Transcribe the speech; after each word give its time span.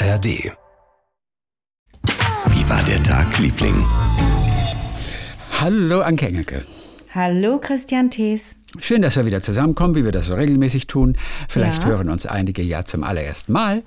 ARD. 0.00 0.52
Wie 2.46 2.68
war 2.68 2.82
der 2.84 3.02
Tag, 3.02 3.36
Liebling? 3.40 3.74
Hallo 5.60 6.02
Anke 6.02 6.28
Engelke. 6.28 6.64
Hallo 7.12 7.58
Christian 7.58 8.08
Thees. 8.08 8.54
Schön, 8.78 9.02
dass 9.02 9.16
wir 9.16 9.26
wieder 9.26 9.42
zusammenkommen, 9.42 9.96
wie 9.96 10.04
wir 10.04 10.12
das 10.12 10.26
so 10.26 10.34
regelmäßig 10.34 10.86
tun. 10.86 11.16
Vielleicht 11.48 11.82
Ja. 11.82 11.88
hören 11.88 12.10
uns 12.10 12.26
einige 12.26 12.62
ja 12.62 12.84
zum 12.84 13.02
allerersten 13.02 13.52
Mal. 13.52 13.82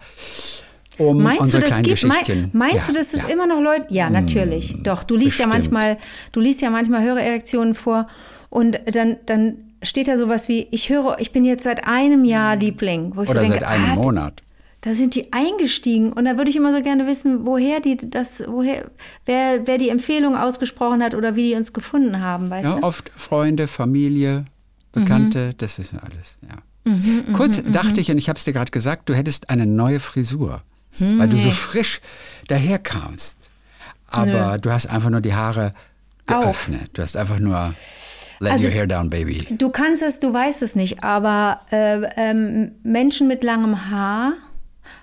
Um 0.98 1.24
Meinst 1.24 1.54
du, 1.54 1.60
das 1.60 1.82
gibt, 1.82 2.04
mein, 2.04 2.50
meinst 2.52 2.88
ja, 2.88 2.94
du, 2.94 3.00
dass 3.00 3.14
es 3.14 3.24
ja. 3.24 3.30
immer 3.30 3.48
noch 3.48 3.62
Leute? 3.62 3.86
Ja, 3.90 4.10
natürlich. 4.10 4.76
Doch, 4.84 5.06
du 5.06 5.16
liest 5.16 5.40
ja 5.40 5.48
manchmal, 5.48 5.98
du 6.34 6.42
liest 6.42 6.62
ja 6.62 6.70
manchmal 6.70 7.04
Hörererektionen 7.04 7.74
vor 7.74 8.08
und 8.50 8.78
dann, 8.86 9.16
dann 9.26 9.60
steht 9.82 10.10
da 10.10 10.18
sowas 10.18 10.50
wie, 10.50 10.68
ich 10.72 10.90
höre, 10.90 11.20
ich 11.20 11.32
bin 11.32 11.46
jetzt 11.46 11.64
seit 11.64 11.88
einem 11.88 12.26
Jahr 12.26 12.58
Liebling. 12.58 13.14
Wo 13.16 13.24
ich 13.24 13.30
Oder 13.30 13.40
so 13.40 13.48
denke, 13.48 13.60
seit 13.62 13.64
einem 13.64 13.92
ah, 13.92 13.96
Monat. 13.96 14.44
Da 14.84 14.96
sind 14.96 15.14
die 15.14 15.32
eingestiegen 15.32 16.12
und 16.12 16.26
da 16.26 16.38
würde 16.38 16.50
ich 16.50 16.56
immer 16.56 16.74
so 16.74 16.82
gerne 16.82 17.06
wissen, 17.06 17.46
woher 17.46 17.80
die 17.82 17.98
das, 17.98 18.42
woher, 18.48 18.90
wer, 19.28 19.68
wer 19.68 19.78
die 19.78 19.90
Empfehlung 19.90 20.36
ausgesprochen 20.36 21.04
hat 21.04 21.14
oder 21.14 21.36
wie 21.36 21.50
die 21.50 21.56
uns 21.56 21.72
gefunden 21.72 22.20
haben, 22.22 22.50
weißt 22.50 22.66
Ja, 22.74 22.80
du? 22.80 22.84
oft 22.84 23.12
Freunde, 23.16 23.68
Familie, 23.68 24.46
Bekannte, 24.92 25.54
das 25.56 25.78
wissen 25.78 26.00
wir 26.02 26.04
alles. 26.12 26.38
Ja. 26.42 26.92
Mhm, 26.92 27.32
Kurz 27.34 27.62
dachte 27.72 28.02
ich, 28.02 28.10
und 28.10 28.18
ich 28.18 28.28
habe 28.28 28.38
es 28.40 28.44
dir 28.46 28.54
gerade 28.54 28.72
gesagt, 28.72 29.08
du 29.08 29.14
hättest 29.14 29.50
eine 29.52 29.68
neue 29.68 30.00
Frisur, 30.00 30.64
Hm, 30.98 31.20
weil 31.20 31.30
du 31.30 31.38
so 31.38 31.52
frisch 31.52 32.02
daherkamst. 32.48 33.52
Aber 34.08 34.58
du 34.58 34.72
hast 34.72 34.88
einfach 34.88 35.10
nur 35.10 35.22
die 35.22 35.34
Haare 35.34 35.74
Auf. 36.28 36.44
geöffnet. 36.44 36.90
Du 36.94 37.02
hast 37.02 37.16
einfach 37.16 37.40
nur 37.40 37.74
let 38.40 38.52
Also- 38.54 38.68
your 38.68 38.74
hair 38.74 38.88
down, 38.88 39.10
baby. 39.10 39.48
Du 39.52 39.70
kannst 39.70 40.02
es, 40.02 40.20
du 40.20 40.34
weißt 40.34 40.62
es 40.64 40.76
nicht, 40.76 41.04
aber 41.04 41.62
äh, 41.72 42.02
ähm, 42.18 42.72
Menschen 42.84 43.28
mit 43.28 43.44
langem 43.44 43.90
Haar 43.90 44.34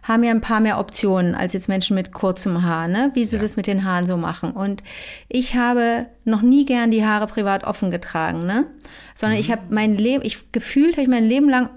haben 0.03 0.25
ja 0.25 0.31
ein 0.31 0.41
paar 0.41 0.61
mehr 0.61 0.79
Optionen 0.79 1.35
als 1.35 1.53
jetzt 1.53 1.69
Menschen 1.69 1.95
mit 1.95 2.13
kurzem 2.13 2.63
Haar, 2.63 2.89
ne? 2.89 3.11
wie 3.15 3.25
sie 3.25 3.39
das 3.39 3.57
mit 3.57 3.67
den 3.67 3.85
Haaren 3.85 4.07
so 4.07 4.17
machen. 4.17 4.53
Und 4.53 4.83
ich 5.29 5.55
habe 5.55 6.07
noch 6.25 6.43
nie 6.43 6.65
gern 6.65 6.91
die 6.91 7.05
Haare 7.05 7.27
privat 7.27 7.65
offen 7.65 7.91
getragen, 7.91 8.47
ne? 8.47 8.67
sondern 9.15 9.39
ich 9.39 9.51
habe 9.51 9.63
mein 9.71 9.97
Leben, 9.97 10.25
ich 10.25 10.53
gefühlt 10.53 10.93
habe 10.93 11.03
ich 11.03 11.09
mein 11.09 11.25
Leben 11.25 11.49
lang, 11.49 11.71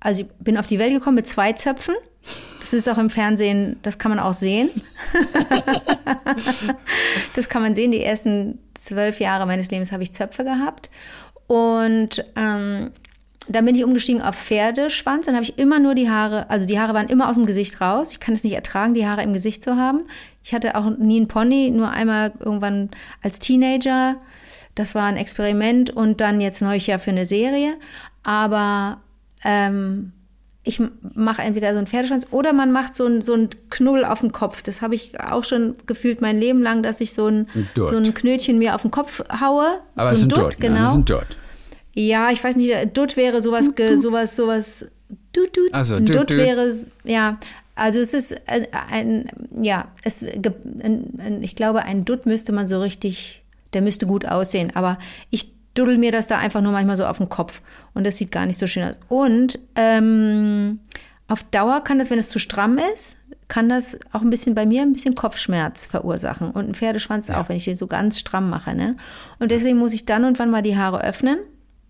also 0.00 0.22
ich 0.22 0.28
bin 0.38 0.58
auf 0.58 0.66
die 0.66 0.78
Welt 0.78 0.92
gekommen 0.92 1.16
mit 1.16 1.28
zwei 1.28 1.52
Zöpfen. 1.52 1.94
Das 2.60 2.72
ist 2.72 2.88
auch 2.88 2.96
im 2.96 3.10
Fernsehen, 3.10 3.76
das 3.82 3.98
kann 3.98 4.10
man 4.10 4.18
auch 4.18 4.32
sehen. 4.32 4.70
Das 7.34 7.48
kann 7.48 7.62
man 7.62 7.74
sehen. 7.74 7.90
Die 7.90 8.02
ersten 8.02 8.58
zwölf 8.74 9.20
Jahre 9.20 9.46
meines 9.46 9.70
Lebens 9.70 9.92
habe 9.92 10.02
ich 10.02 10.12
Zöpfe 10.12 10.44
gehabt. 10.44 10.88
Und 11.46 12.24
ähm, 12.36 12.90
dann 13.48 13.64
bin 13.66 13.74
ich 13.74 13.84
umgestiegen 13.84 14.22
auf 14.22 14.36
Pferdeschwanz. 14.36 15.26
Dann 15.26 15.34
habe 15.34 15.44
ich 15.44 15.58
immer 15.58 15.78
nur 15.78 15.94
die 15.94 16.08
Haare, 16.08 16.48
also 16.50 16.66
die 16.66 16.78
Haare 16.78 16.94
waren 16.94 17.08
immer 17.08 17.28
aus 17.28 17.36
dem 17.36 17.46
Gesicht 17.46 17.80
raus. 17.80 18.12
Ich 18.12 18.20
kann 18.20 18.34
es 18.34 18.44
nicht 18.44 18.54
ertragen, 18.54 18.94
die 18.94 19.06
Haare 19.06 19.22
im 19.22 19.32
Gesicht 19.32 19.62
zu 19.62 19.76
haben. 19.76 20.04
Ich 20.42 20.54
hatte 20.54 20.76
auch 20.76 20.90
nie 20.96 21.18
einen 21.18 21.28
Pony, 21.28 21.70
nur 21.70 21.90
einmal 21.90 22.32
irgendwann 22.40 22.90
als 23.22 23.38
Teenager. 23.38 24.16
Das 24.74 24.94
war 24.94 25.04
ein 25.04 25.16
Experiment 25.16 25.90
und 25.90 26.20
dann 26.20 26.40
jetzt 26.40 26.62
neulich 26.62 26.86
ja 26.86 26.98
für 26.98 27.10
eine 27.10 27.26
Serie. 27.26 27.74
Aber 28.22 29.00
ähm, 29.44 30.12
ich 30.64 30.82
mache 31.14 31.42
entweder 31.42 31.72
so 31.72 31.78
einen 31.78 31.86
Pferdeschwanz 31.86 32.26
oder 32.30 32.54
man 32.54 32.72
macht 32.72 32.94
so 32.94 33.04
einen 33.04 33.20
so 33.20 33.34
einen 33.34 33.50
Knubbel 33.68 34.06
auf 34.06 34.20
den 34.20 34.32
Kopf. 34.32 34.62
Das 34.62 34.80
habe 34.80 34.94
ich 34.94 35.20
auch 35.20 35.44
schon 35.44 35.76
gefühlt 35.86 36.22
mein 36.22 36.38
Leben 36.40 36.62
lang, 36.62 36.82
dass 36.82 37.02
ich 37.02 37.12
so 37.12 37.26
ein, 37.26 37.48
so 37.74 37.88
ein 37.88 38.14
Knötchen 38.14 38.58
mir 38.58 38.74
auf 38.74 38.82
den 38.82 38.90
Kopf 38.90 39.22
haue. 39.40 39.80
Aber 39.94 40.08
so 40.08 40.12
es 40.12 40.18
ist 40.20 40.24
ein 40.24 40.28
Dutt, 40.30 40.42
Dutt. 40.44 40.60
genau. 40.60 40.96
Dutt. 40.96 41.26
Ja, 41.94 42.30
ich 42.30 42.42
weiß 42.42 42.56
nicht, 42.56 42.72
Dutt 42.96 43.16
wäre 43.16 43.40
sowas, 43.40 43.74
ge, 43.74 43.96
sowas, 43.96 44.36
sowas, 44.36 44.88
Dutt, 45.32 45.56
Dutt. 45.56 45.72
Also, 45.72 45.94
ein 45.96 46.06
Dutt, 46.06 46.16
Dutt 46.16 46.30
Dutt. 46.30 46.38
wäre, 46.38 46.74
ja, 47.04 47.38
also 47.74 47.98
es 47.98 48.14
ist 48.14 48.40
ein, 48.46 48.66
ein 48.90 49.30
ja, 49.60 49.88
es, 50.02 50.22
ein, 50.22 51.04
ein, 51.18 51.42
ich 51.42 51.56
glaube, 51.56 51.82
ein 51.82 52.04
Dutt 52.04 52.26
müsste 52.26 52.52
man 52.52 52.66
so 52.66 52.80
richtig, 52.80 53.42
der 53.72 53.82
müsste 53.82 54.06
gut 54.06 54.26
aussehen, 54.26 54.72
aber 54.74 54.98
ich 55.30 55.52
duddel 55.74 55.98
mir 55.98 56.12
das 56.12 56.28
da 56.28 56.38
einfach 56.38 56.60
nur 56.60 56.72
manchmal 56.72 56.96
so 56.96 57.04
auf 57.04 57.18
den 57.18 57.28
Kopf 57.28 57.60
und 57.94 58.04
das 58.04 58.16
sieht 58.16 58.30
gar 58.30 58.46
nicht 58.46 58.58
so 58.58 58.66
schön 58.66 58.84
aus. 58.84 58.98
Und 59.08 59.58
ähm, 59.74 60.78
auf 61.26 61.42
Dauer 61.44 61.82
kann 61.82 61.98
das, 61.98 62.10
wenn 62.10 62.18
es 62.18 62.28
zu 62.28 62.38
stramm 62.38 62.78
ist, 62.94 63.16
kann 63.48 63.68
das 63.68 63.98
auch 64.12 64.22
ein 64.22 64.30
bisschen 64.30 64.54
bei 64.54 64.66
mir 64.66 64.82
ein 64.82 64.92
bisschen 64.92 65.14
Kopfschmerz 65.14 65.86
verursachen 65.86 66.50
und 66.50 66.68
ein 66.68 66.74
Pferdeschwanz 66.74 67.28
auch, 67.30 67.48
wenn 67.48 67.56
ich 67.56 67.64
den 67.64 67.76
so 67.76 67.86
ganz 67.86 68.18
stramm 68.18 68.48
mache. 68.48 68.74
Ne? 68.74 68.96
Und 69.38 69.50
deswegen 69.50 69.78
muss 69.78 69.94
ich 69.94 70.06
dann 70.06 70.24
und 70.24 70.38
wann 70.38 70.50
mal 70.50 70.62
die 70.62 70.76
Haare 70.76 71.02
öffnen. 71.02 71.38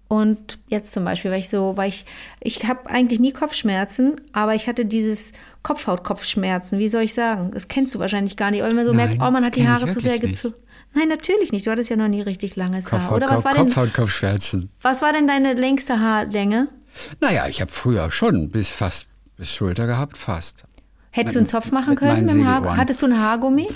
Und 0.08 0.58
jetzt 0.68 0.92
zum 0.92 1.04
Beispiel, 1.04 1.30
weil 1.30 1.40
ich 1.40 1.48
so, 1.48 1.76
weil 1.76 1.88
ich, 1.88 2.04
ich 2.40 2.64
habe 2.66 2.88
eigentlich 2.90 3.20
nie 3.20 3.32
Kopfschmerzen, 3.32 4.20
aber 4.32 4.54
ich 4.54 4.68
hatte 4.68 4.84
dieses 4.84 5.32
Kopfhautkopfschmerzen, 5.62 6.78
wie 6.78 6.88
soll 6.88 7.02
ich 7.02 7.14
sagen? 7.14 7.50
Das 7.52 7.68
kennst 7.68 7.94
du 7.94 7.98
wahrscheinlich 7.98 8.36
gar 8.36 8.50
nicht, 8.50 8.60
aber 8.60 8.68
wenn 8.68 8.76
man 8.76 8.84
so 8.84 8.92
Nein, 8.92 9.08
merkt, 9.08 9.22
oh, 9.22 9.30
man 9.30 9.44
hat 9.44 9.56
die 9.56 9.66
Haare 9.66 9.88
zu 9.88 10.00
sehr 10.00 10.18
gezogen. 10.18 10.54
Nein, 10.94 11.08
natürlich 11.08 11.50
nicht. 11.50 11.66
Du 11.66 11.70
hattest 11.70 11.90
ja 11.90 11.96
noch 11.96 12.08
nie 12.08 12.20
richtig 12.20 12.54
langes 12.54 12.92
Haar. 12.92 13.00
Kopfhaut, 13.00 13.16
Oder 13.16 13.26
was 13.28 13.36
Kopf, 13.36 13.44
war, 13.44 13.54
denn, 13.54 13.64
Kopfhaut, 13.66 13.94
Kopfschmerzen. 13.94 14.70
was 14.80 15.02
war 15.02 15.12
denn 15.12 15.26
deine 15.26 15.54
längste 15.54 15.98
Haarlänge? 15.98 16.68
Naja, 17.20 17.48
ich 17.48 17.60
habe 17.60 17.70
früher 17.70 18.10
schon 18.12 18.50
bis 18.50 18.68
fast 18.68 19.08
bis 19.36 19.52
Schulter 19.52 19.86
gehabt, 19.86 20.16
fast. 20.16 20.64
Hättest 21.10 21.36
du 21.36 21.40
einen 21.40 21.46
Zopf 21.46 21.72
machen 21.72 21.90
mit 21.90 21.98
können? 21.98 22.24
Mit 22.24 22.34
dem 22.34 22.46
Haar? 22.46 22.76
Hattest 22.76 23.02
du 23.02 23.06
ein 23.06 23.18
Haargummi? 23.18 23.68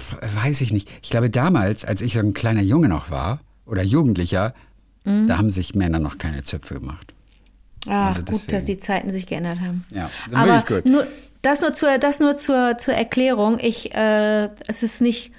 Weiß 0.42 0.60
ich 0.60 0.72
nicht. 0.72 0.88
Ich 1.02 1.10
glaube, 1.10 1.30
damals, 1.30 1.84
als 1.84 2.00
ich 2.00 2.14
so 2.14 2.20
ein 2.20 2.34
kleiner 2.34 2.62
Junge 2.62 2.88
noch 2.88 3.10
war 3.10 3.40
oder 3.64 3.82
Jugendlicher, 3.82 4.54
Mhm. 5.08 5.26
da 5.26 5.38
haben 5.38 5.50
sich 5.50 5.74
Männer 5.74 5.98
noch 5.98 6.18
keine 6.18 6.42
Zöpfe 6.42 6.74
gemacht. 6.74 7.12
Ach, 7.88 8.16
Also 8.16 8.22
gut, 8.22 8.52
dass 8.52 8.64
die 8.64 8.78
Zeiten 8.78 9.10
sich 9.10 9.26
geändert 9.26 9.60
haben. 9.60 9.84
Ja, 9.90 10.10
das 10.30 10.34
Aber 10.38 10.54
wirklich 10.56 10.84
gut. 10.84 10.92
nur, 10.92 11.06
das 11.42 11.60
nur, 11.62 11.72
zur, 11.72 11.98
das 11.98 12.20
nur 12.20 12.36
zur, 12.36 12.76
zur 12.78 12.94
Erklärung. 12.94 13.58
Ich, 13.60 13.94
äh, 13.94 14.48
es 14.66 14.82
ist 14.82 15.00
nicht, 15.00 15.32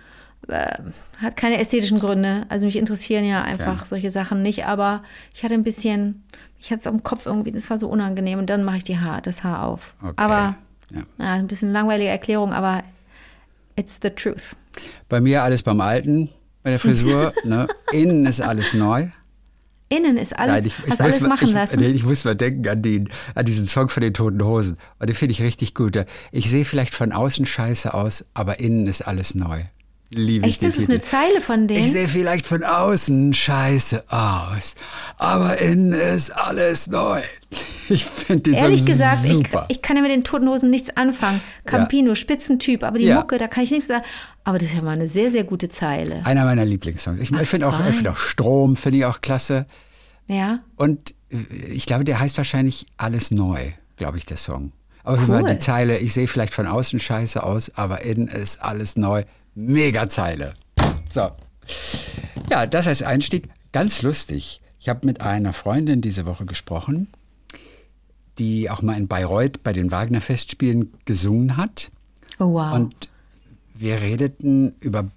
äh, 0.47 0.72
hat 1.22 1.35
keine 1.35 1.59
ästhetischen 1.59 2.00
Gründe. 2.00 2.46
Also 2.50 2.66
mich 2.66 2.78
interessieren 2.78 3.25
ja 3.25 3.44
einfach 3.44 3.79
Ja. 3.81 3.85
solche 3.85 4.09
Sachen 4.09 4.41
nicht. 4.41 4.66
Aber 4.66 5.03
ich 5.35 5.44
hatte 5.44 5.53
ein 5.53 5.63
bisschen, 5.63 6.24
ich 6.59 6.72
hatte 6.72 6.79
es 6.79 6.88
am 6.88 7.03
Kopf 7.03 7.25
irgendwie, 7.25 7.52
das 7.52 7.69
war 7.69 7.78
so 7.78 7.88
unangenehm. 7.90 8.40
Und 8.40 8.50
dann 8.50 8.63
mache 8.63 8.78
ich 8.78 8.84
die 8.85 8.97
Haar, 9.00 9.22
das 9.22 9.44
Haar 9.44 9.63
auf. 9.63 9.94
Okay. 10.02 10.13
Aber 10.16 10.56
Ja. 10.91 11.02
ja, 11.19 11.34
ein 11.34 11.47
bisschen 11.47 11.72
langweilige 11.74 12.09
Erklärung, 12.09 12.53
aber 12.53 12.84
it's 13.75 14.00
the 14.02 14.09
truth. 14.09 14.56
Bei 15.09 15.19
mir 15.19 15.44
alles 15.44 15.62
beim 15.62 15.81
Alten, 15.81 16.29
bei 16.63 16.69
der 16.72 16.79
Frisur. 16.79 17.34
ne? 17.44 17.68
Innen 17.91 18.25
ist 18.25 18.40
alles 18.41 18.74
neu. 18.74 19.08
Innen 19.90 20.18
ist 20.18 20.38
alles, 20.38 20.66
ich, 20.66 20.74
ich 20.86 20.92
hast 20.92 21.02
alles 21.02 21.22
mal- 21.22 21.30
machen 21.30 21.48
ich, 21.48 21.54
lassen. 21.54 21.82
Ich 21.82 22.04
muss 22.04 22.24
mal 22.24 22.36
denken 22.36 22.68
an, 22.68 22.82
den, 22.82 23.10
an 23.34 23.46
diesen 23.46 23.66
Song 23.66 23.90
von 23.90 24.02
den 24.02 24.14
Toten 24.14 24.44
Hosen. 24.44 24.78
Und 25.00 25.10
den 25.10 25.16
finde 25.16 25.32
ich 25.32 25.42
richtig 25.42 25.74
gut. 25.74 26.06
Ich 26.32 26.50
sehe 26.50 26.64
vielleicht 26.64 26.94
von 26.94 27.12
außen 27.12 27.46
scheiße 27.46 27.94
aus, 27.94 28.24
aber 28.36 28.60
innen 28.60 28.86
ist 28.86 29.02
alles 29.02 29.34
neu. 29.34 29.64
Liebe 30.12 30.46
ich 30.47 30.53
Echt, 30.53 30.62
den 30.64 30.70
das 30.70 30.78
ist 30.78 30.90
eine 30.90 31.00
Zeile 31.02 31.40
von 31.40 31.68
denen. 31.68 31.81
Ich 31.81 31.92
sehe 31.92 32.08
vielleicht 32.08 32.47
von 32.47 32.64
außen 32.64 33.31
scheiße 33.34 34.06
aus, 34.12 34.74
aber 35.18 35.59
innen 35.59 35.94
ist 35.94 36.31
alles 36.31 36.88
neu. 36.88 37.22
Ich 37.92 38.06
finde 38.06 38.44
den 38.44 38.53
Ehrlich 38.53 38.81
Song 38.81 38.86
gesagt, 38.88 39.25
ich, 39.25 39.31
super. 39.31 39.66
ich 39.68 39.81
kann 39.81 39.96
ja 39.97 40.03
mit 40.03 40.12
den 40.12 40.24
Toten 40.24 40.47
Hosen 40.47 40.70
nichts 40.70 40.96
anfangen. 40.96 41.42
Campino, 41.66 42.14
Spitzentyp, 42.14 42.84
aber 42.84 43.00
die 43.00 43.06
Ja. 43.06 43.16
Mucke, 43.16 43.40
da 43.40 43.47
kann 43.47 43.64
ich 43.64 43.72
nichts 43.72 43.88
sagen. 43.88 44.06
Aber 44.44 44.59
das 44.59 44.70
ist 44.70 44.75
ja 44.75 44.84
mal 44.84 44.92
eine 44.92 45.08
sehr, 45.08 45.31
sehr 45.31 45.44
gute 45.44 45.70
Zeile. 45.70 46.24
Einer 46.24 46.46
meiner 46.46 46.66
Lieblingssongs. 46.66 47.20
Ich, 47.20 47.31
ich 47.31 47.47
finde 47.47 47.68
auch, 47.68 47.80
ich 47.88 47.96
find 47.96 48.08
auch 48.08 48.16
Strom, 48.16 48.76
finde 48.76 49.00
ich 49.00 49.06
auch 49.06 49.22
klasse. 49.22 49.66
Ja, 50.28 50.59
Und 50.76 51.16
äh, 51.31 51.38
ich 51.72 51.88
glaube, 51.88 52.03
der 52.03 52.20
heißt 52.20 52.38
wahrscheinlich 52.38 52.86
Alles 52.97 53.31
neu, 53.31 53.72
glaube 53.97 54.20
ich, 54.20 54.28
der 54.28 54.38
Song. 54.38 54.72
Aber 55.03 55.18
Cool. 55.28 55.44
die 55.50 55.58
Zeile, 55.58 55.97
ich 55.97 56.14
sehe 56.14 56.28
vielleicht 56.28 56.53
von 56.53 56.68
außen 56.68 57.00
scheiße 57.00 57.41
aus, 57.41 57.72
aber 57.74 58.02
innen 58.03 58.28
ist 58.28 58.62
alles 58.62 58.97
neu. 58.97 59.24
Mega 59.56 60.10
Zeile. 60.10 60.54
So. 61.10 61.32
Ja, 62.50 62.66
das 62.66 62.88
als 62.88 63.04
Einstieg. 63.04 63.50
Ganz 63.72 64.02
lustig. 64.02 64.62
Ich 64.80 64.90
habe 64.90 65.06
mit 65.06 65.22
einer 65.22 65.54
Freundin 65.54 66.02
diese 66.02 66.26
Woche 66.26 66.46
gesprochen, 66.46 67.08
die 68.38 68.70
auch 68.70 68.82
mal 68.82 68.98
in 68.98 69.08
Bayreuth 69.08 69.62
bei 69.64 69.74
den 69.74 69.92
Wagner-Festspielen 69.92 70.94
gesungen 71.06 71.58
hat. 71.58 71.91
oh 72.40 72.53
wow. 72.53 72.73
Und 72.73 73.09
wir 73.76 74.02
redeten 74.02 74.76
über 74.79 75.09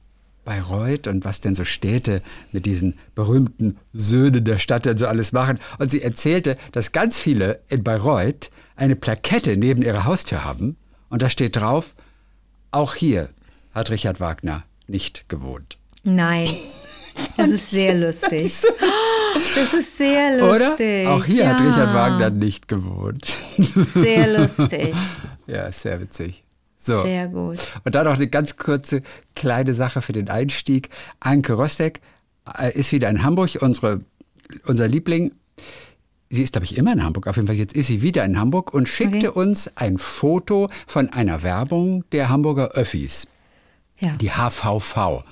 Bayreuth 0.44 1.06
und 1.06 1.24
was 1.24 1.40
denn 1.40 1.54
so 1.54 1.64
Städte 1.64 2.22
mit 2.50 2.66
diesen 2.66 2.98
berühmten 3.14 3.78
Söhnen 3.92 4.44
der 4.44 4.58
Stadt 4.58 4.86
denn 4.86 4.98
so 4.98 5.06
alles 5.06 5.32
machen. 5.32 5.58
Und 5.78 5.90
sie 5.90 6.02
erzählte, 6.02 6.56
dass 6.72 6.92
ganz 6.92 7.20
viele 7.20 7.60
in 7.68 7.84
Bayreuth 7.84 8.50
eine 8.76 8.96
Plakette 8.96 9.56
neben 9.56 9.82
ihrer 9.82 10.04
Haustür 10.04 10.44
haben. 10.44 10.76
Und 11.08 11.22
da 11.22 11.30
steht 11.30 11.56
drauf, 11.56 11.94
auch 12.70 12.94
hier 12.94 13.28
hat 13.74 13.90
Richard 13.90 14.20
Wagner 14.20 14.64
nicht 14.86 15.28
gewohnt. 15.28 15.78
Nein. 16.04 16.48
Das 17.36 17.50
ist 17.50 17.70
sehr 17.70 17.94
lustig. 17.98 18.62
Das 19.54 19.74
ist 19.74 19.96
sehr 19.98 20.42
Oder? 20.42 20.58
lustig. 20.70 21.06
Auch 21.06 21.24
hier 21.24 21.48
hat 21.48 21.60
ja. 21.60 21.68
Richard 21.68 21.94
Wagner 21.94 22.30
nicht 22.30 22.68
gewohnt. 22.68 23.24
Sehr 23.58 24.26
lustig. 24.38 24.94
ja, 25.46 25.70
sehr 25.70 26.00
witzig. 26.00 26.44
So. 26.78 27.00
Sehr 27.02 27.28
gut. 27.28 27.58
Und 27.84 27.94
dann 27.94 28.06
noch 28.06 28.14
eine 28.14 28.26
ganz 28.26 28.56
kurze 28.56 29.02
kleine 29.36 29.72
Sache 29.74 30.02
für 30.02 30.12
den 30.12 30.28
Einstieg. 30.28 30.88
Anke 31.20 31.52
Rostek 31.52 32.00
äh, 32.58 32.72
ist 32.76 32.90
wieder 32.92 33.08
in 33.08 33.22
Hamburg, 33.22 33.56
unsere, 33.60 34.00
unser 34.66 34.88
Liebling. 34.88 35.32
sie 36.28 36.42
ist, 36.42 36.54
glaube 36.54 36.64
ich, 36.64 36.76
immer 36.76 36.92
in 36.92 37.04
Hamburg. 37.04 37.28
Auf 37.28 37.36
jeden 37.36 37.46
Fall, 37.46 37.56
jetzt 37.56 37.74
ist 37.76 37.86
sie 37.86 38.02
wieder 38.02 38.24
in 38.24 38.38
Hamburg 38.40 38.74
und 38.74 38.88
schickte 38.88 39.28
Okay. 39.28 39.38
uns 39.40 39.70
ein 39.76 39.96
Foto 39.98 40.70
von 40.88 41.10
einer 41.10 41.42
Werbung 41.44 42.04
der 42.10 42.28
Hamburger 42.30 42.70
Öffis, 42.72 43.28
Ja. 44.02 44.16
die 44.16 44.30
HVV. 44.30 45.24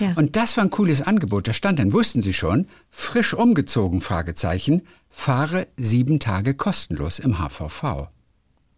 Ja. 0.00 0.12
Und 0.16 0.36
das 0.36 0.56
war 0.56 0.64
ein 0.64 0.70
cooles 0.70 1.02
Angebot. 1.02 1.46
Da 1.46 1.52
stand 1.52 1.78
dann, 1.78 1.92
wussten 1.92 2.22
Sie 2.22 2.32
schon, 2.32 2.66
frisch 2.90 3.34
umgezogen, 3.34 4.00
Fragezeichen, 4.00 4.82
fahre 5.08 5.68
sieben 5.76 6.18
Tage 6.18 6.54
kostenlos 6.54 7.18
im 7.18 7.38
HVV. 7.38 8.08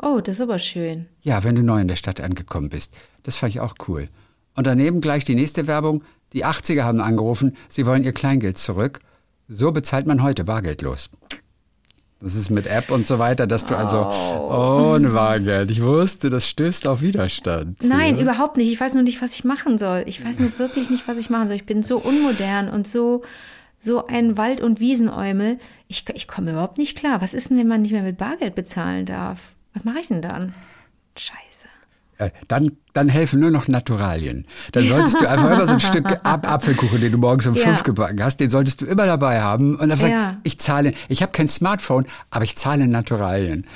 oh, 0.03 0.21
das 0.21 0.37
ist 0.37 0.41
aber 0.43 0.59
schön. 0.59 1.07
Ja, 1.23 1.43
wenn 1.45 1.55
du 1.55 1.63
neu 1.63 1.81
in 1.81 1.89
der 1.89 1.97
Stadt 1.97 2.21
angekommen 2.21 2.69
bist. 2.69 2.93
Das 3.23 3.37
fand 3.37 3.55
ich 3.55 3.61
auch 3.61 3.77
cool. 3.89 4.09
Und 4.55 4.67
daneben 4.67 5.01
gleich 5.01 5.25
die 5.25 5.35
nächste 5.35 5.67
Werbung. 5.67 6.03
Die 6.33 6.45
80er 6.45 6.83
haben 6.83 7.01
angerufen, 7.01 7.57
sie 7.69 7.87
wollen 7.87 8.05
ihr 8.05 8.13
Kleingeld 8.13 8.59
zurück. 8.59 9.01
So 9.49 9.71
bezahlt 9.73 10.07
man 10.07 10.23
heute 10.23 10.45
bargeldlos. 10.45 11.09
Das 12.21 12.35
ist 12.35 12.49
mit 12.49 12.67
App 12.67 12.91
und 12.91 13.07
so 13.07 13.19
weiter, 13.19 13.47
dass 13.47 13.67
du 13.67 13.77
also 13.77 14.09
ohne 14.09 15.11
Bargeld. 15.11 15.71
Ich 15.71 15.83
wusste, 15.83 16.31
das 16.31 16.49
stößt 16.49 16.87
auf 16.87 17.03
Widerstand. 17.03 17.83
Nein, 17.83 18.17
ja. 18.17 18.23
überhaupt 18.23 18.57
nicht. 18.57 18.73
Ich 18.73 18.81
weiß 18.81 18.95
nur 18.95 19.03
nicht, 19.03 19.21
was 19.21 19.35
ich 19.35 19.45
machen 19.45 19.77
soll. 19.77 20.05
Ich 20.07 20.25
weiß 20.25 20.41
nur 20.41 20.59
wirklich 20.59 20.89
nicht, 20.89 21.07
was 21.09 21.19
ich 21.19 21.29
machen 21.29 21.49
soll. 21.49 21.57
Ich 21.57 21.67
bin 21.67 21.83
so 21.83 21.99
unmodern 21.99 22.71
und 22.71 22.89
so, 22.89 23.23
so 23.77 24.07
ein 24.07 24.39
Wald- 24.39 24.63
und 24.63 24.81
Wiesenäumel. 24.81 25.59
Ich, 25.89 26.05
ich 26.15 26.27
komme 26.27 26.53
überhaupt 26.53 26.79
nicht 26.79 26.97
klar. 26.97 27.21
Was 27.21 27.35
ist 27.35 27.51
denn, 27.51 27.59
wenn 27.59 27.69
man 27.69 27.83
nicht 27.83 27.93
mehr 27.93 28.03
mit 28.03 28.17
Bargeld 28.17 28.55
bezahlen 28.55 29.05
darf? 29.05 29.53
Was 29.75 29.85
mache 29.85 29.99
ich 30.01 30.09
denn 30.09 30.23
dann? 30.23 30.55
Scheiße. 31.19 31.69
Äh, 32.19 32.31
Dann, 32.49 32.73
dann 32.95 33.09
helfen 33.09 33.41
nur 33.41 33.51
noch 33.51 33.69
Naturalien. 33.69 34.47
Dann 34.73 34.87
solltest 34.87 35.21
du 35.21 35.29
einfach 35.29 35.51
immer 35.51 35.67
so 35.67 35.75
ein 35.75 35.81
Stück 35.81 36.07
Ab 36.25 36.51
Apfelkuchen, 36.51 37.01
den 37.01 37.13
du 37.13 37.19
morgens 37.19 37.47
um 37.47 37.55
Ja. 37.55 37.65
fünf 37.65 37.83
gebacken 37.83 38.23
hast, 38.23 38.39
den 38.41 38.49
solltest 38.51 38.81
du 38.81 38.87
immer 38.87 39.05
dabei 39.05 39.41
haben. 39.43 39.77
Und 39.77 39.89
dann 39.91 39.99
sagst 39.99 40.13
Ja. 40.13 40.37
ich 40.43 40.59
zahle, 40.59 40.95
ich 41.09 41.23
habe 41.23 41.33
kein 41.33 41.49
Smartphone, 41.49 42.07
aber 42.31 42.45
ich 42.45 42.57
zahle 42.57 42.85
in 42.85 42.91
Naturalien. 42.91 43.67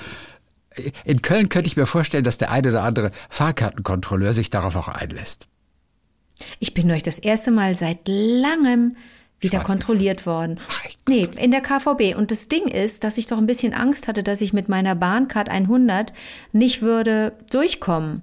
In 1.04 1.20
Köln 1.20 1.48
könnte 1.48 1.66
ich 1.68 1.76
mir 1.76 1.84
vorstellen, 1.86 2.24
dass 2.24 2.38
der 2.38 2.50
eine 2.50 2.68
oder 2.68 2.82
andere 2.82 3.10
Fahrkartenkontrolleur 3.28 4.32
sich 4.32 4.50
darauf 4.50 4.76
auch 4.76 4.88
einlässt. 4.88 5.46
Ich 6.58 6.72
bin 6.72 6.88
durch 6.88 7.02
das 7.02 7.18
erste 7.18 7.50
Mal 7.50 7.74
seit 7.76 7.98
langem 8.06 8.96
wieder 9.40 9.58
Schwarz 9.58 9.66
kontrolliert 9.66 10.26
worden. 10.26 10.58
Ach? 10.70 10.82
Nee, 11.08 11.28
in 11.36 11.50
der 11.50 11.60
KVB. 11.60 12.14
Und 12.16 12.30
das 12.30 12.48
Ding 12.48 12.66
ist, 12.68 13.04
dass 13.04 13.18
ich 13.18 13.26
doch 13.26 13.38
ein 13.38 13.46
bisschen 13.46 13.74
Angst 13.74 14.06
hatte, 14.08 14.22
dass 14.22 14.40
ich 14.40 14.52
mit 14.52 14.68
meiner 14.68 14.94
Bahncard 14.94 15.48
100 15.48 16.12
nicht 16.52 16.82
würde 16.82 17.32
durchkommen. 17.50 18.22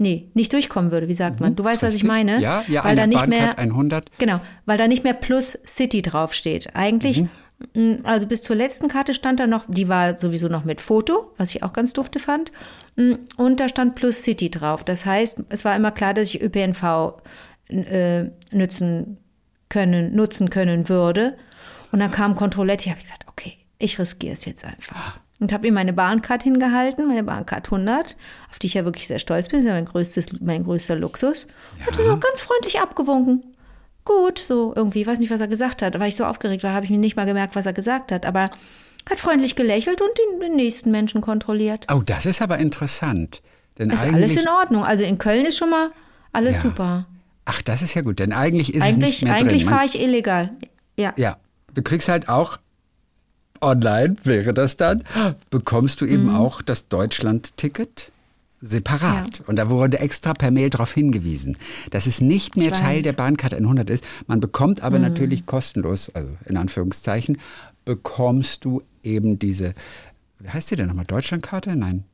Nee, 0.00 0.28
nicht 0.34 0.52
durchkommen 0.52 0.90
würde, 0.90 1.06
wie 1.08 1.14
sagt 1.14 1.40
man? 1.40 1.54
Du 1.54 1.62
weißt, 1.62 1.82
was 1.84 1.94
ich 1.94 2.02
Mhm. 2.02 2.08
Meine? 2.08 2.40
Ja, 2.40 2.64
ja, 2.68 2.82
weil 2.82 2.90
eine 2.92 3.00
da 3.02 3.06
nicht 3.06 3.20
Bahncard 3.20 3.56
mehr 3.58 3.58
100. 3.58 4.06
Genau, 4.18 4.40
weil 4.66 4.76
da 4.78 4.88
nicht 4.88 5.04
mehr 5.04 5.14
Plus 5.14 5.56
City 5.66 6.02
draufsteht. 6.02 6.74
Eigentlich, 6.74 7.22
Mhm. 7.22 7.28
mh, 7.74 7.98
also 8.02 8.26
bis 8.26 8.42
zur 8.42 8.56
letzten 8.56 8.88
Karte 8.88 9.14
stand 9.14 9.38
da 9.38 9.46
noch, 9.46 9.64
die 9.68 9.88
war 9.88 10.18
sowieso 10.18 10.48
noch 10.48 10.64
mit 10.64 10.80
Foto, 10.80 11.32
was 11.36 11.50
ich 11.54 11.62
auch 11.62 11.72
ganz 11.72 11.92
dufte 11.92 12.18
fand. 12.18 12.50
Mh, 12.96 13.18
Und 13.36 13.60
da 13.60 13.68
stand 13.68 13.94
Plus 13.94 14.22
City 14.22 14.50
drauf. 14.50 14.82
Das 14.82 15.06
heißt, 15.06 15.44
es 15.50 15.64
war 15.64 15.76
immer 15.76 15.92
klar, 15.92 16.12
dass 16.12 16.34
ich 16.34 16.42
ÖPNV 16.42 17.20
äh, 17.68 18.24
nützen 18.50 19.18
können, 19.68 20.14
nutzen 20.14 20.50
können 20.50 20.88
würde. 20.88 21.36
Und 21.92 22.00
dann 22.00 22.10
kam 22.10 22.34
Kontrolletti, 22.34 22.88
habe 22.90 22.98
ich 22.98 23.04
gesagt, 23.04 23.26
okay, 23.28 23.58
ich 23.78 23.98
riskiere 24.00 24.32
es 24.34 24.44
jetzt 24.44 24.64
einfach. 24.64 25.18
Und 25.40 25.52
habe 25.52 25.66
ihm 25.66 25.74
meine 25.74 25.92
Bahncard 25.92 26.44
hingehalten, 26.44 27.08
meine 27.08 27.24
Bahncard 27.24 27.66
100, 27.66 28.16
auf 28.50 28.58
die 28.60 28.68
ich 28.68 28.74
ja 28.74 28.84
wirklich 28.84 29.08
sehr 29.08 29.18
stolz 29.18 29.48
bin, 29.48 29.58
das 29.58 29.64
ist 29.64 29.68
ja 29.68 29.74
mein, 29.74 29.84
größtes, 29.84 30.40
mein 30.40 30.64
größter 30.64 30.94
Luxus. 30.94 31.48
Hat 31.84 31.98
er 31.98 32.04
so 32.04 32.16
ganz 32.16 32.40
freundlich 32.40 32.78
abgewunken. 32.80 33.44
Gut, 34.04 34.38
so 34.38 34.72
irgendwie, 34.76 35.00
ich 35.00 35.06
weiß 35.06 35.18
nicht, 35.18 35.30
was 35.30 35.40
er 35.40 35.48
gesagt 35.48 35.82
hat. 35.82 35.98
Weil 35.98 36.08
ich 36.08 36.16
so 36.16 36.24
aufgeregt 36.24 36.62
war, 36.62 36.72
habe 36.72 36.84
ich 36.84 36.90
mir 36.90 36.98
nicht 36.98 37.16
mal 37.16 37.26
gemerkt, 37.26 37.56
was 37.56 37.66
er 37.66 37.72
gesagt 37.72 38.12
hat. 38.12 38.26
Aber 38.26 38.50
hat 39.10 39.18
freundlich 39.18 39.56
gelächelt 39.56 40.00
und 40.00 40.10
den, 40.32 40.40
den 40.40 40.56
nächsten 40.56 40.90
Menschen 40.90 41.20
kontrolliert. 41.20 41.86
Oh, 41.92 42.02
das 42.04 42.26
ist 42.26 42.40
aber 42.40 42.58
interessant. 42.58 43.42
Denn 43.78 43.90
Ist 43.90 44.04
alles 44.04 44.36
in 44.36 44.48
Ordnung. 44.48 44.84
Also 44.84 45.04
in 45.04 45.18
Köln 45.18 45.44
ist 45.46 45.56
schon 45.56 45.70
mal 45.70 45.90
alles 46.32 46.56
Ja. 46.56 46.62
super. 46.62 47.06
Ach, 47.44 47.60
das 47.60 47.82
ist 47.82 47.94
ja 47.94 48.02
gut, 48.02 48.20
denn 48.20 48.32
eigentlich 48.32 48.72
ist 48.72 48.82
es 48.82 48.88
Eigentlich, 48.88 49.22
nicht 49.22 49.24
mehr 49.24 49.34
eigentlich 49.34 49.64
fahre 49.66 49.84
ich 49.84 50.00
illegal. 50.00 50.50
Ja. 50.96 51.12
Ja, 51.16 51.36
du 51.74 51.82
kriegst 51.82 52.08
halt 52.08 52.28
auch 52.28 52.58
online, 53.64 54.16
wäre 54.24 54.54
das 54.54 54.76
dann, 54.76 55.02
bekommst 55.50 56.00
du 56.00 56.06
eben 56.06 56.34
auch 56.34 56.62
das 56.62 56.88
Deutschland-Ticket 56.88 58.12
separat. 58.60 59.26
Mhm. 59.26 59.32
Ja. 59.40 59.44
Und 59.48 59.56
da 59.56 59.68
wurde 59.70 59.98
extra 59.98 60.32
per 60.32 60.50
Mail 60.50 60.70
darauf 60.70 60.92
hingewiesen, 60.94 61.56
dass 61.90 62.06
es 62.06 62.20
nicht 62.20 62.56
mehr 62.56 62.72
Teil. 62.72 62.98
Mhm. 62.98 63.02
der 63.02 63.12
Bahncard 63.12 63.54
100 63.54 63.90
ist. 63.90 64.04
Man 64.26 64.40
bekommt 64.40 64.82
aber 64.82 64.98
natürlich 64.98 65.46
kostenlos, 65.46 66.10
also 66.14 66.30
in 66.46 66.56
Anführungszeichen, 66.56 67.38
bekommst 67.84 68.64
du 68.64 68.82
eben 69.02 69.38
diese, 69.38 69.74
wie 70.38 70.48
heißt 70.48 70.70
die 70.70 70.76
denn 70.76 70.86
nochmal, 70.88 71.04
Deutschlandkarte? 71.04 71.76
Nein, 71.76 72.04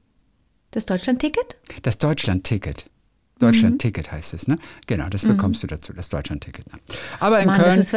Das 0.73 0.87
Deutschland-Ticket? 0.87 1.57
das 1.83 1.99
Deutschland-Ticket. 1.99 2.87
Mhm. 3.41 3.47
Deutschland-Ticket 3.53 4.13
heißt 4.13 4.35
es, 4.35 4.49
ne? 4.49 4.59
Genau, 4.87 5.09
das 5.09 5.25
bekommst 5.25 5.63
du 5.63 5.67
dazu, 5.67 5.93
das 5.93 6.09
Deutschland-Ticket. 6.09 6.73
Ne? 6.73 6.79
Aber 7.19 7.41
in 7.41 7.47
Mann, 7.47 7.61
Köln, 7.61 7.79
ist. 7.79 7.95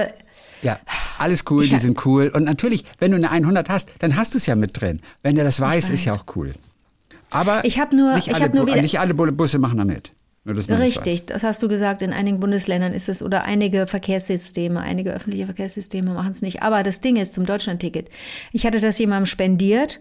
ja, 0.62 0.80
alles 1.20 1.44
cool, 1.50 1.64
Ich 1.64 1.70
die 1.70 1.80
sind 1.80 2.06
cool. 2.06 2.32
Und 2.34 2.44
natürlich, 2.46 2.86
wenn 3.00 3.12
du 3.12 3.18
eine 3.18 3.30
100 3.32 3.70
hast, 3.70 3.90
dann 4.00 4.16
hast 4.16 4.34
du 4.34 4.38
es 4.38 4.46
ja 4.46 4.56
mit 4.56 4.80
drin. 4.80 5.02
Wenn 5.22 5.36
der 5.36 5.44
das 5.44 5.60
weiß, 5.60 5.86
ist 5.90 5.92
weiß. 5.92 6.06
ja 6.06 6.14
auch 6.14 6.26
cool. 6.36 6.54
Aber 7.30 7.66
Ich 7.66 7.78
nur- 7.92 8.14
nicht, 8.16 8.28
ich 8.28 8.36
alle, 8.36 8.44
hab 8.46 8.54
nur 8.54 8.68
wieder- 8.68 8.82
nicht 8.82 9.00
alle 9.00 9.14
Bu- 9.14 9.32
Busse 9.32 9.58
machen 9.60 9.78
da 9.78 9.86
mit. 9.86 10.12
Nur, 10.46 10.56
dass 10.56 10.68
man 10.68 10.78
das 10.80 10.88
Richtig, 10.90 11.26
das 11.28 11.42
hast 11.44 11.64
du 11.64 11.70
gesagt. 11.70 12.02
In 12.02 12.12
einigen 12.12 12.40
Bundesländern 12.42 12.94
ist 12.94 13.08
es 13.08 13.24
oder 13.24 13.44
einige 13.46 13.88
Verkehrssysteme, 13.88 14.80
einige 14.82 15.12
öffentliche 15.14 15.46
Verkehrssysteme 15.46 16.14
machen 16.14 16.32
es 16.32 16.42
nicht. 16.42 16.62
Aber 16.62 16.84
das 16.84 17.00
Ding 17.00 17.16
ist 17.16 17.34
zum 17.34 17.46
Deutschlandticket. 17.46 18.10
Ich 18.52 18.66
hatte 18.66 18.80
das 18.82 18.98
jemandem 19.00 19.26
spendiert 19.26 20.00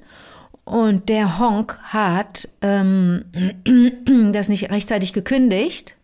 und 0.64 1.08
der 1.08 1.38
Honk 1.38 1.78
hat 1.82 2.48
ähm, 2.60 3.24
das 4.32 4.48
nicht 4.48 4.70
rechtzeitig 4.70 5.12
gekündigt. 5.12 5.96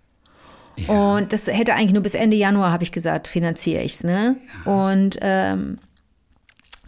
Und 0.87 1.33
das 1.33 1.49
hätte 1.49 1.75
eigentlich 1.75 1.93
nur 1.93 2.03
bis 2.03 2.15
Ende 2.15 2.37
Januar, 2.37 2.71
habe 2.71 2.85
ich 2.85 2.93
gesagt, 2.93 3.27
finanziere 3.27 3.83
ich's, 3.83 4.05
ne? 4.05 4.37
Und 4.65 5.19
ähm, 5.23 5.79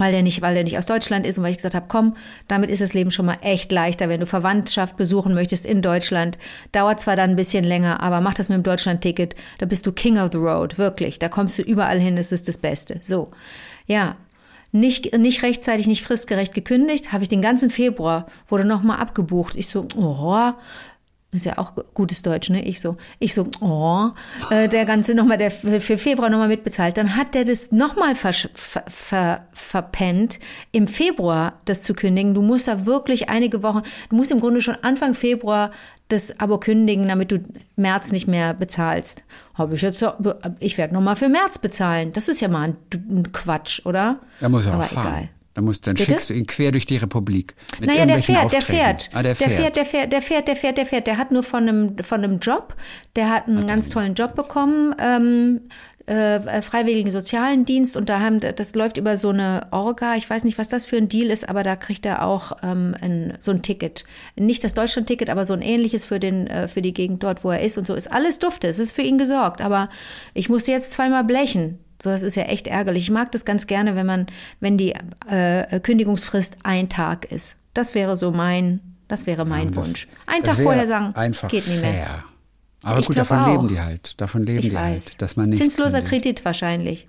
weil 0.00 0.12
der 0.12 0.22
nicht, 0.22 0.40
weil 0.40 0.54
der 0.54 0.64
nicht 0.64 0.78
aus 0.78 0.86
Deutschland 0.86 1.26
ist 1.26 1.36
und 1.36 1.44
weil 1.44 1.50
ich 1.50 1.58
gesagt 1.58 1.74
habe, 1.74 1.86
komm, 1.88 2.16
damit 2.48 2.70
ist 2.70 2.80
das 2.80 2.94
Leben 2.94 3.10
schon 3.10 3.26
mal 3.26 3.36
echt 3.42 3.70
leichter, 3.70 4.08
wenn 4.08 4.20
du 4.20 4.26
Verwandtschaft 4.26 4.96
besuchen 4.96 5.34
möchtest 5.34 5.66
in 5.66 5.82
Deutschland. 5.82 6.38
Dauert 6.72 7.00
zwar 7.00 7.16
dann 7.16 7.30
ein 7.30 7.36
bisschen 7.36 7.64
länger, 7.64 8.00
aber 8.00 8.22
mach 8.22 8.34
das 8.34 8.48
mit 8.48 8.56
dem 8.56 8.62
Deutschland-Ticket, 8.62 9.34
da 9.58 9.66
bist 9.66 9.86
du 9.86 9.92
King 9.92 10.18
of 10.18 10.30
the 10.32 10.38
Road, 10.38 10.78
wirklich. 10.78 11.18
Da 11.18 11.28
kommst 11.28 11.58
du 11.58 11.62
überall 11.62 11.98
hin, 12.00 12.16
das 12.16 12.32
ist 12.32 12.48
das 12.48 12.56
Beste. 12.56 12.98
So, 13.02 13.30
ja. 13.86 14.16
Nicht, 14.72 15.16
nicht 15.18 15.42
rechtzeitig, 15.42 15.86
nicht 15.86 16.04
fristgerecht 16.04 16.54
gekündigt, 16.54 17.12
habe 17.12 17.22
ich 17.24 17.28
den 17.28 17.42
ganzen 17.42 17.70
Februar, 17.70 18.26
wurde 18.48 18.64
nochmal 18.64 18.98
abgebucht. 18.98 19.56
Ich 19.56 19.66
so, 19.66 19.88
oh, 19.96 20.52
ist 21.32 21.46
ja 21.46 21.58
auch 21.58 21.74
gutes 21.94 22.22
Deutsch, 22.22 22.50
ne? 22.50 22.64
Ich 22.64 22.80
so, 22.80 22.96
ich 23.20 23.34
so, 23.34 23.46
oh, 23.60 24.10
äh, 24.50 24.68
der 24.68 24.84
ganze 24.84 25.14
nochmal, 25.14 25.38
der 25.38 25.52
für 25.52 25.96
Februar 25.96 26.28
nochmal 26.28 26.48
mitbezahlt. 26.48 26.96
Dann 26.96 27.14
hat 27.14 27.34
der 27.34 27.44
das 27.44 27.70
nochmal 27.70 28.16
ver, 28.16 28.32
ver, 28.32 29.46
verpennt, 29.52 30.40
im 30.72 30.88
Februar 30.88 31.60
das 31.66 31.82
zu 31.82 31.94
kündigen. 31.94 32.34
Du 32.34 32.42
musst 32.42 32.66
da 32.66 32.84
wirklich 32.84 33.28
einige 33.28 33.62
Wochen, 33.62 33.82
du 34.08 34.16
musst 34.16 34.32
im 34.32 34.40
Grunde 34.40 34.60
schon 34.60 34.74
Anfang 34.76 35.14
Februar 35.14 35.70
das 36.12 36.38
Abo 36.40 36.58
kündigen, 36.58 37.08
damit 37.08 37.32
du 37.32 37.40
März 37.76 38.12
nicht 38.12 38.26
mehr 38.28 38.54
bezahlst. 38.54 39.22
Habe 39.54 39.74
ich 39.74 39.82
jetzt, 39.82 39.98
so- 39.98 40.12
ich 40.58 40.76
werde 40.78 40.94
nochmal 40.94 41.16
für 41.16 41.28
März 41.28 41.58
bezahlen. 41.58 42.12
Das 42.12 42.28
ist 42.28 42.40
ja 42.40 42.48
mal 42.48 42.68
ein, 42.68 42.76
ein 43.10 43.32
Quatsch, 43.32 43.84
oder? 43.86 44.20
Da 44.40 44.48
muss 44.48 44.66
er 44.66 44.74
Aber 44.74 44.84
auch 44.84 44.88
fahren. 44.88 45.06
egal. 45.06 45.28
Da 45.54 45.62
musst, 45.62 45.84
dann 45.86 45.94
Bitte? 45.94 46.10
schickst 46.12 46.30
du 46.30 46.34
ihn 46.34 46.46
quer 46.46 46.70
durch 46.70 46.86
die 46.86 46.96
Republik. 46.96 47.54
Naja, 47.80 48.06
der 48.06 48.22
fährt, 48.22 48.52
der 48.52 48.62
fährt. 48.62 49.10
Ah, 49.12 49.22
der 49.22 49.34
fährt. 49.34 49.50
der 49.50 49.56
fährt, 49.56 49.76
der 49.76 49.84
fährt, 49.84 50.12
der 50.12 50.22
fährt, 50.22 50.48
der 50.48 50.56
fährt, 50.56 50.78
der 50.78 50.86
fährt. 50.86 51.06
Der 51.08 51.16
hat 51.18 51.32
nur 51.32 51.42
von 51.42 51.68
einem, 51.68 51.98
von 51.98 52.22
einem 52.22 52.38
Job, 52.38 52.76
der 53.16 53.30
hat 53.30 53.48
einen 53.48 53.66
ganz 53.66 53.90
tollen 53.90 54.14
Job 54.14 54.36
bekommen, 54.36 54.94
ähm, 55.00 55.62
äh, 56.10 56.60
freiwilligen 56.62 57.10
sozialen 57.12 57.64
Dienst 57.64 57.96
und 57.96 58.08
da 58.08 58.20
haben, 58.20 58.40
das 58.40 58.74
läuft 58.74 58.96
über 58.96 59.14
so 59.16 59.28
eine 59.28 59.68
Orga, 59.70 60.16
ich 60.16 60.28
weiß 60.28 60.44
nicht, 60.44 60.58
was 60.58 60.68
das 60.68 60.84
für 60.86 60.96
ein 60.96 61.08
Deal 61.08 61.30
ist, 61.30 61.48
aber 61.48 61.62
da 61.62 61.76
kriegt 61.76 62.04
er 62.04 62.24
auch 62.24 62.52
ähm, 62.62 62.96
ein, 63.00 63.34
so 63.38 63.52
ein 63.52 63.62
Ticket. 63.62 64.04
Nicht 64.36 64.64
das 64.64 64.74
Deutschland-Ticket, 64.74 65.30
aber 65.30 65.44
so 65.44 65.52
ein 65.54 65.62
ähnliches 65.62 66.04
für, 66.04 66.18
den, 66.18 66.46
äh, 66.48 66.66
für 66.68 66.82
die 66.82 66.92
Gegend 66.92 67.22
dort, 67.22 67.44
wo 67.44 67.50
er 67.50 67.60
ist 67.60 67.78
und 67.78 67.86
so. 67.86 67.94
Ist 67.94 68.12
alles 68.12 68.38
dufte, 68.40 68.66
es 68.68 68.78
ist 68.78 68.92
für 68.92 69.02
ihn 69.02 69.18
gesorgt, 69.18 69.60
aber 69.60 69.88
ich 70.34 70.48
musste 70.48 70.72
jetzt 70.72 70.92
zweimal 70.92 71.22
blechen. 71.24 71.78
So, 72.02 72.10
das 72.10 72.22
ist 72.22 72.34
ja 72.34 72.44
echt 72.44 72.66
ärgerlich. 72.66 73.04
Ich 73.04 73.10
mag 73.10 73.30
das 73.32 73.44
ganz 73.44 73.66
gerne, 73.66 73.94
wenn 73.94 74.06
man, 74.06 74.26
wenn 74.58 74.76
die 74.78 74.94
äh, 75.28 75.80
Kündigungsfrist 75.80 76.56
ein 76.64 76.88
Tag 76.88 77.26
ist. 77.30 77.56
Das 77.74 77.94
wäre 77.94 78.16
so 78.16 78.30
mein, 78.30 78.80
das 79.06 79.26
wäre 79.26 79.44
mein 79.44 79.72
Das- 79.72 79.86
Wunsch. 79.86 80.08
Ein 80.26 80.42
Tag 80.42 80.56
vorher 80.58 80.86
sagen, 80.86 81.12
geht 81.48 81.68
nicht 81.68 81.80
mehr. 81.82 81.92
fair. 81.92 82.24
Aber 82.82 82.98
Ich 83.00 83.06
gut, 83.06 83.16
davon 83.16 83.38
auch. 83.38 83.46
leben 83.52 83.68
die 83.68 83.80
halt. 83.80 84.20
Davon 84.20 84.44
leben 84.44 84.58
Ich 84.60 84.68
die 84.70 84.74
weiß. 84.74 85.06
halt, 85.10 85.22
dass 85.22 85.36
man 85.36 85.50
nicht 85.50 85.58
Zinsloser 85.58 86.00
kündigt. 86.00 86.22
Kredit 86.24 86.44
wahrscheinlich. 86.44 87.06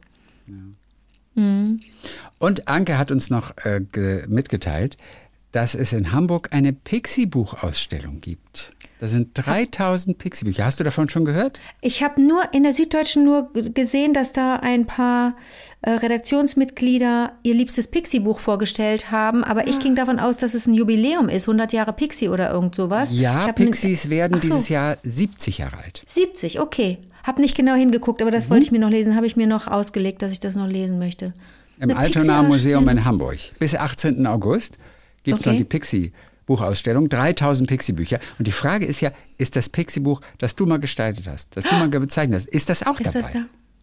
Und 2.40 2.68
Anke 2.68 2.98
hat 2.98 3.10
uns 3.12 3.30
noch 3.30 3.56
äh, 3.64 3.80
ge 3.92 4.26
mitgeteilt, 4.28 4.98
dass 5.52 5.76
es 5.76 5.92
in 5.94 6.12
Hamburg 6.12 6.50
eine 6.52 6.72
Pixie-Buchausstellung 6.74 8.22
gibt. 8.22 8.74
Da 9.00 9.08
sind 9.08 9.30
3000 9.34 10.18
Pixie-Bücher. 10.18 10.64
Hast 10.66 10.80
du 10.80 10.84
davon 10.84 11.10
schon 11.10 11.26
gehört? 11.26 11.60
Ich 11.82 12.04
habe 12.04 12.22
nur 12.26 12.54
in 12.54 12.64
der 12.64 12.72
Süddeutschen 12.74 13.26
nur 13.26 13.52
gesehen, 13.54 14.14
dass 14.14 14.32
da 14.32 14.58
ein 14.58 14.86
paar 14.86 15.36
äh, 15.82 15.90
Redaktionsmitglieder 15.92 17.32
ihr 17.44 17.54
liebstes 17.54 17.88
Pixie-Buch 17.88 18.40
vorgestellt 18.40 19.12
haben, 19.12 19.44
aber 19.44 19.62
Ah. 19.62 19.68
ich 19.68 19.80
ging 19.80 19.96
davon 19.96 20.20
aus, 20.20 20.38
dass 20.38 20.54
es 20.54 20.68
ein 20.68 20.74
Jubiläum 20.74 21.30
ist, 21.30 21.48
100 21.48 21.74
Jahre 21.74 21.94
Pixie 21.94 22.30
oder 22.30 22.52
irgend 22.52 22.76
sowas. 22.76 23.18
Ja, 23.18 23.52
Pixies 23.52 24.10
werden 24.10 24.38
so, 24.38 24.42
dieses 24.42 24.70
Jahr 24.70 24.98
70 25.04 25.60
Jahre 25.60 25.78
alt. 25.78 26.04
70, 26.06 26.60
okay. 26.60 26.98
Hab 27.24 27.40
nicht 27.40 27.56
genau 27.56 27.76
hingeguckt, 27.76 28.22
aber 28.22 28.32
das 28.32 28.46
Mhm. 28.48 28.52
wollte 28.52 28.66
ich 28.66 28.72
mir 28.72 28.80
noch 28.80 28.90
lesen, 28.90 29.16
habe 29.16 29.26
ich 29.28 29.36
mir 29.36 29.48
noch 29.48 29.68
ausgelegt, 29.68 30.22
dass 30.22 30.32
ich 30.32 30.40
das 30.40 30.56
noch 30.56 30.68
lesen 30.68 30.98
möchte. 31.00 31.34
Im 31.80 31.96
Altonaer 31.98 32.44
Museum 32.44 32.88
in 32.90 33.06
Hamburg. 33.06 33.38
Bis 33.58 33.76
18. 33.76 34.28
August 34.28 34.78
gibt 35.24 35.40
es 35.40 35.46
Okay. 35.46 35.52
noch 35.54 35.58
die 35.58 35.66
Pixie-Buchausstellung. 35.66 37.10
3000 37.10 37.70
Pixie-Bücher. 37.70 38.20
Und 38.38 38.48
die 38.48 38.52
Frage 38.52 38.86
ist 38.86 39.02
ja, 39.02 39.12
ist 39.38 39.56
das 39.56 39.70
Pixie-Buch, 39.70 40.22
das 40.38 40.56
du 40.56 40.66
mal 40.66 40.80
gestaltet 40.80 41.28
hast, 41.28 41.56
das 41.58 41.66
du 41.66 41.76
mal 41.76 41.90
gezeichnet 41.90 42.36
hast, 42.42 42.50
ist 42.50 42.70
das 42.70 42.86
auch 42.86 43.00
Ist 43.00 43.08
dabei? 43.16 43.20
das 43.22 43.32
da? 43.32 43.40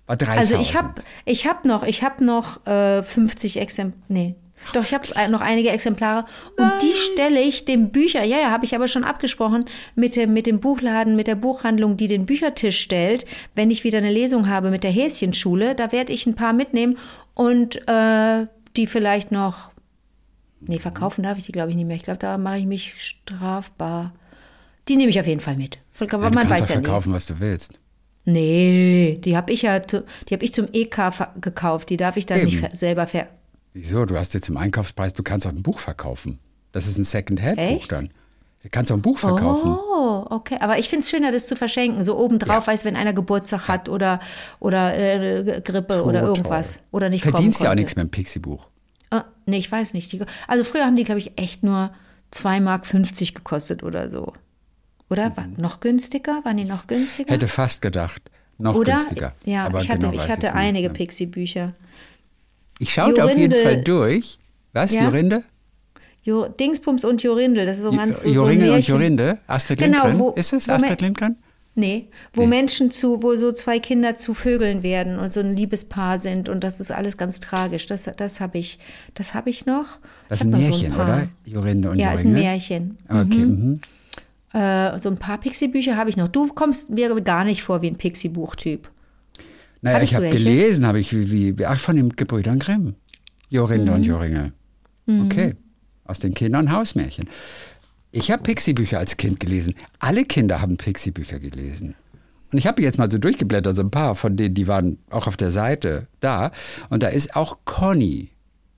War 0.07 0.17
3000. 0.17 0.39
Also 0.41 0.61
ich 0.61 0.75
habe 0.77 0.95
ich 1.27 1.47
hab 1.47 1.65
noch, 1.65 1.83
ich 1.83 2.03
habe 2.03 2.25
noch 2.25 2.67
äh, 2.67 3.03
50 3.03 3.61
Exemplare, 3.61 4.03
nee. 4.09 4.35
Doch, 4.73 4.83
ich 4.83 4.93
habe 4.93 5.31
noch 5.31 5.41
einige 5.41 5.69
Exemplare 5.71 6.25
und 6.57 6.73
die 6.83 6.93
stelle 6.93 7.41
ich 7.41 7.65
dem 7.65 7.91
Bücher, 7.91 8.25
ja, 8.25 8.39
ja, 8.41 8.51
habe 8.51 8.65
ich 8.65 8.75
aber 8.75 8.89
schon 8.89 9.05
abgesprochen 9.05 9.67
mit 9.95 10.17
dem, 10.17 10.33
mit 10.33 10.49
dem 10.49 10.59
Buchladen, 10.59 11.15
mit 11.15 11.29
der 11.29 11.37
Buchhandlung, 11.37 11.97
die 11.97 12.09
den 12.09 12.27
Büchertisch 12.27 12.81
stellt. 12.81 13.25
Wenn 13.55 13.71
ich 13.71 13.85
wieder 13.85 13.99
eine 13.99 14.11
Lesung 14.11 14.49
habe 14.49 14.71
mit 14.71 14.83
der 14.83 14.91
Häschenschule, 14.91 15.77
da 15.77 15.93
werde 15.93 16.13
ich 16.13 16.27
ein 16.27 16.35
paar 16.35 16.53
mitnehmen 16.53 16.99
und 17.35 17.77
äh, 17.89 18.47
die 18.77 18.89
vielleicht 18.89 19.31
noch, 19.31 19.71
nee, 20.61 20.79
verkaufen 20.79 21.23
darf 21.23 21.39
ich 21.39 21.45
die, 21.45 21.53
glaube 21.53 21.71
ich, 21.71 21.77
nicht 21.77 21.87
mehr. 21.87 21.97
Ich 21.97 22.03
glaube, 22.03 22.19
da 22.19 22.39
mache 22.39 22.59
ich 22.59 22.67
mich 22.67 22.95
strafbar. 23.03 24.13
Die 24.89 24.97
nehme 24.97 25.11
ich 25.11 25.21
auf 25.21 25.27
jeden 25.27 25.41
Fall 25.41 25.57
mit. 25.57 25.79
Aber 26.01 26.07
ja, 26.25 26.31
du 26.31 26.35
man 26.35 26.49
kannst 26.49 26.51
weiß 26.63 26.69
ja 26.71 26.77
nicht. 26.77 26.85
verkaufen, 26.87 27.13
was 27.13 27.27
du 27.27 27.41
willst. 27.41 27.79
Nee, 28.25 29.19
die 29.25 29.37
habe 29.37 29.53
ich 29.53 29.63
ja, 29.63 29.83
zu, 29.83 30.05
die 30.29 30.35
habe 30.35 30.45
ich 30.45 30.53
zum 30.53 30.69
EK 30.73 30.99
gekauft. 31.41 31.89
Die 31.91 31.97
darf 31.97 32.17
ich 32.17 32.27
dann 32.27 32.45
nicht 32.45 32.55
Eben. 32.55 32.69
ver 32.69 32.77
selber 32.77 33.07
ver. 33.07 33.29
Wieso? 33.73 34.05
Du 34.05 34.17
hast 34.19 34.35
jetzt 34.35 34.49
im 34.49 34.57
Einkaufspreis, 34.57 35.15
du 35.15 35.23
kannst 35.23 35.47
auch 35.47 35.51
ein 35.51 35.63
Buch 35.63 35.79
verkaufen. 35.79 36.39
Das 36.73 36.87
ist 36.87 36.99
ein 36.99 37.05
Second-Hand-Buch 37.05 37.87
dann. 37.89 38.11
Du 38.63 38.69
kannst 38.71 38.91
auch 38.93 38.97
ein 38.97 39.03
Buch 39.03 39.19
verkaufen. 39.19 39.71
Oh, 39.79 40.27
okay. 40.31 40.57
Aber 40.61 40.79
ich 40.79 40.89
finde 40.89 41.05
es 41.05 41.11
schöner, 41.11 41.33
das 41.33 41.47
zu 41.47 41.57
verschenken. 41.57 42.03
So 42.05 42.19
obendrauf, 42.19 42.67
Ja. 42.67 42.73
weiß, 42.73 42.85
wenn 42.85 42.97
einer 42.97 43.13
Geburtstag 43.15 43.69
hat 43.69 43.89
oder, 43.89 44.21
oder 44.61 44.97
äh, 44.99 45.61
Grippe 45.63 46.05
oder 46.05 46.21
Toll. 46.21 46.29
irgendwas. 46.31 46.83
Oder 46.91 47.09
nicht 47.09 47.23
Verdienst 47.23 47.59
kommen 47.59 47.67
ja 47.67 47.71
auch 47.71 47.77
nichts 47.77 47.95
mit 47.97 48.05
dem 48.05 48.11
Pixie-Buch. 48.11 48.69
Nee, 49.49 49.59
ich 49.59 49.71
weiß 49.73 49.95
nicht. 49.95 50.13
Die, 50.13 50.21
also 50.47 50.63
früher 50.65 50.85
haben 50.85 50.97
die, 50.97 51.05
glaube 51.05 51.21
ich, 51.21 51.33
echt 51.37 51.63
nur 51.63 51.91
2,50 52.33 52.61
Mark 52.61 52.85
gekostet 53.35 53.83
oder 53.83 54.11
so. 54.11 54.33
Oder? 55.11 55.35
War 55.37 55.47
noch 55.57 55.81
günstiger? 55.81 56.45
Waren 56.45 56.59
die 56.59 56.65
noch 56.65 56.87
günstiger? 56.87 57.31
Mhm. 57.31 57.35
Hätte 57.35 57.49
fast 57.49 57.81
gedacht, 57.81 58.31
noch 58.59 58.75
oder? 58.75 58.93
günstiger. 58.97 59.35
Ja, 59.47 59.65
Aber 59.65 59.81
ich 59.81 59.89
hatte, 59.89 60.11
genau 60.11 60.13
ich 60.23 60.29
hatte 60.29 60.55
einige. 60.55 60.91
Pixie-Bücher. 60.91 61.71
Ich 62.79 62.93
schaute 62.93 63.25
auf 63.25 63.35
jeden 63.37 63.53
Jorinde- 63.55 63.63
Fall 63.63 63.83
durch. 63.83 64.39
Was, 64.75 64.95
Ja? 64.95 65.05
Jorinde? 65.05 65.45
Jo, 66.23 66.47
Dingsbums 66.47 67.05
und 67.07 67.23
Jorindel, 67.23 67.65
das 67.65 67.79
ist 67.79 67.85
so 67.85 67.91
ganz 67.91 68.23
so, 68.23 68.33
so 68.35 68.45
ein 68.45 68.61
und. 68.61 68.87
Jorinde? 68.87 69.39
Astrid 69.47 69.79
Genau, 69.79 70.05
Lindgren? 70.05 70.19
wo- 70.19 70.31
ist 70.33 70.53
es 70.53 70.69
Astrid 70.69 71.01
Lindgren? 71.01 71.37
Nee, 71.75 72.09
wo 72.35 72.45
Menschen 72.47 72.91
zu, 72.91 73.23
wo 73.23 73.37
so 73.37 73.53
zwei 73.53 73.79
Kinder 73.79 74.17
zu 74.17 74.35
Vögeln 74.35 74.83
werden 74.83 75.17
und 75.19 75.31
so 75.33 75.39
ein 75.39 75.55
Liebespaar 75.55 76.19
sind 76.19 76.49
und 76.49 76.65
das 76.65 76.81
ist 76.81 76.91
alles 76.91 77.17
ganz 77.17 77.39
tragisch. 77.39 77.87
Das, 77.87 78.11
das 78.17 78.41
habe 78.41 78.59
ich, 78.59 78.81
das 79.15 79.33
habe 79.35 79.49
ich 79.51 79.65
noch. 79.65 79.85
Das 80.29 80.41
Ich 80.41 80.47
ist 80.47 80.47
ein 80.47 80.51
noch 80.51 80.61
so 80.63 80.69
Märchen, 80.71 80.93
paar. 80.93 81.05
oder? 81.05 81.29
Jorinde 81.45 81.91
und 81.91 81.99
Ja, 82.01 82.11
ist 82.11 82.25
ein? 82.25 82.33
Märchen. 82.33 82.99
Okay, 83.09 83.39
mhm. 83.47 83.81
Äh, 84.53 84.99
so 84.99 85.09
ein 85.09 85.19
paar 85.19 85.39
Pixie-Bücher 85.39 85.97
habe 85.97 86.11
ich 86.11 86.17
noch. 86.17 86.27
Du 86.29 86.49
kommst 86.53 86.91
mir 86.91 87.15
gar 87.21 87.45
nicht 87.45 87.63
vor 87.63 87.81
wie 87.83 87.89
ein 87.89 87.97
Pixie-Buchtyp. 87.97 88.89
Naja, 89.81 89.97
Hattest 89.99 90.13
ich 90.13 90.17
habe 90.17 90.31
gelesen, 90.31 90.85
habe 90.85 90.99
ich 90.99 91.15
wie, 91.15 91.57
wie, 91.59 91.65
ach, 91.67 91.79
von 91.79 91.95
den 91.95 92.09
Gebrüdern 92.11 92.59
Grimm. 92.59 92.95
Jorinde 93.51 93.93
Mhm. 93.93 93.97
und 93.99 94.03
Joringel. 94.05 94.53
Okay, 95.07 95.55
aus 96.05 96.19
den 96.19 96.35
Kinder- 96.35 96.59
und 96.59 96.73
Hausmärchen. 96.73 97.29
Ich 98.19 98.33
habe 98.33 98.43
Pixie-Bücher 98.43 98.99
als 98.99 99.17
Kind 99.17 99.39
gelesen. 99.39 99.75
Alle 100.01 100.25
Kinder 100.25 100.61
haben 100.61 100.77
Pixie-Bücher 100.77 101.39
gelesen. 101.39 101.95
Und 102.51 102.59
ich 102.59 102.67
habe 102.67 102.83
jetzt 102.83 102.99
mal 102.99 103.09
so 103.09 103.19
durchgeblättert, 103.19 103.77
so 103.77 103.83
ein 103.83 103.93
paar 103.93 104.17
von 104.17 104.37
denen, 104.37 104.55
die 104.55 104.67
waren 104.67 104.99
auch 105.09 105.29
auf 105.29 105.37
der 105.37 105.53
Seite 105.53 106.09
da. 106.19 106.51
Und 106.89 107.05
da 107.05 107.09
ist 107.09 107.37
auch 107.37 107.59
Conny 107.65 108.31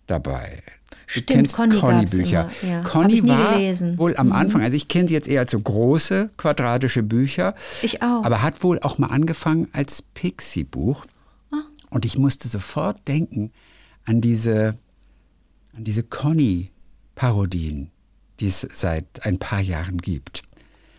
dabei. 0.07 0.63
Stimmt, 1.07 1.53
Conny 1.55 1.81
gab's 1.81 1.81
Conny-Bücher. 1.81 2.51
immer, 2.61 2.71
ja. 2.71 2.83
Conny 2.83 3.27
war 3.27 3.55
gelesen. 3.55 3.93
Mhm. 3.93 3.99
wohl 3.99 4.17
am 4.19 4.33
Anfang, 4.33 4.61
also 4.63 4.77
ich 4.77 4.89
kenne 4.89 5.07
die 5.07 5.15
jetzt 5.15 5.27
eher 5.27 5.41
als 5.41 5.53
so 5.53 5.61
große 5.61 6.31
quadratische 6.37 7.03
Bücher. 7.03 7.55
Ich 7.81 8.03
auch. 8.03 8.25
Aber 8.25 8.43
hat 8.43 8.63
wohl 8.63 8.79
auch 8.81 8.99
mal 8.99 9.07
angefangen 9.07 9.69
als 9.73 10.03
Pixie-Buch. 10.03 11.07
Ah. 11.51 11.63
Und 11.89 12.05
ich 12.05 12.19
musste 12.19 12.49
sofort 12.49 13.09
denken 13.09 13.53
an 14.05 14.21
diese, 14.21 14.77
an 15.75 15.85
diese 15.85 16.03
Conny-Parodien, 16.03 17.91
die 18.41 18.47
es 18.49 18.67
seit 18.73 19.05
ein 19.23 19.39
paar 19.39 19.61
Jahren 19.61 19.99
gibt. 19.99 20.43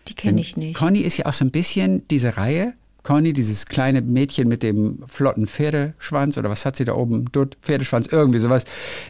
Die 0.08 0.14
kenne 0.14 0.40
ich 0.40 0.56
nicht. 0.56 0.76
Conny 0.76 1.00
ist 1.00 1.16
ja 1.16 1.26
auch 1.26 1.32
so 1.32 1.44
ein 1.44 1.50
bisschen 1.50 2.06
diese 2.08 2.36
Reihe. 2.36 2.74
Conny, 3.02 3.32
dieses 3.32 3.66
kleine 3.66 4.00
Mädchen 4.00 4.46
mit 4.48 4.62
dem 4.62 5.02
flotten 5.08 5.46
Pferdeschwanz 5.48 6.38
oder 6.38 6.50
was 6.50 6.64
hat 6.64 6.76
sie 6.76 6.84
da 6.84 6.94
oben? 6.94 7.24
Dutt, 7.32 7.56
Pferdeschwanz, 7.62 8.06
irgendwie 8.06 8.38
sowas, 8.38 8.64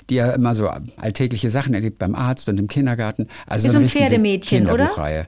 die 0.09 0.15
ja 0.15 0.31
immer 0.33 0.55
so 0.55 0.69
alltägliche 0.97 1.51
Sachen 1.51 1.75
erlebt 1.75 1.99
beim 1.99 2.15
Arzt 2.15 2.49
und 2.49 2.59
im 2.59 2.69
Kindergarten. 2.69 3.29
Also 3.47 3.69
Ist 3.69 3.75
eine 3.77 3.85
ein 3.85 3.91
Pferdemädchen, 3.91 4.65
oder? 4.65 4.77
Kinderbuchreihe. 4.87 5.27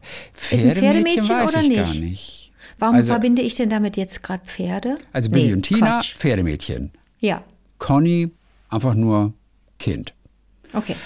Ist 0.51 0.65
ein 0.65 0.77
Pferdemädchen 0.77 1.29
weiß 1.29 1.53
oder 1.53 1.63
ich 1.63 1.69
nicht? 1.69 1.93
gar 1.93 1.95
nicht. 2.01 2.53
Warum 2.79 2.97
also- 2.97 3.13
verbinde 3.13 3.43
ich 3.43 3.55
denn 3.55 3.69
damit 3.69 3.99
jetzt 3.99 4.23
gerade 4.23 4.45
Pferde? 4.47 4.95
Also 5.13 5.31
Billy 5.31 5.49
Nee, 5.49 5.53
und 5.53 5.63
Tina, 5.63 5.99
Quatsch. 5.99 6.15
Pferdemädchen. 6.17 6.91
Ja, 7.21 7.43
Conny, 7.79 8.31
einfach 8.71 8.95
nur 8.95 9.35
Kind. 9.79 10.15
okay. 10.73 10.97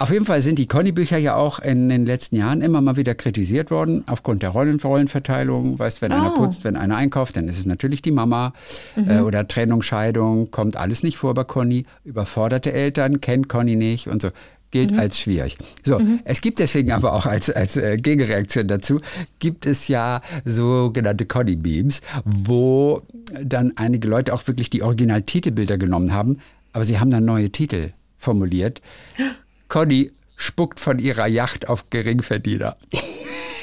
Auf 0.00 0.10
jeden 0.10 0.24
Fall 0.24 0.40
sind 0.40 0.58
die 0.58 0.66
Conny-Bücher 0.66 1.18
ja 1.18 1.34
auch 1.36 1.58
in 1.58 1.90
den 1.90 2.06
letzten 2.06 2.36
Jahren 2.36 2.62
immer 2.62 2.80
mal 2.80 2.96
wieder 2.96 3.14
kritisiert 3.14 3.70
worden, 3.70 4.02
aufgrund 4.06 4.40
der 4.42 4.48
Rollen 4.48 4.80
Rollenverteilung. 4.80 5.78
Weißt, 5.78 6.00
wenn 6.00 6.10
einer 6.10 6.32
Oh. 6.32 6.38
putzt, 6.38 6.64
wenn 6.64 6.74
einer 6.74 6.96
einkauft, 6.96 7.36
dann 7.36 7.48
ist 7.48 7.58
es 7.58 7.66
natürlich 7.66 8.00
die 8.00 8.10
Mama. 8.10 8.54
Äh, 8.96 9.20
oder 9.20 9.46
Trennung, 9.46 9.82
Scheidung, 9.82 10.50
kommt 10.50 10.78
alles 10.78 11.02
nicht 11.02 11.18
vor 11.18 11.34
bei 11.34 11.44
Conny. 11.44 11.84
Überforderte 12.02 12.72
Eltern, 12.72 13.20
kennt 13.20 13.50
Conny 13.50 13.76
nicht 13.76 14.06
und 14.06 14.22
so. 14.22 14.30
Gilt 14.70 14.96
als 14.96 15.18
schwierig. 15.18 15.58
So, 15.84 16.00
es 16.24 16.40
gibt 16.40 16.60
deswegen 16.60 16.92
aber 16.92 17.12
auch 17.12 17.26
als, 17.26 17.50
als 17.50 17.76
äh, 17.76 17.98
Gegenreaktion 17.98 18.68
dazu, 18.68 18.96
gibt 19.38 19.66
es 19.66 19.88
ja 19.88 20.22
sogenannte 20.46 21.26
Conny-Memes, 21.26 22.00
wo 22.24 23.02
dann 23.44 23.72
einige 23.76 24.08
Leute 24.08 24.32
auch 24.32 24.46
wirklich 24.46 24.70
die 24.70 24.82
Original-Titelbilder 24.82 25.76
genommen 25.76 26.14
haben, 26.14 26.38
aber 26.72 26.86
sie 26.86 26.98
haben 26.98 27.10
dann 27.10 27.26
neue 27.26 27.50
Titel 27.50 27.90
formuliert. 28.16 28.80
Conny 29.70 30.12
spuckt 30.36 30.78
von 30.78 30.98
ihrer 30.98 31.26
Yacht 31.26 31.68
auf 31.68 31.88
Geringverdiener. 31.88 32.76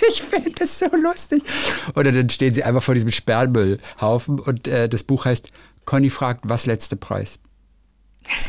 Ich 0.10 0.22
finde 0.22 0.52
das 0.52 0.80
so 0.80 0.86
lustig. 0.96 1.44
Oder 1.96 2.14
dann 2.14 2.30
stehen 2.30 2.54
sie 2.54 2.64
einfach 2.64 2.84
vor 2.84 2.94
diesem 2.94 3.12
Sperrmüllhaufen 3.12 4.40
und 4.40 4.66
äh, 4.66 4.88
das 4.88 5.04
Buch 5.04 5.26
heißt 5.26 5.50
Conny 5.84 6.10
fragt, 6.10 6.48
was 6.48 6.66
letzte 6.66 6.96
Preis? 6.96 7.40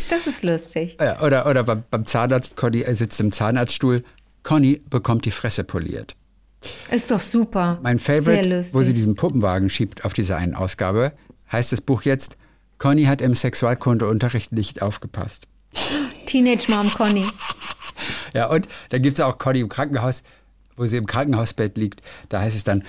Das 0.08 0.28
ist 0.28 0.44
lustig. 0.44 0.98
Oder 1.00 1.46
oder 1.46 1.64
beim, 1.64 1.82
beim 1.90 2.06
Zahnarzt, 2.06 2.56
Conny 2.56 2.82
äh, 2.82 2.94
sitzt 2.94 3.18
im 3.18 3.32
Zahnarztstuhl, 3.32 4.04
Conny 4.44 4.80
bekommt 4.88 5.24
die 5.24 5.32
Fresse 5.32 5.64
poliert. 5.64 6.14
Ist 6.92 7.10
doch 7.10 7.20
super. 7.20 7.80
Mein 7.82 7.98
Sehr 7.98 8.18
Favorite, 8.18 8.48
lustig. 8.48 8.74
wo 8.78 8.82
sie 8.84 8.92
diesen 8.92 9.16
Puppenwagen 9.16 9.68
schiebt 9.68 10.04
auf 10.04 10.12
dieser 10.12 10.36
einen 10.36 10.54
Ausgabe, 10.54 11.12
heißt 11.50 11.72
das 11.72 11.80
Buch 11.80 12.02
jetzt, 12.02 12.36
Conny 12.76 13.04
hat 13.04 13.20
im 13.20 13.34
Sexualkundeunterricht 13.34 14.52
nicht 14.52 14.80
aufgepasst. 14.80 15.48
Teenage 16.28 16.70
Mom 16.70 16.90
Conny. 16.92 17.26
Ja, 18.34 18.48
und 18.48 18.68
dann 18.90 19.02
gibt 19.02 19.18
es 19.18 19.24
auch 19.24 19.38
Conny 19.38 19.60
im 19.60 19.68
Krankenhaus, 19.68 20.22
wo 20.76 20.84
sie 20.84 20.98
im 20.98 21.06
Krankenhausbett 21.06 21.78
liegt. 21.78 22.02
Da 22.28 22.40
heißt 22.40 22.56
es 22.56 22.64
dann, 22.64 22.84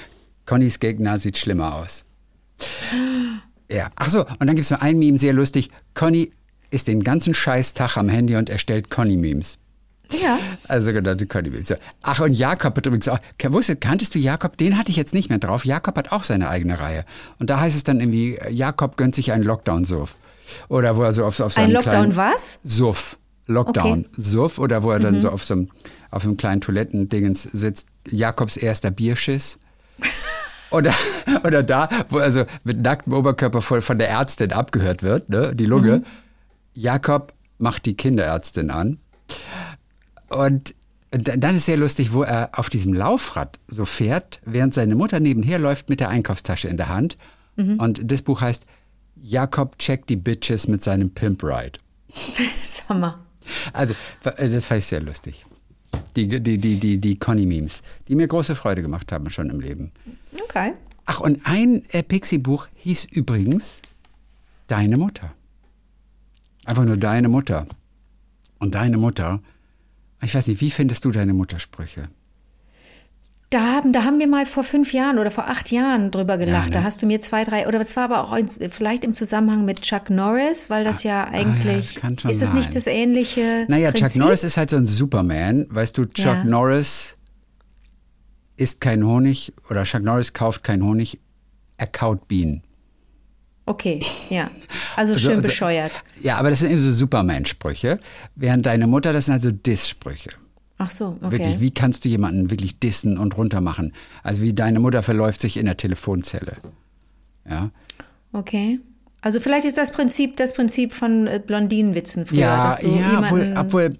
Connys 0.45 0.79
Gegner 0.79 1.19
sieht 1.19 1.37
schlimmer 1.37 1.75
aus. 1.75 2.05
Ja, 3.69 3.89
ach 3.95 4.09
so, 4.09 4.25
und 4.25 4.41
dann 4.41 4.55
gibt 4.55 4.65
es 4.65 4.71
noch 4.71 4.81
ein 4.81 4.99
Meme, 4.99 5.17
sehr 5.17 5.33
lustig. 5.33 5.69
Conny 5.93 6.31
ist 6.69 6.87
den 6.87 7.01
ganzen 7.01 7.33
Scheiß-Tag 7.33 7.97
am 7.97 8.09
Handy 8.09 8.35
und 8.35 8.49
erstellt 8.49 8.89
Conny-Memes. 8.89 9.57
Ja. 10.11 10.37
Also 10.67 10.87
sogenannte 10.87 11.25
Conny-Memes. 11.25 11.75
Ach, 12.03 12.19
und 12.19 12.33
Jakob 12.33 12.75
hat 12.75 12.85
übrigens 12.85 13.07
auch, 13.07 13.19
wusstet, 13.47 13.79
kanntest 13.79 14.15
du 14.15 14.19
Jakob? 14.19 14.57
Den 14.57 14.77
hatte 14.77 14.89
ich 14.89 14.97
jetzt 14.97 15.13
nicht 15.13 15.29
mehr 15.29 15.39
drauf. 15.39 15.65
Jakob 15.65 15.97
hat 15.97 16.11
auch 16.11 16.23
seine 16.23 16.49
eigene 16.49 16.79
Reihe. 16.79 17.05
Und 17.39 17.49
da 17.49 17.59
heißt 17.59 17.77
es 17.77 17.83
dann 17.83 18.01
irgendwie, 18.01 18.37
Jakob 18.49 18.97
gönnt 18.97 19.15
sich 19.15 19.31
einen 19.31 19.43
Lockdown-Suff. 19.43 20.15
Oder 20.67 20.97
wo 20.97 21.03
er 21.03 21.13
so 21.13 21.25
auf, 21.25 21.39
auf 21.39 21.53
seinem 21.53 21.65
Ein 21.65 21.71
Lockdown 21.71 22.15
was? 22.15 22.59
Suff. 22.63 23.17
Lockdown. 23.49 24.05
Okay. 24.05 24.09
Suff. 24.21 24.59
Oder 24.59 24.83
wo 24.83 24.91
er 24.91 24.99
Mhm. 24.99 25.03
dann 25.03 25.19
so 25.19 25.29
auf 25.29 25.43
so 25.43 25.53
einem, 25.55 25.69
auf 26.11 26.23
einem 26.23 26.37
kleinen 26.37 26.61
Toilettendingens 26.61 27.43
sitzt. 27.43 27.87
Jakobs 28.09 28.57
erster 28.57 28.91
Bierschiss. 28.91 29.59
Oder, 30.71 30.93
oder 31.43 31.63
da, 31.63 31.89
wo 32.09 32.19
also 32.19 32.45
mit 32.63 32.83
nacktem 32.83 33.13
Oberkörper 33.13 33.59
voll 33.59 33.81
von 33.81 33.97
der 33.97 34.07
Ärztin 34.09 34.53
abgehört 34.53 35.01
wird, 35.01 35.27
ne, 35.27 35.55
die 35.55 35.65
Lunge. 35.65 35.97
Mhm. 35.97 36.05
Jakob 36.75 37.33
macht 37.57 37.87
die 37.87 37.97
Kinderärztin 37.97 38.69
an. 38.69 38.99
Und 40.29 40.75
dann 41.09 41.55
ist 41.55 41.65
sehr 41.65 41.77
lustig, 41.77 42.13
wo 42.13 42.21
er 42.21 42.51
auf 42.53 42.69
diesem 42.69 42.93
Laufrad 42.93 43.59
so 43.67 43.83
fährt, 43.85 44.41
während 44.45 44.75
seine 44.75 44.93
Mutter 44.93 45.19
nebenher 45.19 45.57
läuft 45.57 45.89
mit 45.89 45.99
der 46.01 46.09
Einkaufstasche 46.09 46.67
in 46.67 46.77
der 46.77 46.89
Hand. 46.89 47.17
Mhm. 47.55 47.79
Und 47.79 48.01
das 48.11 48.21
Buch 48.21 48.41
heißt 48.41 48.67
Jakob 49.19 49.79
checkt 49.79 50.07
die 50.09 50.17
Bitches 50.17 50.67
mit 50.67 50.83
seinem 50.83 51.09
Pimp 51.09 51.43
Ride. 51.43 51.79
Hammer. 52.89 53.25
Also, 53.73 53.93
äh, 54.23 54.49
das 54.49 54.65
fand 54.65 54.79
ich 54.79 54.85
sehr 54.85 55.01
lustig. 55.01 55.45
Die, 56.15 56.27
die, 56.27 56.57
die, 56.57 56.79
die, 56.79 56.97
die 56.97 57.17
Conny-Memes, 57.17 57.81
die 58.07 58.15
mir 58.15 58.27
große 58.27 58.55
Freude 58.55 58.81
gemacht 58.81 59.11
haben 59.11 59.29
schon 59.29 59.49
im 59.49 59.59
Leben. 59.59 59.91
Okay. 60.43 60.73
Ach, 61.05 61.19
und 61.19 61.41
ein 61.43 61.83
äh, 61.89 62.03
Pixie-Buch 62.03 62.67
hieß 62.75 63.05
übrigens 63.05 63.81
Deine 64.67 64.97
Mutter. 64.97 65.33
Einfach 66.65 66.85
nur 66.85 66.97
Deine 66.97 67.29
Mutter. 67.29 67.65
Und 68.59 68.75
Deine 68.75 68.97
Mutter, 68.97 69.41
ich 70.21 70.35
weiß 70.35 70.47
nicht, 70.47 70.61
wie 70.61 70.69
findest 70.69 71.05
du 71.05 71.11
deine 71.11 71.33
Muttersprüche? 71.33 72.09
Da 73.49 73.61
haben, 73.61 73.93
da 73.93 74.03
haben 74.03 74.19
wir 74.19 74.27
mal 74.27 74.45
vor 74.45 74.63
fünf 74.63 74.93
Jahren 74.93 75.17
oder 75.17 75.31
vor 75.31 75.47
acht 75.47 75.71
Jahren 75.71 76.11
drüber 76.11 76.37
gelacht. 76.37 76.65
Ja, 76.65 76.69
ne? 76.69 76.71
Da 76.71 76.83
hast 76.83 77.01
du 77.01 77.07
mir 77.07 77.19
zwei, 77.19 77.43
drei, 77.43 77.67
oder 77.67 77.79
es 77.79 77.95
war 77.95 78.03
aber 78.03 78.23
auch 78.23 78.33
in, 78.33 78.47
vielleicht 78.47 79.03
im 79.03 79.15
Zusammenhang 79.15 79.65
mit 79.65 79.81
Chuck 79.81 80.11
Norris, 80.11 80.69
weil 80.69 80.83
das 80.83 81.03
ah, 81.03 81.07
ja 81.07 81.27
eigentlich, 81.27 81.97
ah, 82.03 82.09
ja, 82.09 82.15
das 82.15 82.31
ist 82.31 82.41
das 82.43 82.53
nicht 82.53 82.75
das 82.75 82.85
ähnliche 82.85 83.65
Naja, 83.67 83.89
Prinzip? 83.89 84.09
Chuck 84.09 84.17
Norris 84.17 84.43
ist 84.43 84.57
halt 84.57 84.69
so 84.69 84.77
ein 84.77 84.85
Superman. 84.85 85.65
Weißt 85.69 85.97
du, 85.97 86.05
Chuck 86.05 86.25
ja. 86.25 86.43
Norris 86.43 87.17
isst 88.55 88.81
kein 88.81 89.03
Honig 89.03 89.53
oder 89.67 89.83
Chuck 89.83 90.03
Norris 90.03 90.33
kauft 90.33 90.63
kein 90.63 90.83
Honig, 90.83 91.19
er 91.77 91.87
kaut 91.87 92.27
Bienen. 92.27 92.61
Okay, 93.65 93.99
ja. 94.29 94.49
Also, 94.95 95.13
also 95.13 95.17
schön 95.17 95.37
also, 95.37 95.43
bescheuert. 95.43 95.91
Ja, 96.21 96.37
aber 96.37 96.51
das 96.51 96.59
sind 96.59 96.69
eben 96.69 96.79
so 96.79 96.91
Superman-Sprüche, 96.91 97.99
während 98.35 98.67
deine 98.67 98.85
Mutter, 98.85 99.11
das 99.11 99.25
sind 99.25 99.33
also 99.33 99.49
Diss-Sprüche. 99.49 100.31
Ach 100.81 100.89
so, 100.89 101.17
okay. 101.21 101.31
Wirklich, 101.31 101.59
wie 101.59 101.71
kannst 101.71 102.05
du 102.05 102.09
jemanden 102.09 102.49
wirklich 102.49 102.79
dissen 102.79 103.17
und 103.17 103.37
runtermachen? 103.37 103.93
Also 104.23 104.41
wie 104.41 104.53
deine 104.53 104.79
Mutter 104.79 105.03
verläuft 105.03 105.41
sich 105.41 105.57
in 105.57 105.65
der 105.65 105.75
Telefonzelle. 105.75 106.55
Ja. 107.47 107.69
Okay. 108.31 108.79
Also 109.19 109.41
vielleicht 109.41 109.65
ist 109.65 109.77
das 109.77 109.91
Prinzip 109.91 110.37
das 110.37 110.53
Prinzip 110.53 110.93
von 110.93 111.27
äh, 111.27 111.41
Blondinenwitzen 111.45 112.25
früher. 112.25 112.39
Ja, 112.39 112.79
ja 112.81 113.19
obwohl, 113.19 113.53
obwohl 113.57 113.97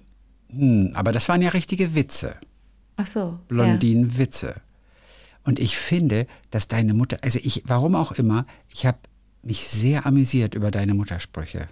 hm, 0.48 0.92
aber 0.94 1.12
das 1.12 1.28
waren 1.28 1.42
ja 1.42 1.50
richtige 1.50 1.94
Witze. 1.94 2.34
Ach 2.96 3.06
so. 3.06 3.38
Blondinenwitze. 3.48 4.46
Ja. 4.46 4.62
Und 5.44 5.58
ich 5.58 5.76
finde, 5.76 6.26
dass 6.50 6.68
deine 6.68 6.94
Mutter, 6.94 7.18
also 7.22 7.38
ich, 7.42 7.62
warum 7.66 7.94
auch 7.94 8.12
immer, 8.12 8.46
ich 8.72 8.86
habe 8.86 8.98
mich 9.42 9.68
sehr 9.68 10.06
amüsiert 10.06 10.54
über 10.54 10.70
deine 10.70 10.94
Muttersprüche. 10.94 11.68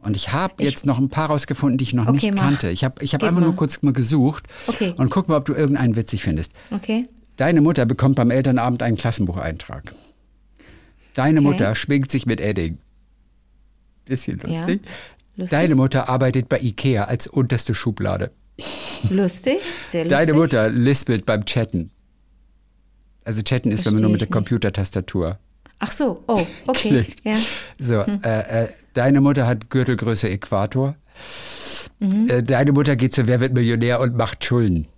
Und 0.00 0.14
ich 0.14 0.32
habe 0.32 0.62
jetzt 0.62 0.86
noch 0.86 0.98
ein 0.98 1.08
paar 1.08 1.28
rausgefunden, 1.28 1.76
die 1.76 1.84
ich 1.84 1.92
noch 1.92 2.06
okay, 2.06 2.12
nicht 2.12 2.34
mach. 2.34 2.42
kannte. 2.42 2.70
Ich 2.70 2.84
habe 2.84 3.02
ich 3.02 3.14
hab 3.14 3.22
einfach 3.22 3.40
mal. 3.40 3.46
nur 3.46 3.56
kurz 3.56 3.82
mal 3.82 3.92
gesucht 3.92 4.46
okay. 4.66 4.94
und 4.96 5.10
guck 5.10 5.28
mal, 5.28 5.36
ob 5.36 5.44
du 5.44 5.54
irgendeinen 5.54 5.96
witzig 5.96 6.22
findest. 6.22 6.52
Okay. 6.70 7.04
Deine 7.36 7.60
Mutter 7.60 7.84
bekommt 7.84 8.16
beim 8.16 8.30
Elternabend 8.30 8.82
einen 8.82 8.96
Klassenbucheintrag. 8.96 9.92
Deine 11.14 11.40
okay. 11.40 11.48
Mutter 11.48 11.74
schwingt 11.74 12.10
sich 12.10 12.26
mit 12.26 12.40
Edding. 12.40 12.78
Bisschen 14.04 14.38
lustig. 14.38 14.80
Ja, 14.84 14.92
lustig. 15.36 15.50
Deine 15.50 15.74
Mutter 15.74 16.08
arbeitet 16.08 16.48
bei 16.48 16.60
Ikea 16.60 17.04
als 17.04 17.26
unterste 17.26 17.74
Schublade. 17.74 18.30
Lustig, 19.10 19.58
sehr 19.86 20.04
lustig. 20.04 20.18
Deine 20.18 20.34
Mutter 20.34 20.68
lispelt 20.68 21.26
beim 21.26 21.44
Chatten. 21.44 21.90
Also 23.24 23.42
chatten 23.42 23.70
ist, 23.70 23.82
Versteh 23.82 23.86
wenn 23.86 23.94
man 23.94 24.02
nur 24.02 24.10
mit 24.12 24.20
der 24.20 24.28
Computertastatur. 24.28 25.38
Ach 25.78 25.92
so, 25.92 26.24
oh, 26.26 26.44
okay. 26.66 27.04
Ja. 27.24 27.36
So, 27.78 28.04
hm. 28.06 28.20
äh, 28.24 28.64
äh, 28.64 28.68
deine 28.98 29.20
Mutter 29.20 29.46
hat 29.46 29.70
Gürtelgröße 29.70 30.28
Äquator. 30.28 30.96
Mhm. 32.00 32.28
Äh, 32.28 32.42
deine 32.42 32.72
Mutter 32.72 32.96
geht 32.96 33.14
zu 33.14 33.28
Wer 33.28 33.40
wird 33.40 33.54
Millionär 33.54 34.00
und 34.00 34.16
macht 34.16 34.44
Schulden. 34.44 34.88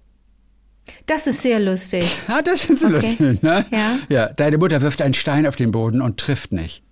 Das 1.04 1.26
ist 1.26 1.42
sehr 1.42 1.60
lustig. 1.60 2.04
Ah, 2.28 2.40
das 2.42 2.62
sind 2.62 2.78
so 2.78 2.86
okay. 2.86 2.96
lustig, 2.96 3.42
ne? 3.42 3.66
Ja. 3.70 3.98
ja. 4.08 4.32
Deine 4.32 4.56
Mutter 4.56 4.80
wirft 4.80 5.02
einen 5.02 5.14
Stein 5.14 5.46
auf 5.46 5.56
den 5.56 5.70
Boden 5.70 6.00
und 6.00 6.18
trifft 6.18 6.50
nicht. 6.50 6.82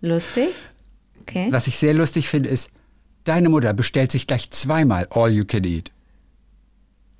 Lustig. 0.00 0.48
Okay. 1.22 1.48
Was 1.50 1.66
ich 1.66 1.76
sehr 1.76 1.94
lustig 1.94 2.28
finde, 2.28 2.48
ist, 2.48 2.70
deine 3.24 3.48
Mutter 3.48 3.74
bestellt 3.74 4.12
sich 4.12 4.28
gleich 4.28 4.50
zweimal 4.52 5.08
All 5.10 5.32
You 5.32 5.44
Can 5.44 5.64
Eat. 5.64 5.90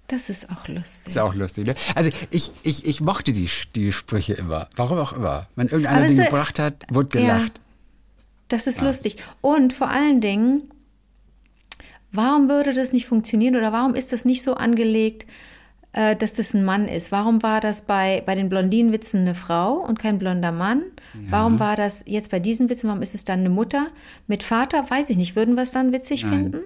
Das 0.06 0.30
ist 0.30 0.50
auch 0.50 0.68
lustig. 0.68 1.04
Das 1.04 1.16
ist 1.16 1.18
auch 1.18 1.34
lustig, 1.34 1.66
ne? 1.66 1.74
Also 1.96 2.10
ich, 2.30 2.52
ich, 2.62 2.86
ich 2.86 3.00
mochte 3.00 3.32
die, 3.32 3.50
die 3.74 3.92
Sprüche 3.92 4.34
immer. 4.34 4.70
Warum 4.76 4.98
auch 4.98 5.12
immer. 5.12 5.48
Wenn 5.56 5.66
irgendeiner 5.66 6.06
den 6.06 6.16
gebracht 6.16 6.58
hat, 6.58 6.84
wurde 6.90 7.08
gelacht. 7.08 7.58
Ja, 7.58 7.62
das 8.48 8.66
ist 8.66 8.78
ja. 8.78 8.86
lustig. 8.86 9.16
Und 9.40 9.72
vor 9.72 9.88
allen 9.88 10.20
Dingen, 10.20 10.70
warum 12.12 12.48
würde 12.48 12.72
das 12.72 12.92
nicht 12.92 13.06
funktionieren 13.06 13.56
oder 13.56 13.72
warum 13.72 13.94
ist 13.94 14.12
das 14.12 14.24
nicht 14.24 14.42
so 14.42 14.54
angelegt, 14.54 15.26
äh, 15.92 16.16
dass 16.16 16.34
das 16.34 16.54
ein 16.54 16.64
Mann 16.64 16.88
ist? 16.88 17.12
Warum 17.12 17.42
war 17.42 17.60
das 17.60 17.82
bei, 17.82 18.22
bei 18.24 18.34
den 18.34 18.48
Blondinenwitzen 18.48 19.20
eine 19.20 19.34
Frau 19.34 19.74
und 19.74 19.98
kein 19.98 20.18
blonder 20.18 20.52
Mann? 20.52 20.82
Ja. 21.14 21.20
Warum 21.30 21.60
war 21.60 21.76
das 21.76 22.04
jetzt 22.06 22.30
bei 22.30 22.40
diesen 22.40 22.68
Witzen, 22.68 22.88
warum 22.88 23.02
ist 23.02 23.14
es 23.14 23.24
dann 23.24 23.40
eine 23.40 23.50
Mutter? 23.50 23.88
Mit 24.26 24.42
Vater, 24.42 24.88
weiß 24.88 25.10
ich 25.10 25.16
nicht. 25.16 25.36
Würden 25.36 25.54
wir 25.54 25.62
es 25.62 25.72
dann 25.72 25.92
witzig 25.92 26.22
Nein. 26.24 26.32
finden? 26.32 26.60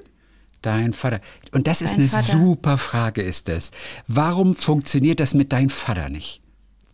Dein 0.60 0.92
Vater. 0.92 1.20
Und 1.50 1.66
das 1.66 1.80
Dein 1.80 1.88
ist 1.88 1.94
eine 1.94 2.08
Vater. 2.08 2.32
super 2.32 2.78
Frage, 2.78 3.22
ist 3.22 3.48
es. 3.48 3.72
Warum 4.06 4.54
funktioniert 4.54 5.18
das 5.18 5.34
mit 5.34 5.52
dein 5.52 5.70
Vater 5.70 6.08
nicht? 6.08 6.41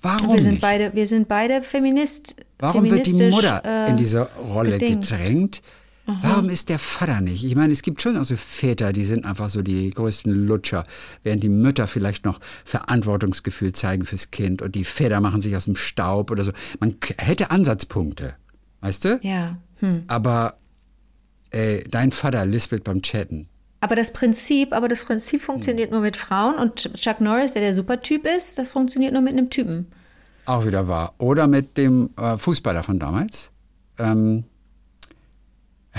Warum 0.01 0.33
wir 0.33 0.43
sind 0.43 0.53
nicht? 0.53 0.61
Beide, 0.63 0.95
wir 0.95 1.07
sind 1.07 1.29
beide 1.29 1.63
Feminist. 1.63 2.37
Warum 2.59 2.89
wird 2.91 3.07
die 3.07 3.31
Mutter 3.31 3.63
äh, 3.65 3.91
in 3.91 3.97
diese 3.97 4.29
Rolle 4.37 4.73
bedingt. 4.73 5.09
gedrängt? 5.09 5.63
Aha. 6.07 6.21
Warum 6.23 6.49
ist 6.49 6.71
der 6.71 6.79
Vater 6.79 7.21
nicht? 7.21 7.45
Ich 7.45 7.55
meine, 7.55 7.71
es 7.73 7.83
gibt 7.83 8.01
schon 8.01 8.17
auch 8.17 8.25
so 8.25 8.37
Väter, 8.37 8.95
die 8.95 9.05
sind 9.05 9.27
einfach 9.27 9.51
so 9.51 9.61
die 9.61 9.91
größten 9.91 10.47
Lutscher, 10.47 10.87
während 11.23 11.43
die 11.43 11.51
Mütter 11.51 11.87
vielleicht 11.87 12.25
noch 12.25 12.41
Verantwortungsgefühl 12.65 13.73
zeigen 13.73 14.07
fürs 14.07 14.31
Kind 14.31 14.63
und 14.63 14.75
die 14.75 14.85
Väter 14.85 15.21
machen 15.21 15.43
sich 15.43 15.55
aus 15.55 15.67
dem 15.67 15.77
Staub 15.77 16.31
oder 16.31 16.45
so. 16.45 16.53
Man 16.81 16.97
hätte 17.19 17.51
Ansatzpunkte, 17.51 18.35
weißt 18.81 19.05
du? 19.05 19.21
Ja. 19.23 19.59
Hm. 19.81 20.05
Aber 20.07 20.55
ey, 21.51 21.85
dein 21.91 22.11
Vater 22.11 22.47
lispelt 22.47 22.85
beim 22.85 23.03
Chatten. 23.03 23.49
Aber 23.81 23.95
das 23.95 24.13
Prinzip, 24.13 24.73
aber 24.73 24.89
das 24.89 25.05
Prinzip 25.05 25.43
funktioniert 25.43 25.93
nur 25.93 26.01
mit 26.01 26.17
Frauen 26.17 26.57
und 26.57 26.93
Chuck 26.95 27.21
Norris, 27.21 27.53
der 27.53 27.63
der 27.63 27.75
Supertyp 27.75 28.27
ist, 28.27 28.59
das 28.59 28.69
funktioniert 28.69 29.13
nur 29.13 29.23
mit 29.23 29.35
einem 29.35 29.51
Typen. 29.51 29.87
Auch 30.47 30.65
wieder 30.67 30.89
wahr. 30.89 31.15
Oder 31.19 31.47
mit 31.47 31.77
dem 31.77 32.11
äh, 32.17 32.37
Fußballer 32.37 32.83
von 32.83 32.99
damals. 32.99 33.51
Ähm, 33.99 34.45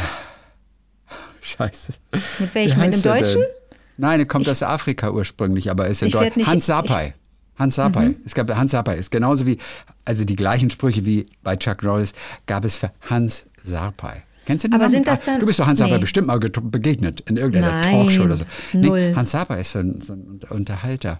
Scheiße. 1.41 1.93
Mit 2.39 2.55
welchem? 2.55 2.79
Mit 2.81 2.93
dem 2.93 3.01
Deutschen? 3.01 3.41
Denn? 3.41 3.77
Nein, 3.97 4.19
er 4.19 4.25
kommt 4.25 4.45
ich, 4.45 4.51
aus 4.51 4.63
Afrika 4.63 5.11
ursprünglich, 5.11 5.69
aber 5.69 5.87
ist 5.87 6.01
in 6.01 6.09
Deutschland. 6.09 6.47
Hans 6.47 6.65
Sapai. 6.65 7.13
Hans 7.57 7.75
Sapai. 7.75 8.09
Mhm. 8.09 8.15
Es 8.25 8.33
gab 8.33 8.49
Hans 8.53 8.71
Sapai. 8.71 8.97
Ist 8.97 9.11
genauso 9.11 9.45
wie, 9.45 9.57
also 10.05 10.25
die 10.25 10.35
gleichen 10.35 10.69
Sprüche 10.69 11.05
wie 11.05 11.25
bei 11.43 11.55
Chuck 11.55 11.83
Norris 11.83 12.13
gab 12.45 12.65
es 12.65 12.77
für 12.77 12.91
Hans 13.09 13.47
Sapai. 13.61 14.23
Kennst 14.49 14.63
du 14.63 14.67
den 14.69 14.73
Aber 14.73 14.85
Namen? 14.85 14.91
sind 14.93 15.07
das 15.07 15.25
dann, 15.25 15.39
du 15.39 15.45
bist 15.45 15.59
doch 15.59 15.67
Hans 15.67 15.77
Saper 15.77 15.99
bestimmt 15.99 16.25
mal 16.25 16.39
begegnet 16.39 17.21
in 17.27 17.37
irgendeiner 17.37 17.81
Nein, 17.81 17.83
Talkshow 17.83 18.23
oder 18.23 18.35
so. 18.35 18.45
Nee, 18.73 19.13
Hans 19.13 19.29
Saper 19.29 19.59
ist 19.59 19.73
so 19.73 19.77
ein, 19.77 20.01
so 20.01 20.13
ein 20.13 20.39
Unterhalter. 20.49 21.19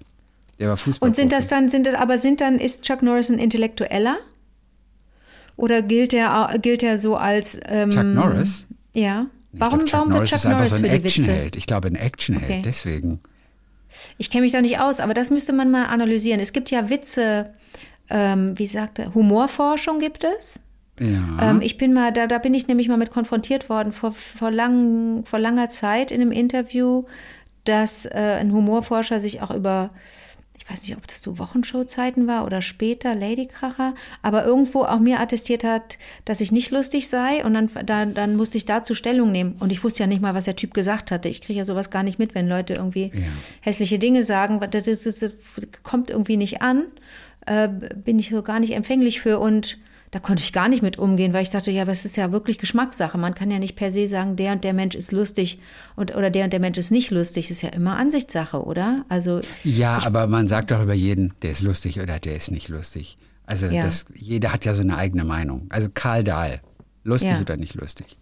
Der 0.58 0.70
war 0.70 0.78
Fußball. 0.78 1.08
Und 1.08 1.16
sind 1.16 1.32
das 1.32 1.48
dann, 1.48 1.70
sind 1.70 1.86
das, 1.86 1.94
aber 1.94 2.18
sind 2.18 2.42
dann, 2.42 2.58
ist 2.58 2.86
Chuck 2.86 3.04
Norris 3.04 3.30
ein 3.30 3.38
Intellektueller? 3.38 4.18
Oder 5.58 5.84
gilt 5.84 6.12
er, 6.12 6.58
gilt 6.60 6.82
er 6.82 6.98
so 6.98 7.18
als. 7.18 7.60
Ähm, 7.68 7.92
Chuck 7.92 8.04
Norris? 8.04 8.66
Ja. 8.94 9.28
Warum, 9.52 9.86
glaub, 9.86 9.94
warum 9.94 10.10
Norris 10.10 10.32
wird 10.32 10.42
Chuck 10.42 10.52
Norris 10.52 10.70
so 10.72 10.76
ein 10.78 10.82
für 10.82 10.90
die 10.90 10.96
Actionheld? 10.96 11.56
Ich 11.56 11.68
glaube, 11.68 11.88
ein 11.88 11.96
Actionheld, 11.96 12.50
okay. 12.50 12.62
deswegen. 12.66 13.20
Ich 14.18 14.32
kenne 14.32 14.42
mich 14.42 14.54
da 14.54 14.62
nicht 14.62 14.80
aus, 14.80 15.02
aber 15.02 15.14
das 15.14 15.30
müsste 15.30 15.54
man 15.54 15.70
mal 15.70 15.86
analysieren. 15.86 16.40
Es 16.40 16.52
gibt 16.52 16.72
ja 16.72 16.90
Witze, 16.90 17.54
ähm, 18.10 18.58
wie 18.58 18.66
sagte, 18.66 19.14
Humorforschung 19.14 20.00
gibt 20.00 20.24
es. 20.24 20.60
Ja. 21.00 21.52
Ähm, 21.52 21.62
ich 21.62 21.78
bin 21.78 21.94
mal, 21.94 22.12
da, 22.12 22.28
da 22.28 22.38
bin 22.38 22.54
ich 22.54 22.68
nämlich 22.68 22.90
mal 22.90 22.98
mit 22.98 23.12
konfrontiert 23.12 23.70
worden 23.70 23.94
vor, 23.94 24.12
vor, 24.12 24.52
lang, 24.52 25.24
vor 25.26 25.40
langer 25.40 25.70
Zeit 25.70 26.12
in 26.12 26.22
einem 26.22 26.32
Interview, 26.32 27.06
dass 27.64 28.06
äh, 28.06 28.38
ein 28.40 28.52
Humorforscher 28.52 29.22
sich 29.22 29.42
auch 29.42 29.52
über, 29.52 29.92
ich 30.58 30.70
weiß 30.70 30.82
nicht, 30.82 30.98
ob 30.98 31.08
das 31.08 31.22
zu 31.22 31.40
Wochenshow-Zeiten 31.40 32.28
war 32.28 32.46
oder 32.46 32.62
später, 32.62 33.16
Ladykracher, 33.16 33.96
aber 34.22 34.44
irgendwo 34.44 34.84
auch 34.84 35.00
mir 35.00 35.20
attestiert 35.20 35.64
hat, 35.64 35.98
dass 36.26 36.42
ich 36.42 36.52
nicht 36.52 36.72
lustig 36.72 37.08
sei 37.08 37.46
und 37.46 37.54
dann, 37.54 37.70
da, 37.86 38.06
dann 38.06 38.36
musste 38.36 38.58
ich 38.58 38.66
dazu 38.66 38.94
Stellung 38.94 39.32
nehmen. 39.32 39.56
Und 39.60 39.72
ich 39.72 39.84
wusste 39.84 40.04
ja 40.04 40.08
nicht 40.08 40.22
mal, 40.22 40.34
was 40.34 40.46
der 40.46 40.56
Typ 40.56 40.74
gesagt 40.74 41.12
hatte. 41.12 41.30
Ich 41.30 41.42
kriege 41.42 41.60
ja 41.60 41.66
sowas 41.66 41.92
gar 41.92 42.04
nicht 42.04 42.20
mit, 42.20 42.36
wenn 42.36 42.50
Leute 42.50 42.74
irgendwie 42.74 43.12
ja. 43.14 43.22
hässliche 43.62 44.00
Dinge 44.00 44.24
sagen. 44.24 44.60
Das, 44.72 44.86
das, 44.86 45.04
das, 45.04 45.20
das 45.20 45.32
kommt 45.84 46.10
irgendwie 46.10 46.38
nicht 46.38 46.62
an. 46.62 46.84
Äh, 47.46 47.70
bin 47.70 48.20
ich 48.20 48.30
so 48.30 48.42
gar 48.42 48.60
nicht 48.60 48.74
empfänglich 48.74 49.22
für 49.22 49.40
und 49.40 49.78
da 50.12 50.20
konnte 50.20 50.42
ich 50.42 50.54
gar 50.54 50.70
nicht 50.70 50.82
mit 50.82 50.98
umgehen, 50.98 51.34
weil 51.34 51.44
ich 51.44 51.52
dachte, 51.52 51.72
ja, 51.72 51.86
das 51.86 52.04
ist 52.04 52.18
ja 52.18 52.32
wirklich 52.32 52.58
Geschmackssache. 52.58 53.18
Man 53.18 53.36
kann 53.36 53.52
ja 53.52 53.60
nicht 53.60 53.76
per 53.76 53.92
se 53.92 54.08
sagen, 54.08 54.36
der 54.36 54.54
und 54.54 54.64
der 54.64 54.74
Mensch 54.74 54.96
ist 54.96 55.12
lustig 55.12 55.60
und, 55.96 56.16
oder 56.16 56.30
der 56.30 56.46
und 56.46 56.54
der 56.54 56.60
Mensch 56.60 56.78
ist 56.78 56.90
nicht 56.90 57.12
lustig. 57.12 57.48
Das 57.48 57.58
ist 57.58 57.62
ja 57.62 57.70
immer 57.70 57.96
Ansichtssache, 57.98 58.64
oder? 58.64 59.06
Also 59.08 59.42
ja, 59.64 60.00
aber 60.04 60.26
man 60.28 60.48
sagt 60.48 60.72
doch 60.72 60.82
über 60.82 60.94
jeden, 60.94 61.34
der 61.44 61.52
ist 61.52 61.62
lustig 61.62 62.00
oder 62.00 62.20
der 62.20 62.36
ist 62.36 62.50
nicht 62.50 62.70
lustig. 62.70 63.18
Also 63.46 63.68
ja. 63.68 63.82
das, 63.82 64.06
jeder 64.16 64.52
hat 64.52 64.66
ja 64.66 64.74
so 64.74 64.82
eine 64.82 64.98
eigene 64.98 65.26
Meinung. 65.26 65.68
Also 65.70 65.90
Karl 65.94 66.24
Dahl, 66.24 66.62
lustig 67.04 67.32
ja. 67.32 67.42
oder 67.42 67.58
nicht 67.58 67.76
lustig? 67.76 68.18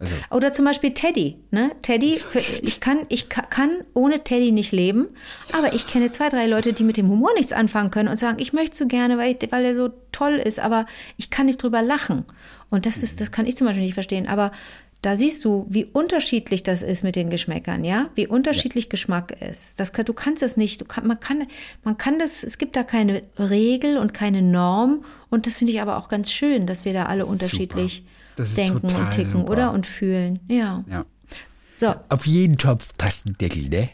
Also, 0.00 0.14
Oder 0.30 0.52
zum 0.52 0.64
Beispiel 0.64 0.94
Teddy. 0.94 1.38
Ne? 1.50 1.72
Teddy, 1.82 2.18
für, 2.18 2.38
ich, 2.38 2.78
kann, 2.80 2.98
ich 3.08 3.28
ka- 3.28 3.42
kann 3.42 3.70
ohne 3.94 4.22
Teddy 4.22 4.52
nicht 4.52 4.70
leben, 4.70 5.08
aber 5.52 5.74
ich 5.74 5.86
kenne 5.88 6.10
zwei, 6.12 6.28
drei 6.28 6.46
Leute, 6.46 6.72
die 6.72 6.84
mit 6.84 6.96
dem 6.96 7.08
Humor 7.08 7.30
nichts 7.34 7.52
anfangen 7.52 7.90
können 7.90 8.08
und 8.08 8.16
sagen, 8.16 8.38
ich 8.40 8.52
möchte 8.52 8.76
so 8.76 8.86
gerne, 8.86 9.18
weil, 9.18 9.36
ich, 9.40 9.50
weil 9.52 9.64
er 9.64 9.74
so 9.74 9.90
toll 10.12 10.34
ist, 10.34 10.60
aber 10.60 10.86
ich 11.16 11.30
kann 11.30 11.46
nicht 11.46 11.60
drüber 11.62 11.82
lachen. 11.82 12.24
Und 12.70 12.86
das 12.86 13.02
ist, 13.02 13.20
das 13.20 13.32
kann 13.32 13.46
ich 13.46 13.56
zum 13.56 13.66
Beispiel 13.66 13.82
nicht 13.84 13.94
verstehen. 13.94 14.28
Aber 14.28 14.52
da 15.02 15.14
siehst 15.16 15.44
du, 15.44 15.66
wie 15.68 15.84
unterschiedlich 15.84 16.62
das 16.64 16.82
ist 16.82 17.02
mit 17.04 17.14
den 17.16 17.30
Geschmäckern, 17.30 17.84
ja? 17.84 18.08
Wie 18.14 18.26
unterschiedlich 18.26 18.88
Geschmack 18.90 19.32
ist. 19.48 19.78
Das, 19.80 19.92
du 19.92 20.12
kannst 20.12 20.42
es 20.42 20.56
nicht, 20.56 20.80
du 20.80 20.84
kann, 20.84 21.06
man 21.06 21.18
kann, 21.20 21.46
man 21.84 21.96
kann 21.96 22.18
das, 22.18 22.42
es 22.42 22.58
gibt 22.58 22.74
da 22.76 22.82
keine 22.82 23.22
Regel 23.38 23.98
und 23.98 24.12
keine 24.14 24.42
Norm. 24.42 25.04
Und 25.30 25.46
das 25.46 25.56
finde 25.56 25.72
ich 25.72 25.80
aber 25.80 25.98
auch 25.98 26.08
ganz 26.08 26.30
schön, 26.32 26.66
dass 26.66 26.84
wir 26.84 26.92
da 26.92 27.06
alle 27.06 27.26
unterschiedlich 27.26 28.02
Das 28.02 28.10
ist 28.10 28.17
denken 28.44 28.86
und 28.86 29.10
ticken, 29.10 29.32
super. 29.32 29.50
oder? 29.50 29.72
Und 29.72 29.86
fühlen. 29.86 30.40
Ja. 30.48 30.82
ja. 30.90 31.04
So, 31.76 31.94
Auf 32.08 32.26
jeden 32.26 32.58
Topf 32.58 32.88
passt 32.98 33.26
ein 33.26 33.36
Deckel, 33.38 33.68
ne? 33.68 33.88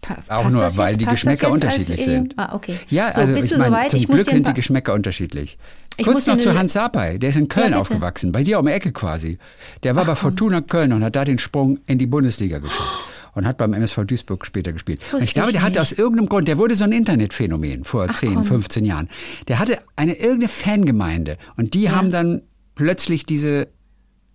pa 0.00 0.16
Auch 0.28 0.44
passt 0.44 0.54
nur, 0.54 0.76
weil 0.76 0.90
jetzt? 0.92 1.00
die 1.00 1.06
Geschmäcker 1.06 1.50
unterschiedlich 1.50 2.04
sind. 2.04 2.34
Ah, 2.36 2.54
okay. 2.54 2.76
Ja, 2.88 3.12
so, 3.12 3.20
also 3.20 3.34
bist 3.34 3.52
ich 3.52 3.58
soweit? 3.58 3.90
zum 3.90 4.00
Ich 4.00 4.08
Glück 4.08 4.24
sind 4.24 4.46
die 4.46 4.54
Geschmäcker 4.54 4.94
unterschiedlich. 4.94 5.58
Ich 5.96 6.06
Kurz 6.06 6.26
noch 6.26 6.38
zu 6.38 6.56
Hans 6.56 6.74
Sapai, 6.74 7.18
der 7.18 7.30
ist 7.30 7.36
in 7.36 7.48
Köln 7.48 7.68
bitte. 7.68 7.80
aufgewachsen, 7.80 8.30
bei 8.30 8.44
dir 8.44 8.60
um 8.60 8.66
die 8.66 8.72
Ecke 8.72 8.92
quasi. 8.92 9.38
Der 9.82 9.96
war 9.96 10.04
bei 10.04 10.14
Fortuna 10.14 10.60
Köln 10.60 10.92
und 10.92 11.02
hat 11.02 11.16
da 11.16 11.24
den 11.24 11.38
Sprung 11.38 11.80
in 11.86 11.98
die 11.98 12.06
Bundesliga 12.06 12.58
geschafft. 12.58 12.88
Und 13.34 13.46
hat 13.46 13.56
beim 13.58 13.72
MSV 13.72 14.04
Duisburg 14.04 14.44
später 14.44 14.72
gespielt. 14.72 15.00
Ich 15.20 15.32
glaube, 15.32 15.52
der 15.52 15.62
hatte 15.62 15.80
aus 15.80 15.92
irgendeinem 15.92 16.28
Grund, 16.28 16.48
der 16.48 16.58
wurde 16.58 16.74
so 16.74 16.82
ein 16.82 16.90
Internetphänomen 16.90 17.84
vor 17.84 18.08
10, 18.08 18.34
komm. 18.34 18.44
15 18.44 18.84
Jahren. 18.84 19.08
Der 19.46 19.60
hatte 19.60 19.78
eine 19.94 20.14
irgendeine 20.14 20.48
Fangemeinde 20.48 21.36
und 21.56 21.74
die 21.74 21.88
haben 21.88 22.10
dann 22.10 22.42
plötzlich 22.78 23.26
diese 23.26 23.68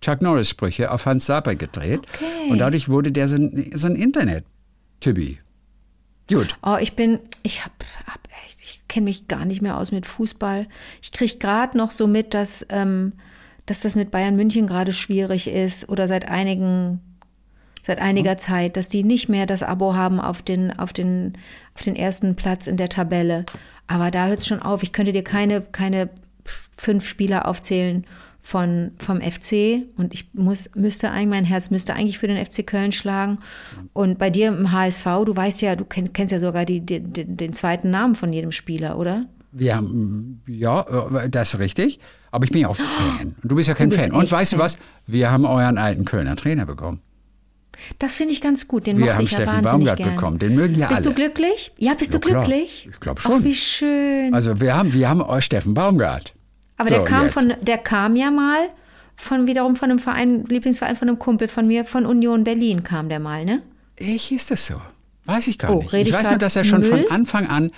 Chuck 0.02 0.20
Norris-Sprüche 0.20 0.90
auf 0.90 1.06
Hans 1.06 1.24
Sapai 1.26 1.54
gedreht. 1.54 2.02
Okay. 2.14 2.50
Und 2.50 2.58
dadurch 2.58 2.90
wurde 2.90 3.10
der 3.10 3.26
so 3.26 3.36
ein, 3.36 3.72
so 3.74 3.86
ein 3.88 3.96
Internet-Typi. 3.96 5.40
Gut. 6.28 6.56
Oh, 6.62 6.76
ich 6.78 6.94
bin, 6.94 7.20
ich 7.42 7.64
hab, 7.64 7.72
hab 8.06 8.20
echt, 8.44 8.62
ich 8.62 8.82
kenne 8.86 9.04
mich 9.04 9.28
gar 9.28 9.46
nicht 9.46 9.62
mehr 9.62 9.78
aus 9.78 9.92
mit 9.92 10.04
Fußball. 10.04 10.66
Ich 11.02 11.12
kriege 11.12 11.38
gerade 11.38 11.76
noch 11.76 11.90
so 11.90 12.06
mit, 12.06 12.34
dass, 12.34 12.66
ähm, 12.68 13.14
dass 13.64 13.80
das 13.80 13.94
mit 13.94 14.10
Bayern 14.10 14.36
München 14.36 14.66
gerade 14.66 14.92
schwierig 14.92 15.48
ist 15.48 15.88
oder 15.88 16.06
seit 16.06 16.28
einigen, 16.28 17.00
seit 17.82 17.98
einiger 17.98 18.36
Zeit, 18.36 18.76
dass 18.76 18.90
die 18.90 19.04
nicht 19.04 19.30
mehr 19.30 19.46
das 19.46 19.62
Abo 19.62 19.94
haben 19.94 20.20
auf 20.20 20.42
den, 20.42 20.70
auf 20.70 20.92
den, 20.92 21.38
auf 21.74 21.80
den 21.80 21.96
ersten 21.96 22.36
Platz 22.36 22.66
in 22.66 22.76
der 22.76 22.90
Tabelle. 22.90 23.46
Aber 23.86 24.10
da 24.10 24.26
hört 24.26 24.40
es 24.40 24.46
schon 24.46 24.60
auf. 24.60 24.82
Ich 24.82 24.92
könnte 24.92 25.12
dir 25.12 25.24
keine, 25.24 25.62
keine 25.62 26.10
fünf 26.76 27.08
Spieler 27.08 27.48
aufzählen 27.48 28.06
von, 28.46 28.90
vom 28.98 29.22
FC 29.22 29.86
und 29.96 30.12
ich 30.12 30.28
muss, 30.34 30.68
müsste 30.74 31.10
eigentlich, 31.10 31.28
mein 31.30 31.44
Herz 31.46 31.70
müsste 31.70 31.94
eigentlich 31.94 32.18
für 32.18 32.26
den 32.28 32.44
FC 32.44 32.64
Köln 32.66 32.92
schlagen. 32.92 33.38
Und 33.94 34.18
bei 34.18 34.28
dir 34.28 34.48
im 34.48 34.70
HSV, 34.70 35.02
du 35.24 35.34
weißt 35.34 35.62
ja, 35.62 35.76
du 35.76 35.86
kenn, 35.86 36.12
kennst 36.12 36.30
ja 36.30 36.38
sogar 36.38 36.66
die, 36.66 36.80
die, 36.80 37.00
den, 37.00 37.52
zweiten 37.54 37.90
Namen 37.90 38.14
von 38.14 38.34
jedem 38.34 38.52
Spieler, 38.52 38.98
oder? 38.98 39.24
Wir 39.50 39.76
haben, 39.76 40.42
ja, 40.46 40.82
äh, 41.22 41.30
das 41.30 41.54
ist 41.54 41.58
richtig. 41.60 41.98
Aber 42.30 42.44
ich 42.44 42.50
bin 42.52 42.60
ja 42.60 42.68
auch 42.68 42.76
Fan. 42.76 43.34
Und 43.42 43.50
du 43.50 43.56
bist 43.56 43.68
ja 43.68 43.74
kein 43.74 43.88
Du 43.88 43.96
bist 43.96 44.08
Fan. 44.08 44.14
Und 44.14 44.30
weißt 44.30 44.52
du 44.52 44.56
Fan. 44.56 44.64
was? 44.66 44.78
Wir 45.06 45.30
haben 45.30 45.46
euren 45.46 45.78
alten 45.78 46.04
Kölner 46.04 46.36
Trainer 46.36 46.66
bekommen. 46.66 47.00
Das 47.98 48.12
finde 48.14 48.34
ich 48.34 48.42
ganz 48.42 48.68
gut. 48.68 48.86
Den 48.86 48.98
Wir 48.98 49.14
haben 49.14 49.24
ich 49.24 49.30
ja 49.30 49.38
Steffen 49.38 49.62
Baumgart 49.62 49.96
gern. 49.96 50.14
bekommen. 50.16 50.38
Den 50.38 50.54
mögen 50.54 50.74
ja 50.74 50.88
Bist 50.88 51.06
alle. 51.06 51.14
du 51.14 51.22
glücklich? 51.22 51.72
Ja, 51.78 51.94
bist 51.94 52.12
Ja, 52.12 52.18
du 52.20 52.28
klar. 52.28 52.42
glücklich? 52.44 52.88
Ich 52.90 53.00
glaub 53.00 53.18
Ach, 53.20 53.22
schon. 53.22 53.44
wie 53.44 53.54
schön. 53.54 54.34
Also 54.34 54.60
wir 54.60 54.76
haben, 54.76 54.92
wir 54.92 55.08
haben 55.08 55.22
euch 55.22 55.46
Steffen 55.46 55.72
Baumgart. 55.72 56.33
Aber 56.76 56.88
So, 56.88 56.94
der 56.96 57.04
kam 57.04 57.22
jetzt. 57.24 57.32
von, 57.34 57.52
der 57.60 57.78
kam 57.78 58.16
ja 58.16 58.30
mal 58.30 58.68
von 59.16 59.46
wiederum 59.46 59.76
von 59.76 59.90
einem 59.90 59.98
Verein, 60.00 60.44
Lieblingsverein 60.46 60.96
von 60.96 61.08
einem 61.08 61.18
Kumpel 61.18 61.46
von 61.48 61.66
mir, 61.66 61.84
von 61.84 62.04
Union 62.06 62.42
Berlin 62.44 62.82
kam 62.82 63.08
der 63.08 63.20
mal, 63.20 63.44
ne? 63.44 63.62
Ich 63.96 64.24
hieß 64.24 64.46
das 64.46 64.66
so. 64.66 64.74
Weiß 65.24 65.46
ich 65.46 65.58
gar 65.58 65.70
Oh, 65.74 65.78
nicht. 65.80 65.92
Ich 65.94 66.08
ich 66.08 66.12
weiß 66.12 66.30
nur, 66.30 66.38
dass 66.38 66.56
er 66.56 66.64
schon 66.64 66.80
Müll? 66.80 66.90
von 67.04 67.10
Anfang 67.10 67.46
an 67.46 67.70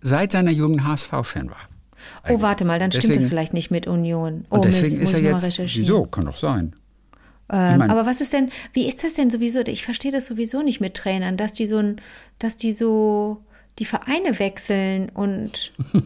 seit 0.00 0.32
seiner 0.32 0.50
Jugend 0.50 0.84
HSV-Fan 0.84 1.50
war. 1.50 1.56
Oh, 2.28 2.40
warte 2.40 2.64
mal, 2.64 2.78
dann 2.78 2.92
stimmt 2.92 3.04
das 3.04 3.10
Deswegen- 3.14 3.28
vielleicht 3.30 3.54
nicht 3.54 3.70
mit 3.70 3.86
Union. 3.86 4.44
Oh, 4.50 4.56
Und 4.56 4.64
deswegen 4.64 4.98
Mist, 4.98 5.12
ist 5.14 5.20
er 5.20 5.20
jetzt. 5.22 5.58
Wieso? 5.76 6.04
Kann 6.04 6.26
doch 6.26 6.36
sein. 6.36 6.76
Ähm, 7.50 7.80
aber 7.82 8.06
was 8.06 8.20
ist 8.20 8.32
denn, 8.32 8.50
wie 8.72 8.86
ist 8.86 9.02
das 9.04 9.14
denn 9.14 9.30
sowieso? 9.30 9.60
Ich 9.60 9.84
verstehe 9.84 10.10
das 10.12 10.26
sowieso 10.26 10.62
nicht 10.62 10.80
mit 10.80 10.94
Trainern, 10.94 11.36
dass 11.36 11.52
die 11.52 11.66
so 11.66 11.78
ein, 11.78 12.00
dass 12.38 12.56
die 12.56 12.72
so 12.72 13.44
die 13.78 13.84
Vereine 13.84 14.38
wechseln 14.38 15.08
und 15.10 15.72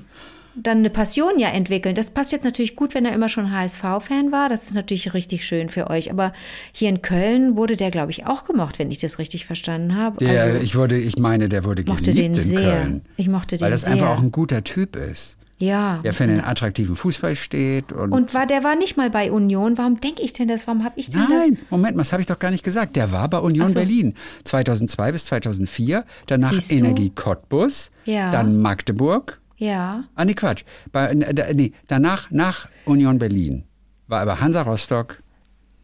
dann 0.55 0.79
eine 0.79 0.91
Passion 0.91 1.39
ja 1.39 1.49
entwickeln. 1.49 1.95
Das 1.95 2.11
passt 2.11 2.33
jetzt 2.33 2.45
natürlich 2.45 2.77
gut, 2.77 2.95
wenn 2.95 3.05
er 3.07 3.13
immer 3.13 3.29
schon 3.29 3.51
HSV-Fan 3.53 4.33
war. 4.33 4.49
Das 4.49 4.65
ist 4.65 4.75
natürlich 4.75 5.15
richtig 5.15 5.47
schön 5.47 5.69
für 5.69 5.89
euch. 5.91 6.11
Aber 6.11 6.33
hier 6.73 6.89
in 6.89 7.03
Köln 7.03 7.57
wurde 7.57 7.77
der, 7.77 7.91
glaube 7.91 8.11
ich, 8.11 8.27
auch 8.27 8.45
gemocht, 8.45 8.79
wenn 8.79 8.91
ich 8.91 8.99
das 8.99 9.19
richtig 9.19 9.47
verstanden 9.47 9.97
habe. 9.97 10.19
Der, 10.19 10.43
also, 10.43 10.59
ich, 10.63 10.75
wurde, 10.77 10.99
ich 10.99 11.19
meine, 11.19 11.49
der 11.49 11.65
wurde 11.65 11.83
mochte 11.87 12.13
geliebt 12.13 12.19
den 12.19 12.35
in 12.35 12.41
sehr. 12.41 12.61
Köln. 12.61 13.03
Ich 13.17 13.29
mochte 13.29 13.57
den 13.57 13.63
Weil 13.65 13.71
das 13.71 13.83
sehr. 13.83 13.93
einfach 13.93 14.09
auch 14.11 14.21
ein 14.23 14.33
guter 14.33 14.65
Typ 14.65 14.97
ist. 14.97 15.37
ja. 15.59 16.01
Der 16.03 16.13
für 16.15 16.27
den 16.27 16.41
attraktiven 16.43 16.97
Fußball 16.97 17.37
steht. 17.37 17.93
Und, 17.93 18.13
und 18.13 18.35
war, 18.35 18.47
der 18.47 18.65
war 18.65 18.77
nicht 18.77 18.97
mal 18.97 19.11
bei 19.11 19.31
Union. 19.31 19.77
Warum 19.79 20.01
denke 20.01 20.23
ich 20.23 20.33
denn 20.33 20.49
das? 20.49 20.67
Warum 20.67 20.85
habe 20.85 20.99
ich 20.99 21.11
denn 21.11 21.21
das? 21.21 21.29
Nein, 21.49 21.59
Moment 21.71 21.97
mal, 21.97 22.03
das 22.03 22.13
habe 22.13 22.23
ich 22.23 22.27
doch 22.27 22.39
gar 22.39 22.51
nicht 22.51 22.65
gesagt. 22.65 22.97
Der 22.97 23.13
war 23.13 23.29
bei 23.29 23.39
Union 23.39 23.69
so. 23.69 23.75
Berlin 23.75 24.15
2002 24.45 25.13
bis 25.13 25.25
2004, 25.27 26.05
danach? 26.27 26.53
Energie 26.71 27.11
Cottbus, 27.11 27.91
Ja. 28.05 28.31
dann 28.31 28.61
Magdeburg. 28.61 29.40
Ja. 29.61 30.05
Ah, 30.15 30.25
nee, 30.25 30.33
Quatsch. 30.35 30.65
Bei, 30.91 31.07
äh, 31.09 31.55
nee, 31.55 31.73
danach, 31.87 32.31
nach 32.31 32.67
Union 32.87 33.19
Berlin, 33.19 33.65
war 34.09 34.21
aber 34.21 34.41
Hansa 34.41 34.63
Rostock, 34.63 35.23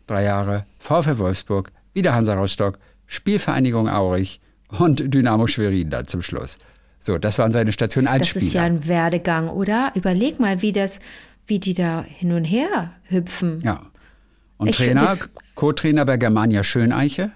drei 0.06 0.24
Jahre, 0.24 0.64
VfL 0.78 1.18
Wolfsburg, 1.18 1.70
wieder 1.92 2.14
Hansa 2.14 2.34
Rostock, 2.34 2.78
Spielvereinigung 3.06 3.88
Aurich 3.88 4.40
und 4.78 5.12
Dynamo 5.14 5.46
Schwerin 5.46 5.90
dann 5.90 6.06
zum 6.06 6.22
Schluss. 6.22 6.58
So, 6.98 7.18
das 7.18 7.38
waren 7.38 7.52
seine 7.52 7.70
Stationen 7.72 8.08
als 8.08 8.22
Das 8.22 8.30
Spieler. 8.30 8.44
ist 8.46 8.52
ja 8.54 8.62
ein 8.64 8.88
Werdegang, 8.88 9.48
oder? 9.50 9.92
Überleg 9.94 10.40
mal, 10.40 10.62
wie 10.62 10.72
das, 10.72 11.00
wie 11.46 11.60
die 11.60 11.74
da 11.74 12.02
hin 12.08 12.32
und 12.32 12.44
her 12.44 12.92
hüpfen. 13.04 13.60
Ja. 13.62 13.82
Und 14.56 14.70
Ich- 14.70 14.76
Trainer, 14.78 15.00
das- 15.02 15.28
Co-Trainer 15.54 16.06
bei 16.06 16.16
Germania 16.16 16.64
Schöneiche. 16.64 17.30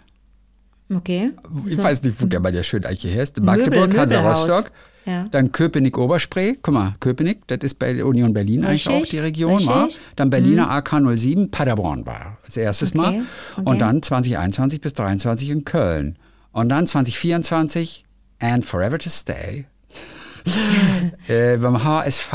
Okay. 0.93 1.33
Ich 1.67 1.77
weiß 1.79 2.03
nicht, 2.03 2.21
wo 2.21 2.27
Germania 2.27 2.65
Schöneiche 2.65 3.15
heißt. 3.15 3.41
Magdeburg, 3.43 3.97
Hansa 3.97 4.17
Möbelhaus. 4.23 4.49
Rostock. 4.49 4.73
Ja. 5.07 5.27
Dann 5.31 5.51
Köpenick-Oberspree. 5.53 6.57
Guck 6.63 6.75
mal, 6.75 6.95
Köpenick, 7.01 7.47
das 7.47 7.61
ist 7.63 7.79
bei 7.79 8.05
Union 8.05 8.33
Berlin 8.35 8.65
eigentlich 8.65 8.87
Richtig, 8.89 9.03
auch 9.03 9.11
die 9.11 9.19
Region. 9.19 9.63
Mhm. 9.63 9.67
War. 9.67 9.89
Dann 10.17 10.31
Berliner 10.31 10.71
AK07, 10.71 11.51
Paderborn 11.51 12.05
war 12.07 12.39
als 12.45 12.57
erstes 12.57 12.91
Okay, 12.91 12.99
Mal. 12.99 13.09
okay. 13.57 13.63
Und 13.65 13.81
dann 13.81 14.03
2021 14.03 14.81
bis 14.81 14.93
2023 14.95 15.51
in 15.51 15.65
Köln. 15.65 16.17
Und 16.53 16.69
dann 16.69 16.87
2024 16.87 18.05
and 18.41 18.65
forever 18.65 18.99
to 18.99 19.09
stay 19.11 19.67
äh, 21.29 21.57
beim 21.57 21.83
HSV. 21.85 22.33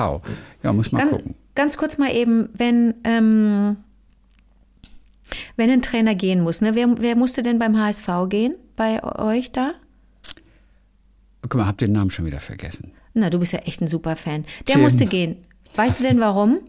Ja, 0.64 0.74
muss 0.74 0.92
man 0.92 1.02
Ganz, 1.02 1.12
gucken. 1.12 1.36
ganz 1.56 1.78
kurz 1.78 1.98
mal 1.98 2.12
eben, 2.14 2.50
wenn, 2.54 2.94
ähm, 3.04 3.78
wenn 5.56 5.70
ein 5.70 5.82
Trainer 5.82 6.16
gehen 6.16 6.42
muss, 6.42 6.62
ne? 6.62 6.76
wer, 6.76 6.88
wer 7.00 7.16
musste 7.16 7.42
denn 7.42 7.60
beim 7.60 7.78
HSV 7.78 8.08
gehen? 8.30 8.56
Bei 8.76 9.04
euch 9.04 9.52
da? 9.52 9.74
Guck 11.50 11.62
mal, 11.62 11.68
ihr 11.68 11.74
den 11.74 11.92
Namen 11.92 12.10
schon 12.10 12.26
wieder 12.26 12.40
vergessen. 12.40 12.92
Na, 13.14 13.30
du 13.30 13.40
bist 13.40 13.54
ja 13.54 13.60
echt 13.60 13.82
ein 13.82 13.88
super 13.88 14.16
Fan. 14.16 14.46
Der 14.68 14.76
Tim. 14.76 14.82
musste 14.82 15.06
gehen. 15.06 15.38
Weißt 15.76 16.00
du 16.00 16.04
denn 16.04 16.20
warum? 16.20 16.60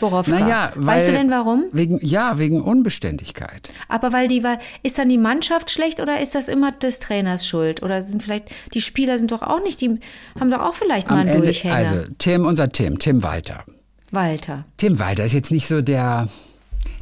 Borowka. 0.00 0.30
Naja, 0.30 0.72
weil, 0.76 0.86
weißt 0.86 1.08
du 1.08 1.12
denn 1.12 1.30
warum? 1.30 1.64
Wegen, 1.72 1.98
ja, 2.00 2.38
wegen 2.38 2.62
Unbeständigkeit. 2.62 3.70
Aber 3.88 4.12
weil 4.12 4.28
die 4.28 4.44
war, 4.44 4.58
ist 4.82 4.98
dann 4.98 5.08
die 5.08 5.18
Mannschaft 5.18 5.70
schlecht 5.70 6.00
oder 6.00 6.20
ist 6.20 6.34
das 6.34 6.48
immer 6.48 6.70
des 6.72 7.00
Trainers 7.00 7.46
Schuld? 7.46 7.82
Oder 7.82 8.00
sind 8.00 8.22
vielleicht, 8.22 8.54
die 8.72 8.80
Spieler 8.80 9.18
sind 9.18 9.32
doch 9.32 9.42
auch 9.42 9.62
nicht, 9.62 9.80
die 9.80 9.98
haben 10.38 10.50
doch 10.50 10.60
auch 10.60 10.74
vielleicht 10.74 11.08
mal 11.08 11.16
Am 11.16 11.20
einen 11.22 11.30
Ende, 11.30 11.44
Durchhänger. 11.44 11.74
also 11.74 11.96
Tim, 12.18 12.46
unser 12.46 12.70
Tim, 12.70 12.98
Tim 12.98 13.22
Walter. 13.22 13.64
Walter. 14.12 14.64
Tim 14.76 14.98
Walter 15.00 15.24
ist 15.24 15.32
jetzt 15.34 15.50
nicht 15.50 15.66
so 15.66 15.82
der, 15.82 16.28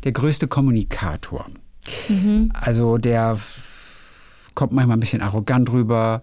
der 0.04 0.12
größte 0.12 0.48
Kommunikator. 0.48 1.46
Mhm. 2.08 2.50
Also 2.54 2.96
der 2.98 3.38
kommt 4.54 4.72
manchmal 4.72 4.96
ein 4.96 5.00
bisschen 5.00 5.20
arrogant 5.20 5.70
rüber. 5.70 6.22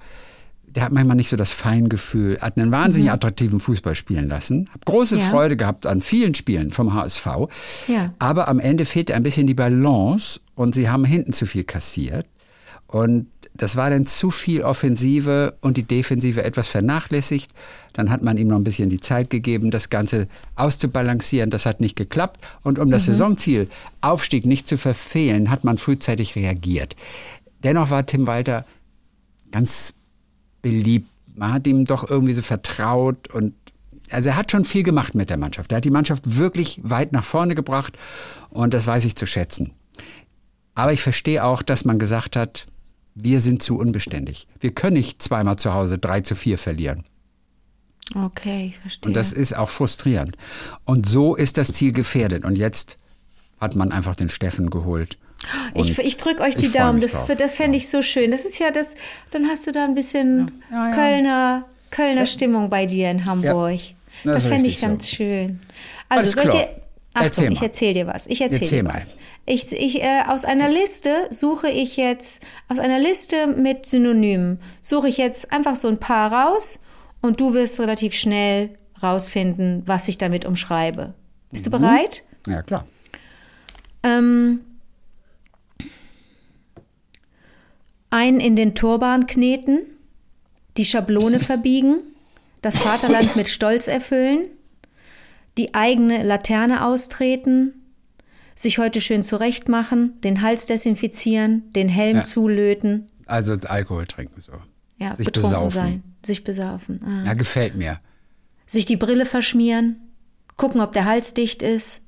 Der 0.75 0.83
hat 0.83 0.91
manchmal 0.91 1.15
nicht 1.15 1.29
so 1.29 1.35
das 1.37 1.51
Feingefühl. 1.51 2.39
Hat 2.41 2.57
einen 2.57 2.71
wahnsinnig 2.71 3.11
attraktiven 3.11 3.59
Fußball 3.59 3.93
spielen 3.95 4.27
lassen. 4.27 4.69
Hab 4.73 4.85
große 4.85 5.15
Mhm. 5.15 5.21
Ja. 5.21 5.27
Freude 5.29 5.57
gehabt 5.57 5.85
an 5.85 6.01
vielen 6.01 6.33
Spielen 6.33 6.71
vom 6.71 6.93
HSV. 6.93 7.25
Ja. 7.87 8.13
Aber 8.19 8.47
am 8.47 8.59
Ende 8.59 8.85
fehlte 8.85 9.13
ein 9.13 9.23
bisschen 9.23 9.45
die 9.45 9.53
Balance 9.53 10.39
und 10.55 10.73
sie 10.73 10.89
haben 10.89 11.05
hinten 11.05 11.33
zu 11.33 11.45
viel 11.45 11.63
kassiert. 11.63 12.25
Und 12.87 13.27
das 13.55 13.75
war 13.75 13.89
dann 13.91 14.07
zu 14.07 14.31
viel 14.31 14.63
Offensive 14.63 15.55
und 15.61 15.77
die 15.77 15.83
Defensive 15.83 16.43
etwas 16.43 16.67
vernachlässigt. 16.67 17.51
Dann 17.93 18.09
hat 18.09 18.23
man 18.23 18.37
ihm 18.37 18.47
noch 18.47 18.55
ein 18.57 18.63
bisschen 18.63 18.89
die 18.89 18.99
Zeit 18.99 19.29
gegeben, 19.29 19.69
das 19.69 19.89
Ganze 19.91 20.27
auszubalancieren. 20.55 21.51
Das 21.51 21.65
hat 21.67 21.81
nicht 21.81 21.95
geklappt. 21.95 22.39
Und 22.63 22.79
um 22.79 22.89
das 22.89 23.05
Saisonziel 23.05 23.67
Aufstieg 24.01 24.47
nicht 24.47 24.67
zu 24.67 24.77
verfehlen, 24.77 25.51
hat 25.51 25.63
man 25.63 25.77
frühzeitig 25.77 26.35
reagiert. 26.35 26.95
Dennoch 27.63 27.91
war 27.91 28.05
Tim 28.05 28.25
Walter 28.27 28.65
ganz 29.51 29.93
beliebt. 30.63 31.07
Man 31.35 31.53
hat 31.53 31.67
ihm 31.67 31.85
doch 31.85 32.09
irgendwie 32.09 32.33
so 32.33 32.41
vertraut 32.41 33.27
und 33.27 33.53
also 34.09 34.29
er 34.29 34.35
hat 34.35 34.51
schon 34.51 34.65
viel 34.65 34.83
gemacht 34.83 35.13
mit 35.13 35.29
der 35.29 35.37
Mannschaft. 35.37 35.71
Er 35.71 35.77
hat 35.77 35.85
die 35.85 35.91
Mannschaft 35.91 36.37
wirklich 36.37 36.79
weit 36.83 37.11
nach 37.11 37.23
vorne 37.23 37.53
gebracht 37.53 37.97
und 38.49 38.73
das 38.73 38.87
weiß 38.87 39.05
ich 39.05 39.15
zu 39.15 39.27
schätzen. 39.27 39.71
Aber 40.75 40.93
ich 40.93 41.01
verstehe 41.01 41.43
auch, 41.43 41.61
dass 41.61 41.85
man 41.85 41.99
gesagt 41.99 42.35
hat, 42.35 42.65
wir 43.15 43.41
sind 43.41 43.61
zu 43.61 43.77
unbeständig. 43.77 44.47
Wir 44.59 44.73
können 44.73 44.95
nicht 44.95 45.21
zweimal 45.21 45.57
zu 45.57 45.73
Hause 45.73 45.99
3 45.99 46.21
zu 46.21 46.35
4 46.35 46.57
verlieren. 46.57 47.03
Okay, 48.15 48.67
ich 48.69 48.77
verstehe. 48.77 49.09
Und 49.09 49.13
das 49.15 49.31
ist 49.31 49.55
auch 49.55 49.69
frustrierend. 49.69 50.35
Und 50.85 51.05
so 51.05 51.35
ist 51.35 51.57
das 51.57 51.73
Ziel 51.73 51.93
gefährdet. 51.93 52.43
Und 52.43 52.55
jetzt 52.55 52.97
hat 53.59 53.75
man 53.75 53.91
einfach 53.91 54.15
den 54.15 54.29
Steffen 54.29 54.69
geholt. 54.69 55.17
Ich, 55.73 55.97
ich 55.99 56.17
drücke 56.17 56.41
euch 56.43 56.55
die 56.55 56.67
ich 56.67 56.71
Daumen. 56.71 56.99
Das, 57.01 57.13
drauf. 57.13 57.29
das 57.37 57.55
fände 57.55 57.77
ich 57.77 57.89
so 57.89 58.01
schön. 58.01 58.31
Das 58.31 58.45
ist 58.45 58.59
ja 58.59 58.71
das, 58.71 58.91
dann 59.31 59.47
hast 59.47 59.67
du 59.67 59.71
da 59.71 59.83
ein 59.83 59.93
bisschen 59.93 60.51
Ja, 60.71 60.89
ja. 60.89 60.95
Kölner, 60.95 61.65
Kölner 61.91 62.25
Stimmung 62.25 62.69
bei 62.69 62.85
dir 62.85 63.09
in 63.11 63.25
Hamburg. 63.25 63.79
das 64.23 64.33
Das, 64.43 64.47
fände 64.47 64.67
ich 64.67 64.79
ganz 64.81 65.09
so. 65.09 65.15
schön. 65.17 65.59
Also 66.09 66.21
Alles 66.23 66.31
soll 66.33 66.43
ich 66.45 66.49
klar. 66.49 66.63
dir. 66.63 66.69
Achtung, 67.15 67.25
Erzähl 67.45 67.51
ich 67.53 67.61
erzähle 67.61 67.93
dir 67.93 68.07
was. 68.07 68.25
Ich 68.25 68.41
erzähle 68.41 68.61
Erzähl 68.61 68.79
dir 68.79 68.83
mal. 68.85 68.95
was. 68.95 69.15
Ich, 69.45 69.71
ich, 69.71 70.01
äh, 70.01 70.23
aus 70.27 70.45
einer 70.45 70.67
Liste 70.69 71.11
suche 71.29 71.69
ich 71.69 71.95
jetzt, 71.95 72.41
aus 72.69 72.79
einer 72.79 72.97
Liste 72.97 73.45
mit 73.45 73.85
Synonymen, 73.85 74.59
suche 74.81 75.09
ich 75.09 75.17
jetzt 75.17 75.51
einfach 75.51 75.75
so 75.75 75.87
ein 75.89 75.99
paar 75.99 76.31
raus 76.33 76.79
und 77.21 77.39
du 77.39 77.53
wirst 77.53 77.79
relativ 77.79 78.15
schnell 78.15 78.71
rausfinden, 79.03 79.83
was 79.85 80.07
ich 80.07 80.17
damit 80.17 80.45
umschreibe. 80.45 81.13
Bist 81.51 81.67
du 81.67 81.69
Mhm. 81.69 81.81
bereit? 81.81 82.23
Ja, 82.47 82.63
klar. 82.63 82.87
Ähm, 84.01 84.61
ein 88.13 88.39
in 88.39 88.55
den 88.55 88.75
Turban 88.75 89.27
kneten, 89.27 89.79
die 90.77 90.85
Schablone 90.85 91.39
verbiegen, 91.51 91.97
das 92.61 92.77
Vaterland 92.77 93.35
mit 93.35 93.49
Stolz 93.49 93.87
erfüllen, 93.87 94.45
die 95.57 95.73
eigene 95.73 96.23
Laterne 96.23 96.85
austreten, 96.85 97.73
sich 98.55 98.77
heute 98.77 99.01
schön 99.01 99.23
zurechtmachen, 99.23 100.21
den 100.21 100.41
Hals 100.41 100.65
desinfizieren, 100.67 101.71
den 101.73 101.89
Helm 101.89 102.17
Ja. 102.17 102.23
zulöten, 102.23 103.07
Also 103.25 103.53
Alkohol 103.67 104.05
trinken 104.05 104.39
so. 104.39 104.53
ja, 104.97 105.15
Sich 105.15 105.25
betrunken 105.25 105.49
besaufen. 105.49 105.71
sein, 105.71 106.03
sich 106.25 106.43
besaufen, 106.43 107.01
ah. 107.03 107.25
Ja, 107.27 107.33
gefällt 107.33 107.75
mir. 107.75 107.99
sich 108.65 108.85
die 108.85 108.97
Brille 108.97 109.25
verschmieren, 109.25 109.97
gucken, 110.55 110.81
ob 110.81 110.93
der 110.93 111.05
Hals 111.05 111.33
dicht 111.33 111.61
ist, 111.63 112.01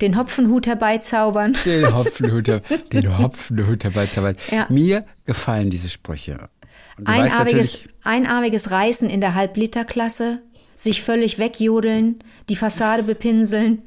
den 0.00 0.16
Hopfenhut 0.16 0.66
herbeizaubern. 0.66 1.56
Den 1.64 1.94
Hopfenhut, 1.94 2.46
den 2.92 3.18
Hopfenhut 3.18 3.84
herbeizaubern. 3.84 4.36
Ja. 4.50 4.66
Mir 4.68 5.04
gefallen 5.24 5.70
diese 5.70 5.88
Sprüche. 5.88 6.48
Einarmiges, 7.04 7.80
einarmiges 8.02 8.70
Reißen 8.70 9.10
in 9.10 9.20
der 9.20 9.34
Halbliterklasse, 9.34 10.42
sich 10.74 11.02
völlig 11.02 11.38
wegjodeln, 11.38 12.20
die 12.48 12.56
Fassade 12.56 13.02
bepinseln, 13.02 13.82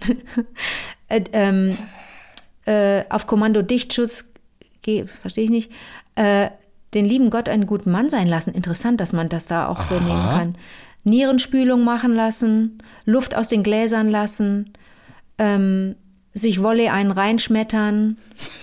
äh, 1.08 1.22
ähm, 1.32 1.78
äh, 2.66 3.04
auf 3.10 3.28
Kommando 3.28 3.62
Dichtschutz, 3.62 4.34
verstehe 5.22 5.44
ich 5.44 5.50
nicht, 5.50 5.72
äh, 6.16 6.50
den 6.94 7.06
lieben 7.06 7.30
Gott 7.30 7.50
einen 7.50 7.66
guten 7.66 7.92
Mann 7.92 8.10
sein 8.10 8.28
lassen. 8.28 8.54
Interessant, 8.54 9.02
dass 9.02 9.14
man 9.14 9.30
das 9.30 9.48
da 9.48 9.68
auch 9.68 9.84
für 9.84 10.02
nehmen 10.02 10.30
kann. 10.30 10.56
Nierenspülung 11.04 11.84
machen 11.84 12.14
lassen, 12.14 12.84
Luft 13.06 13.36
aus 13.36 13.50
den 13.50 13.64
Gläsern 13.64 14.10
lassen, 14.10 14.74
ähm, 15.38 15.96
sich 16.34 16.62
Wolle 16.62 16.92
einen 16.92 17.12
reinschmettern, 17.12 18.18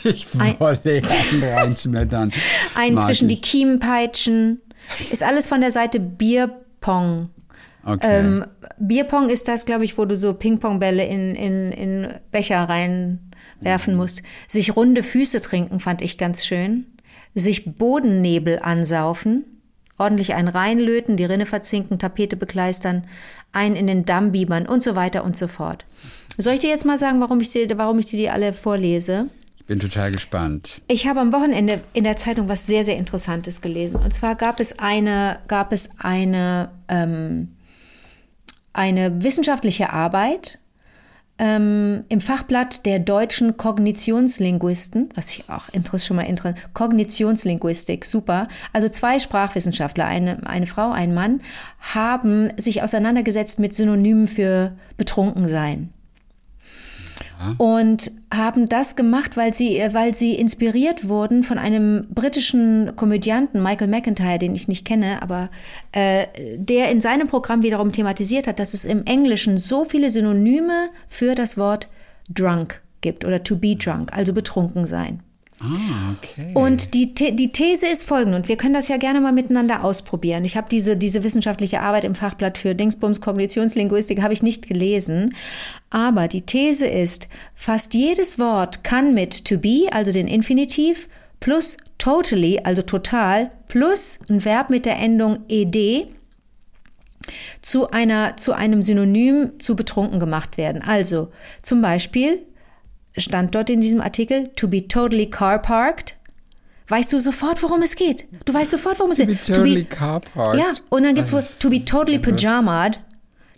ich 0.04 0.26
wollte 0.60 1.02
einen 1.02 1.44
reinschmettern. 1.44 2.32
einen 2.74 2.98
zwischen 2.98 3.28
die 3.28 3.34
ich. 3.34 3.42
Kiemen 3.42 3.80
peitschen. 3.80 4.60
Ist 5.10 5.22
alles 5.22 5.46
von 5.46 5.60
der 5.60 5.70
Seite 5.70 5.98
Bierpong. 6.00 7.30
Okay. 7.84 8.20
Ähm, 8.20 8.44
Bierpong 8.78 9.28
ist 9.28 9.48
das, 9.48 9.66
glaube 9.66 9.84
ich, 9.84 9.98
wo 9.98 10.04
du 10.04 10.16
so 10.16 10.34
Pingpongbälle 10.34 11.04
in, 11.04 11.34
in, 11.34 11.72
in 11.72 12.08
Becher 12.30 12.68
reinwerfen 12.68 13.94
musst. 13.94 14.22
Sich 14.48 14.76
runde 14.76 15.02
Füße 15.02 15.40
trinken 15.40 15.80
fand 15.80 16.00
ich 16.00 16.16
ganz 16.16 16.46
schön. 16.46 16.86
Sich 17.34 17.76
Bodennebel 17.76 18.60
ansaufen. 18.60 19.44
Ordentlich 19.98 20.34
einen 20.34 20.48
reinlöten, 20.48 21.16
die 21.16 21.24
Rinne 21.24 21.46
verzinken, 21.46 21.98
Tapete 21.98 22.36
bekleistern, 22.36 23.04
einen 23.52 23.76
in 23.76 23.86
den 23.86 24.04
Damm 24.04 24.32
biebern 24.32 24.66
und 24.66 24.82
so 24.82 24.96
weiter 24.96 25.24
und 25.24 25.36
so 25.36 25.46
fort. 25.46 25.84
Soll 26.38 26.54
ich 26.54 26.60
dir 26.60 26.70
jetzt 26.70 26.84
mal 26.84 26.98
sagen, 26.98 27.20
warum 27.20 27.40
ich 27.40 27.50
dir, 27.50 27.68
warum 27.76 27.98
ich 27.98 28.06
dir 28.06 28.16
die 28.16 28.30
alle 28.30 28.52
vorlese? 28.52 29.28
ich 29.64 29.68
bin 29.68 29.80
total 29.80 30.10
gespannt. 30.10 30.82
Ich 30.88 31.06
habe 31.06 31.20
am 31.20 31.32
Wochenende 31.32 31.80
in 31.94 32.04
der 32.04 32.18
Zeitung 32.18 32.50
was 32.50 32.66
sehr, 32.66 32.84
sehr 32.84 32.98
Interessantes 32.98 33.62
gelesen. 33.62 33.98
Und 33.98 34.12
zwar 34.12 34.34
gab 34.34 34.60
es 34.60 34.78
eine, 34.78 35.38
gab 35.48 35.72
es 35.72 35.88
eine, 35.96 36.70
ähm, 36.88 37.56
eine 38.74 39.24
wissenschaftliche 39.24 39.90
Arbeit 39.90 40.58
ähm, 41.38 42.04
im 42.10 42.20
Fachblatt 42.20 42.84
der 42.84 42.98
deutschen 42.98 43.56
Kognitionslinguisten, 43.56 45.08
was 45.14 45.30
ich 45.30 45.48
auch 45.48 45.70
interess 45.72 46.04
schon 46.04 46.16
mal 46.16 46.24
interessant, 46.24 46.74
Kognitionslinguistik, 46.74 48.04
super. 48.04 48.48
Also 48.74 48.90
zwei 48.90 49.18
Sprachwissenschaftler, 49.18 50.04
eine, 50.04 50.46
eine 50.46 50.66
Frau, 50.66 50.92
ein 50.92 51.14
Mann, 51.14 51.40
haben 51.80 52.50
sich 52.58 52.82
auseinandergesetzt 52.82 53.60
mit 53.60 53.74
Synonymen 53.74 54.28
für 54.28 54.76
Und 57.58 58.10
haben 58.32 58.66
das 58.66 58.96
gemacht, 58.96 59.36
weil 59.36 59.54
sie, 59.54 59.80
weil 59.92 60.14
sie 60.14 60.34
inspiriert 60.34 61.08
wurden 61.08 61.44
von 61.44 61.58
einem 61.58 62.06
britischen 62.10 62.96
Komödianten, 62.96 63.62
Michael 63.62 63.88
McIntyre, 63.88 64.38
den 64.38 64.54
ich 64.54 64.68
nicht 64.68 64.84
kenne, 64.84 65.22
aber 65.22 65.50
äh, 65.92 66.26
der 66.56 66.90
in 66.90 67.00
seinem 67.00 67.28
Programm 67.28 67.62
wiederum 67.62 67.92
thematisiert 67.92 68.46
hat, 68.46 68.58
dass 68.58 68.74
es 68.74 68.84
im 68.84 69.04
Englischen 69.04 69.58
so 69.58 69.84
viele 69.84 70.10
Synonyme 70.10 70.90
für 71.08 71.34
das 71.34 71.56
Wort 71.56 71.88
drunk 72.28 72.82
gibt 73.00 73.24
oder 73.24 73.42
to 73.42 73.56
be 73.56 73.76
drunk, 73.76 74.12
also 74.12 74.32
betrunken 74.32 74.86
sein. 74.86 75.22
Ah, 75.60 76.14
okay. 76.16 76.50
Und 76.54 76.94
die, 76.94 77.14
die 77.14 77.52
These 77.52 77.86
ist 77.86 78.02
folgende, 78.02 78.36
und 78.36 78.48
wir 78.48 78.56
können 78.56 78.74
das 78.74 78.88
ja 78.88 78.96
gerne 78.96 79.20
mal 79.20 79.32
miteinander 79.32 79.84
ausprobieren. 79.84 80.44
Ich 80.44 80.56
habe 80.56 80.68
diese, 80.68 80.96
diese 80.96 81.22
wissenschaftliche 81.22 81.80
Arbeit 81.80 82.04
im 82.04 82.14
Fachblatt 82.14 82.58
für 82.58 82.74
Dingsbums 82.74 83.20
Kognitionslinguistik 83.20 84.20
habe 84.20 84.32
ich 84.32 84.42
nicht 84.42 84.66
gelesen. 84.66 85.34
Aber 85.90 86.26
die 86.26 86.42
These 86.42 86.86
ist, 86.86 87.28
fast 87.54 87.94
jedes 87.94 88.38
Wort 88.38 88.82
kann 88.82 89.14
mit 89.14 89.44
to 89.44 89.58
be, 89.58 89.86
also 89.92 90.10
den 90.10 90.26
Infinitiv, 90.26 91.08
plus 91.38 91.76
totally, 91.98 92.60
also 92.64 92.82
total, 92.82 93.52
plus 93.68 94.18
ein 94.28 94.44
Verb 94.44 94.70
mit 94.70 94.86
der 94.86 94.98
Endung 94.98 95.38
ed, 95.48 96.08
zu 97.62 97.90
einer, 97.90 98.36
zu 98.36 98.52
einem 98.52 98.82
Synonym 98.82 99.52
zu 99.58 99.76
betrunken 99.76 100.18
gemacht 100.18 100.58
werden. 100.58 100.82
Also, 100.82 101.30
zum 101.62 101.80
Beispiel, 101.80 102.42
stand 103.16 103.54
dort 103.54 103.70
in 103.70 103.80
diesem 103.80 104.00
Artikel, 104.00 104.50
to 104.56 104.68
be 104.68 104.86
totally 104.88 105.26
car 105.30 105.60
parked. 105.60 106.16
Weißt 106.88 107.12
du 107.12 107.20
sofort, 107.20 107.62
worum 107.62 107.80
es 107.82 107.96
geht? 107.96 108.26
Du 108.44 108.52
weißt 108.52 108.70
sofort, 108.72 108.98
worum 108.98 109.12
es 109.12 109.18
To 109.18 109.26
geht. 109.26 109.40
be 109.46 109.52
totally 109.54 109.84
car 109.84 110.20
parked. 110.20 110.60
Ja, 110.60 110.72
und 110.90 111.04
dann 111.04 111.14
gibt's 111.14 111.32
Was 111.32 111.44
wohl 111.44 111.56
to 111.60 111.70
be 111.70 111.84
totally 111.84 112.18
pyjamad. 112.18 113.00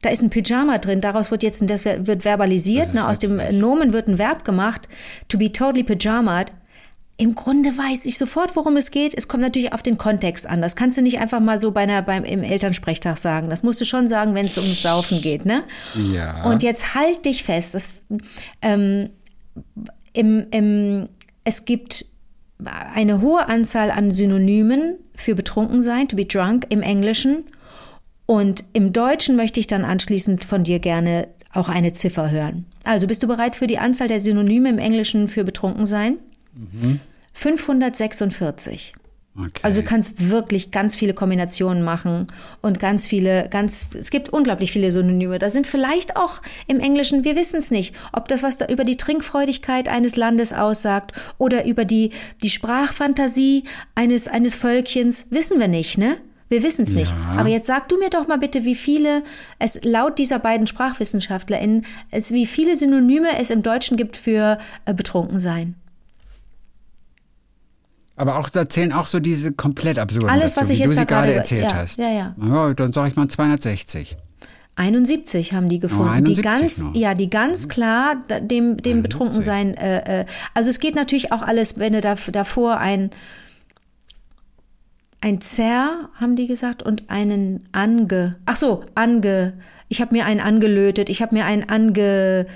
Da 0.03 0.11
ist 0.11 0.23
ein 0.23 0.31
Pyjama 0.31 0.79
drin, 0.79 1.01
daraus 1.01 1.31
wird 1.31 1.43
jetzt 1.43 1.63
ein, 1.63 1.67
das 1.67 1.85
wird 1.85 2.23
verbalisiert, 2.25 2.95
ne, 2.95 3.09
aus 3.09 3.19
dem. 3.19 3.41
Nomen 3.59 3.93
wird 3.93 4.07
ein 4.09 4.19
Verb 4.19 4.45
gemacht. 4.45 4.89
To 5.29 5.39
be 5.39 5.51
totally 5.51 5.83
pyjamad. 5.83 6.53
Im 7.19 7.35
Grunde 7.35 7.71
weiß 7.71 8.05
ich 8.05 8.19
sofort, 8.19 8.55
worum 8.57 8.77
es 8.77 8.91
geht. 8.91 9.15
Es 9.17 9.27
kommt 9.27 9.43
natürlich 9.43 9.73
auf 9.73 9.83
den 9.83 9.97
Kontext 9.97 10.47
an. 10.47 10.61
Das 10.61 10.77
kannst 10.77 10.99
du 10.99 11.03
nicht 11.03 11.19
einfach 11.19 11.41
mal 11.41 11.59
so 11.61 11.71
bei 11.73 11.81
einer, 11.81 12.03
beim, 12.03 12.25
im 12.25 12.43
Elternsprechtag 12.43 13.17
sagen. 13.17 13.49
Das 13.49 13.63
musst 13.63 13.81
du 13.81 13.87
schon 13.87 14.07
sagen, 14.07 14.35
wenn 14.35 14.47
es 14.47 14.59
ums 14.59 14.83
Saufen 14.83 15.23
geht, 15.23 15.47
ne? 15.47 15.65
Ja. 15.95 16.45
Und 16.45 16.63
jetzt 16.63 16.95
halt 16.95 17.25
dich 17.25 17.43
fest. 17.43 17.75
Das, 17.75 17.89
ähm, 18.61 19.09
im, 20.13 20.47
im, 20.51 21.09
es 21.45 21.65
gibt 21.65 22.07
eine 22.65 23.21
hohe 23.21 23.49
Anzahl 23.49 23.91
an 23.91 24.11
Synonymen 24.11 24.97
für 25.15 25.35
betrunken 25.35 25.83
sein, 25.83 26.09
to 26.09 26.17
be 26.17 26.25
drunk 26.25 26.67
im 26.71 26.83
Englischen. 26.83 27.45
Und 28.25 28.65
im 28.73 28.93
Deutschen 28.93 29.37
möchte 29.37 29.61
ich 29.61 29.67
dann 29.67 29.85
anschließend 29.85 30.45
von 30.45 30.65
dir 30.65 30.79
gerne 30.81 31.29
auch 31.53 31.69
eine 31.69 31.93
Ziffer 31.93 32.31
hören. 32.31 32.67
Also 32.85 33.07
bist 33.07 33.23
du 33.23 33.29
bereit 33.29 33.57
für 33.57 33.67
die 33.67 33.79
Anzahl 33.79 34.09
der 34.09 34.21
Synonyme 34.21 34.69
im 34.69 34.79
Englischen 34.79 35.29
für 35.29 35.45
betrunken 35.45 35.87
sein? 35.87 36.19
546. 37.33 38.95
okay. 39.39 39.61
Also 39.63 39.81
du 39.81 39.87
kannst 39.87 40.31
wirklich 40.31 40.71
ganz 40.71 40.97
viele 40.97 41.15
Kombinationen 41.15 41.83
machen 41.83 42.27
und 42.63 42.81
ganz 42.81 43.07
viele, 43.07 43.49
ganz, 43.51 43.89
es 43.99 44.11
gibt 44.11 44.31
unglaublich 44.31 44.73
viele 44.73 44.93
Synonyme. 44.93 45.39
Da 45.39 45.51
sind 45.51 45.67
vielleicht 45.67 46.17
auch 46.17 46.43
im 46.67 46.81
Englischen, 46.81 47.25
wir 47.25 47.37
wissen 47.37 47.57
es 47.57 47.71
nicht, 47.71 47.95
ob 48.13 48.29
das 48.29 48.43
was 48.43 48.59
da 48.59 48.67
über 48.67 48.85
die 48.85 48.97
Trinkfreudigkeit 48.97 49.89
eines 49.89 50.17
Landes 50.17 50.53
aussagt 50.53 51.13
oder 51.39 51.65
über 51.65 51.85
die, 51.85 52.11
die 52.43 52.51
Sprachfantasie 52.51 53.65
eines, 53.95 54.29
eines 54.29 54.55
Völkchens, 54.55 55.29
wissen 55.31 55.61
wir 55.61 55.69
nicht, 55.69 55.99
ne? 55.99 56.19
Wir 56.49 56.63
wissen 56.63 56.83
es 56.83 56.95
nicht. 56.95 57.11
Ja. 57.11 57.41
Aber 57.41 57.49
jetzt 57.49 57.67
sag 57.67 57.89
du 57.89 57.99
mir 57.99 58.11
doch 58.11 58.29
mal 58.29 58.39
bitte, 58.39 58.65
wie 58.65 58.77
viele 58.77 59.25
es 59.59 59.83
laut 59.83 60.19
dieser 60.19 60.39
beiden 60.39 60.67
SprachwissenschaftlerInnen, 60.67 61.85
es, 62.11 62.31
wie 62.31 62.47
viele 62.47 62.77
Synonyme 62.77 63.37
es 63.41 63.51
im 63.51 63.63
Deutschen 63.63 63.97
gibt 63.97 64.17
für 64.17 64.59
äh, 64.85 64.95
betrunken 64.95 65.39
sein. 65.41 65.75
Aber 68.17 68.39
auch 68.39 68.49
da 68.49 68.69
zählen 68.69 68.93
auch 68.93 69.07
so 69.07 69.21
diese 69.21 69.53
komplett 69.53 69.99
absurden 69.99 70.31
Alles, 70.31 70.55
dazu, 70.55 70.65
was 70.65 70.71
ich 70.71 70.79
wie 70.79 70.83
jetzt 70.85 70.93
du 70.93 71.01
sie 71.01 71.07
gerade 71.07 71.35
erzählt 71.35 71.71
ja, 71.71 71.77
hast. 71.77 71.99
ja, 71.99 72.11
ja. 72.11 72.35
ja 72.41 72.75
dann 72.75 72.93
sage 72.93 73.09
ich 73.09 73.17
mal 73.17 73.29
260. 73.29 74.17
71 74.77 75.55
haben 75.55 75.69
die 75.69 75.81
gefunden. 75.81 76.05
Oh, 76.05 76.23
die 76.23 76.37
71 76.37 76.43
ganz, 76.45 76.83
noch. 76.83 76.95
ja, 76.95 77.15
die 77.15 77.31
ganz 77.31 77.69
klar 77.69 78.17
da- 78.29 78.41
dem, 78.41 78.77
dem 78.79 79.03
Betrunkensein. 79.03 79.75
Äh, 79.75 80.21
äh, 80.21 80.27
also 80.55 80.71
es 80.71 80.81
geht 80.81 80.95
natürlich 80.95 81.33
auch 81.33 81.43
alles, 81.43 81.79
wenn 81.79 81.93
du 81.95 82.01
da, 82.01 82.15
davor 82.33 82.79
ein 82.79 83.11
ein 85.23 85.41
Zer, 85.41 86.11
haben 86.21 86.37
die 86.37 86.47
gesagt, 86.47 86.83
und 86.83 87.09
einen 87.09 87.65
ange. 87.73 88.37
Ach 88.45 88.57
so, 88.57 88.85
ange. 88.95 89.55
Ich 89.89 90.01
habe 90.01 90.15
mir 90.15 90.27
einen 90.27 90.41
angelötet. 90.41 91.09
Ich 91.09 91.23
habe 91.23 91.35
mir 91.35 91.47
einen 91.47 91.69
ange. 91.69 92.47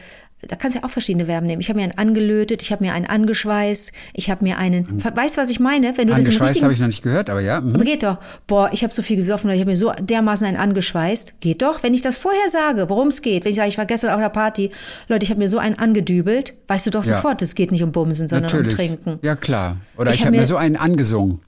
Da 0.48 0.56
kannst 0.56 0.74
du 0.74 0.80
ja 0.80 0.86
auch 0.86 0.90
verschiedene 0.90 1.26
Verben 1.26 1.46
nehmen. 1.46 1.60
Ich 1.60 1.68
habe 1.68 1.78
mir 1.78 1.82
einen 1.84 1.98
angelötet. 1.98 2.62
Ich 2.62 2.72
habe 2.72 2.82
mir 2.82 2.94
einen 2.94 3.04
angeschweißt. 3.06 3.92
Ich 4.14 4.30
habe 4.30 4.42
mir 4.42 4.56
einen. 4.56 5.02
Weißt 5.04 5.36
du, 5.36 5.40
was 5.42 5.50
ich 5.50 5.60
meine? 5.60 5.96
Wenn 5.98 6.08
du 6.08 6.14
das 6.14 6.24
Angeschweißt 6.24 6.50
richtigen 6.50 6.64
habe 6.64 6.72
ich 6.74 6.80
noch 6.80 6.86
nicht 6.86 7.02
gehört, 7.02 7.28
aber 7.28 7.40
ja. 7.40 7.60
mhm. 7.60 7.74
aber 7.74 7.84
geht 7.84 8.02
doch. 8.02 8.18
Boah, 8.46 8.70
ich 8.72 8.82
habe 8.82 8.94
so 8.94 9.02
viel 9.02 9.16
gesoffen, 9.16 9.46
oder 9.48 9.54
ich 9.54 9.60
habe 9.60 9.70
mir 9.70 9.76
so 9.76 9.92
dermaßen 10.00 10.46
einen 10.46 10.56
angeschweißt. 10.56 11.40
Geht 11.40 11.60
doch. 11.62 11.82
Wenn 11.82 11.92
ich 11.92 12.00
das 12.00 12.16
vorher 12.16 12.48
sage, 12.48 12.88
worum 12.88 13.08
es 13.08 13.20
geht, 13.20 13.44
wenn 13.44 13.50
ich 13.50 13.56
sage, 13.56 13.68
ich 13.68 13.76
war 13.78 13.84
gestern 13.86 14.10
auf 14.10 14.18
einer 14.18 14.30
Party, 14.30 14.70
Leute, 15.08 15.24
ich 15.24 15.30
habe 15.30 15.38
mir 15.40 15.48
so 15.48 15.58
einen 15.58 15.78
angedübelt, 15.78 16.54
weißt 16.68 16.86
du 16.86 16.90
doch 16.90 17.04
Ja. 17.04 17.16
sofort, 17.16 17.42
es 17.42 17.54
geht 17.54 17.70
nicht 17.70 17.82
um 17.82 17.92
Bumsen, 17.92 18.28
sondern 18.28 18.50
Natürlich. 18.50 18.72
um 18.72 18.76
Trinken. 18.76 19.18
Ja, 19.22 19.36
klar. 19.36 19.76
Oder 19.98 20.10
Ich 20.10 20.16
ich, 20.16 20.22
hab 20.22 20.28
habe 20.28 20.38
mir 20.38 20.46
so 20.46 20.56
einen 20.56 20.76
angesungen. 20.76 21.40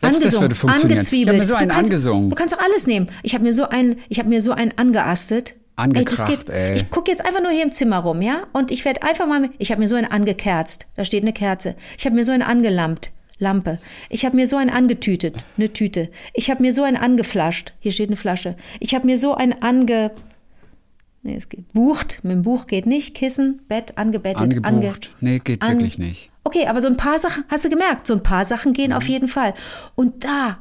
Selbst 0.00 0.20
das 0.20 0.22
angesungen, 0.22 0.42
würde 0.42 0.54
funktionieren. 0.54 0.98
angezwiebelt. 0.98 1.34
Ich 1.34 1.40
habe 1.40 1.46
mir 1.46 1.46
so 1.48 1.54
einen 1.54 1.68
du 1.68 1.74
kannst, 1.74 1.90
angesungen. 1.90 2.30
Du 2.30 2.36
kannst 2.36 2.54
doch 2.54 2.60
alles 2.60 2.86
nehmen. 2.86 3.08
Ich 3.22 3.34
habe 3.34 3.44
mir 3.44 3.52
so 3.52 3.68
einen, 3.68 3.96
ich 4.08 4.18
habe 4.20 4.28
mir 4.28 4.40
so 4.40 4.52
einen 4.52 4.72
angeastet. 4.76 5.54
Angekracht, 5.78 6.28
ey, 6.30 6.36
geht, 6.36 6.48
ey. 6.50 6.74
Ich 6.76 6.90
gucke 6.90 7.10
jetzt 7.10 7.24
einfach 7.24 7.40
nur 7.42 7.50
hier 7.50 7.62
im 7.64 7.72
Zimmer 7.72 7.98
rum, 7.98 8.20
ja? 8.22 8.42
Und 8.52 8.70
ich 8.70 8.84
werde 8.84 9.02
einfach 9.02 9.26
mal, 9.26 9.50
ich 9.58 9.70
habe 9.70 9.80
mir 9.80 9.88
so 9.88 9.96
einen 9.96 10.10
angekerzt. 10.10 10.86
Da 10.96 11.04
steht 11.04 11.22
eine 11.22 11.32
Kerze. 11.32 11.74
Ich 11.96 12.04
habe 12.06 12.14
mir 12.16 12.24
so 12.24 12.32
einen 12.32 12.42
angelampt. 12.42 13.10
Lampe. 13.40 13.78
Ich 14.10 14.24
habe 14.26 14.34
mir 14.34 14.48
so 14.48 14.56
einen 14.56 14.68
angetütet, 14.70 15.36
eine 15.56 15.72
Tüte. 15.72 16.10
Ich 16.34 16.50
habe 16.50 16.60
mir 16.60 16.72
so 16.72 16.82
einen 16.82 16.96
angeflascht. 16.96 17.72
Hier 17.78 17.92
steht 17.92 18.08
eine 18.08 18.16
Flasche. 18.16 18.56
Ich 18.80 18.96
habe 18.96 19.06
mir 19.06 19.16
so 19.16 19.34
einen 19.36 19.62
ange 19.62 20.10
Nee, 21.22 21.36
es 21.36 21.48
geht. 21.48 21.72
Bucht, 21.72 22.20
mit 22.22 22.32
dem 22.32 22.42
Buch 22.42 22.66
geht 22.66 22.86
nicht. 22.86 23.14
Kissen, 23.14 23.60
Bett, 23.68 23.98
angebettet, 23.98 24.40
ange, 24.40 24.64
Angebucht. 24.64 25.10
nee, 25.20 25.38
geht 25.40 25.62
an- 25.62 25.72
wirklich 25.78 25.98
nicht. 25.98 26.30
Okay, 26.44 26.66
aber 26.66 26.80
so 26.80 26.88
ein 26.88 26.96
paar 26.96 27.18
Sachen, 27.18 27.44
hast 27.48 27.64
du 27.64 27.68
gemerkt, 27.70 28.06
so 28.06 28.14
ein 28.14 28.22
paar 28.22 28.44
Sachen 28.44 28.72
gehen 28.72 28.92
auf 28.92 29.08
jeden 29.08 29.28
Fall. 29.28 29.52
Und 29.94 30.24
da, 30.24 30.58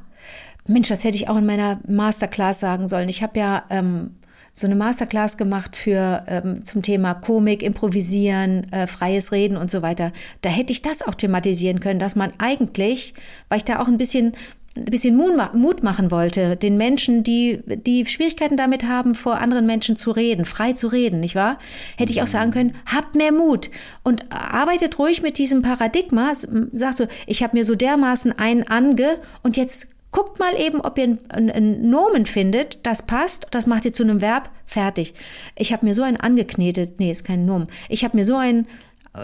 Mensch, 0.68 0.90
das 0.90 1.04
hätte 1.04 1.16
ich 1.16 1.30
auch 1.30 1.38
in 1.38 1.46
meiner 1.46 1.80
Masterclass 1.88 2.60
sagen 2.60 2.88
sollen. 2.90 3.08
Ich 3.08 3.24
habe 3.24 3.40
ja 3.40 3.64
ähm, 3.70 4.17
so 4.60 4.66
eine 4.66 4.76
Masterclass 4.76 5.38
gemacht 5.38 5.76
für 5.76 6.24
ähm, 6.28 6.66
zum 6.66 6.82
Thema 6.82 7.14
Komik, 7.14 7.62
Improvisieren, 7.62 8.72
äh, 8.74 8.88
freies 8.88 9.32
Reden 9.32 9.56
und 9.56 9.70
so 9.70 9.84
weiter. 9.84 10.12
Da 10.42 10.50
hätte 10.50 10.74
ich 10.74 10.82
das 10.82 11.04
auch 11.08 11.14
thematisieren 11.14 11.80
können, 11.80 12.00
dass 12.00 12.16
man 12.16 12.32
eigentlich, 12.40 13.14
weil 13.50 13.60
ich 13.60 13.66
da 13.66 13.80
auch 13.80 13.88
ein 13.88 14.00
bisschen 14.00 14.32
ein 14.76 14.86
bisschen 14.86 15.16
Mut 15.16 15.36
ma- 15.36 15.52
Mut 15.56 15.82
machen 15.82 16.12
wollte, 16.12 16.56
den 16.56 16.78
Menschen, 16.78 17.24
die, 17.24 17.64
die 17.66 18.06
Schwierigkeiten 18.06 18.58
damit 18.58 18.84
haben, 18.84 19.16
vor 19.16 19.40
anderen 19.40 19.66
Menschen 19.66 19.96
zu 19.96 20.12
reden, 20.12 20.46
frei 20.46 20.74
zu 20.74 20.88
reden, 20.88 21.20
nicht 21.20 21.34
wahr? 21.34 21.58
Hätte 21.98 22.12
ich 22.12 22.22
auch 22.22 22.28
sagen 22.28 22.52
können, 22.52 22.74
habt 22.86 23.16
mehr 23.16 23.32
Mut 23.32 23.72
und 24.04 24.32
arbeitet 24.32 25.00
ruhig 25.00 25.24
mit 25.24 25.40
diesem 25.40 25.64
Paradigma, 25.64 26.32
sagt 26.74 26.98
so, 26.98 27.08
ich 27.26 27.42
habe 27.42 27.58
mir 27.58 27.64
so 27.64 27.74
dermaßen 27.74 28.38
einen 28.38 28.68
ange 28.68 29.18
und 29.42 29.58
jetzt 29.58 29.96
guckt 30.18 30.40
mal 30.40 30.60
eben, 30.60 30.82
ob 30.82 30.98
ihr 30.98 31.16
einen, 31.30 31.52
einen 31.52 31.92
Nomen 31.92 32.26
findet, 32.26 32.80
das 32.88 33.04
passt, 33.04 33.46
das 33.52 33.68
macht 33.68 33.86
ihr 33.86 33.94
zu 33.94 34.02
einem 34.02 34.20
Verb, 34.20 34.50
fertig. 34.66 35.14
Ich 35.56 35.72
habe 35.72 35.86
mir 35.86 35.94
so 35.94 36.02
einen 36.02 36.18
angeknetet, 36.18 37.00
nee, 37.00 37.12
ist 37.12 37.24
kein 37.24 37.46
Nomen. 37.46 37.68
Ich 37.88 38.04
habe 38.04 38.18
mir 38.18 38.24
so 38.24 38.36
einen 38.36 38.66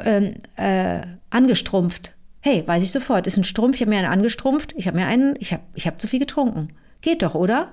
ähm, 0.05 0.35
äh, 0.55 1.01
angestrumpft. 1.31 2.11
Hey, 2.41 2.63
weiß 2.67 2.83
ich 2.83 2.91
sofort, 2.91 3.25
ist 3.25 3.37
ein 3.37 3.43
Strumpf, 3.43 3.77
ich 3.77 3.81
habe 3.81 3.89
mir 3.89 3.97
einen 3.97 4.11
angestrumpft, 4.13 4.75
ich 4.77 4.85
habe 4.85 4.97
mir 4.97 5.07
einen, 5.07 5.33
ich 5.39 5.51
habe 5.51 5.63
ich 5.73 5.87
hab 5.87 5.99
zu 5.99 6.07
viel 6.07 6.19
getrunken. 6.19 6.67
Geht 7.01 7.23
doch, 7.23 7.33
oder? 7.33 7.71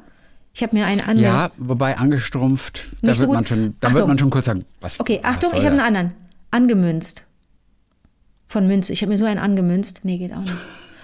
Ich 0.55 0.63
habe 0.63 0.75
mir 0.75 0.87
einen 0.87 1.03
ange... 1.03 1.21
Ja, 1.21 1.51
wobei 1.59 1.99
angestrumpft, 1.99 2.87
da 3.03 3.09
Nicht 3.09 3.19
so 3.19 3.27
wird 3.27 3.35
man 3.35 3.45
schon, 3.45 3.77
da 3.81 3.89
Achtung. 3.89 3.99
wird 3.99 4.09
man 4.09 4.19
schon 4.19 4.31
kurz 4.31 4.47
sagen, 4.47 4.65
was 4.81 4.99
Okay, 4.99 5.21
was 5.23 5.35
Achtung, 5.35 5.51
soll 5.51 5.59
ich 5.59 5.67
habe 5.67 5.75
einen 5.77 5.85
anderen. 5.85 6.13
Angemünzt. 6.51 7.25
Von 8.47 8.67
Münze. 8.67 8.95
Ich 8.95 9.03
habe 9.03 9.13
mir 9.13 9.19
so 9.19 9.27
einen 9.27 9.39
angemünzt. 9.39 10.01
Nee, 10.05 10.17
geht 10.17 10.33
auch 10.33 10.41
nicht. 10.41 10.57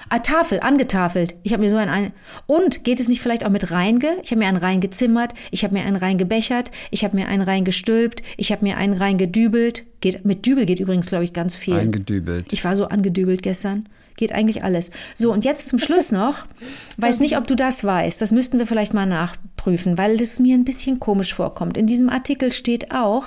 Ah, 0.09 0.21
Tafel, 0.21 0.61
angetafelt. 0.61 1.35
Ich 1.43 1.53
habe 1.53 1.63
mir 1.63 1.71
so 1.71 1.77
einen 1.77 1.91
ein. 1.91 2.13
Und 2.47 2.85
geht 2.85 3.01
es 3.01 3.09
nicht 3.09 3.21
vielleicht 3.21 3.45
auch 3.45 3.51
mit 3.51 3.73
reinge? 3.73 4.17
Ich 4.23 4.31
habe 4.31 4.39
mir 4.39 4.47
einen 4.47 4.57
reingezimmert, 4.57 5.33
ich 5.51 5.65
habe 5.65 5.75
mir 5.75 5.85
einen 5.85 5.97
reingebechert, 5.97 6.71
ich 6.91 7.05
habe 7.05 7.17
mir 7.17 7.27
einen 7.27 7.43
reingestülpt, 7.43 8.23
ich 8.37 8.53
habe 8.53 8.65
mir 8.65 8.77
einen 8.77 8.95
reingedübelt. 8.95 9.85
Geht, 10.01 10.25
mit 10.25 10.47
Dübel 10.47 10.67
geht 10.67 10.79
übrigens, 10.79 11.09
glaube 11.09 11.25
ich, 11.25 11.33
ganz 11.33 11.57
viel. 11.57 11.75
Eingedübelt. 11.75 12.53
Ich 12.53 12.65
war 12.65 12.77
so 12.77 12.87
angedübelt 12.87 13.43
gestern. 13.43 13.89
Geht 14.17 14.33
eigentlich 14.33 14.63
alles. 14.63 14.91
So, 15.15 15.33
und 15.33 15.45
jetzt 15.45 15.69
zum 15.69 15.79
Schluss 15.79 16.13
noch. 16.13 16.47
Weiß 16.97 17.21
nicht, 17.21 17.37
ob 17.37 17.47
du 17.47 17.57
das 17.57 17.83
weißt. 17.83 18.23
Das 18.23 18.31
müssten 18.31 18.59
wir 18.59 18.67
vielleicht 18.67 18.95
mal 18.95 19.07
nachprüfen, 19.07 19.99
weil 19.99 20.17
das 20.17 20.39
mir 20.39 20.55
ein 20.55 20.65
bisschen 20.65 21.01
komisch 21.01 21.35
vorkommt. 21.35 21.77
In 21.77 21.87
diesem 21.87 22.09
Artikel 22.09 22.53
steht 22.53 22.93
auch, 22.93 23.25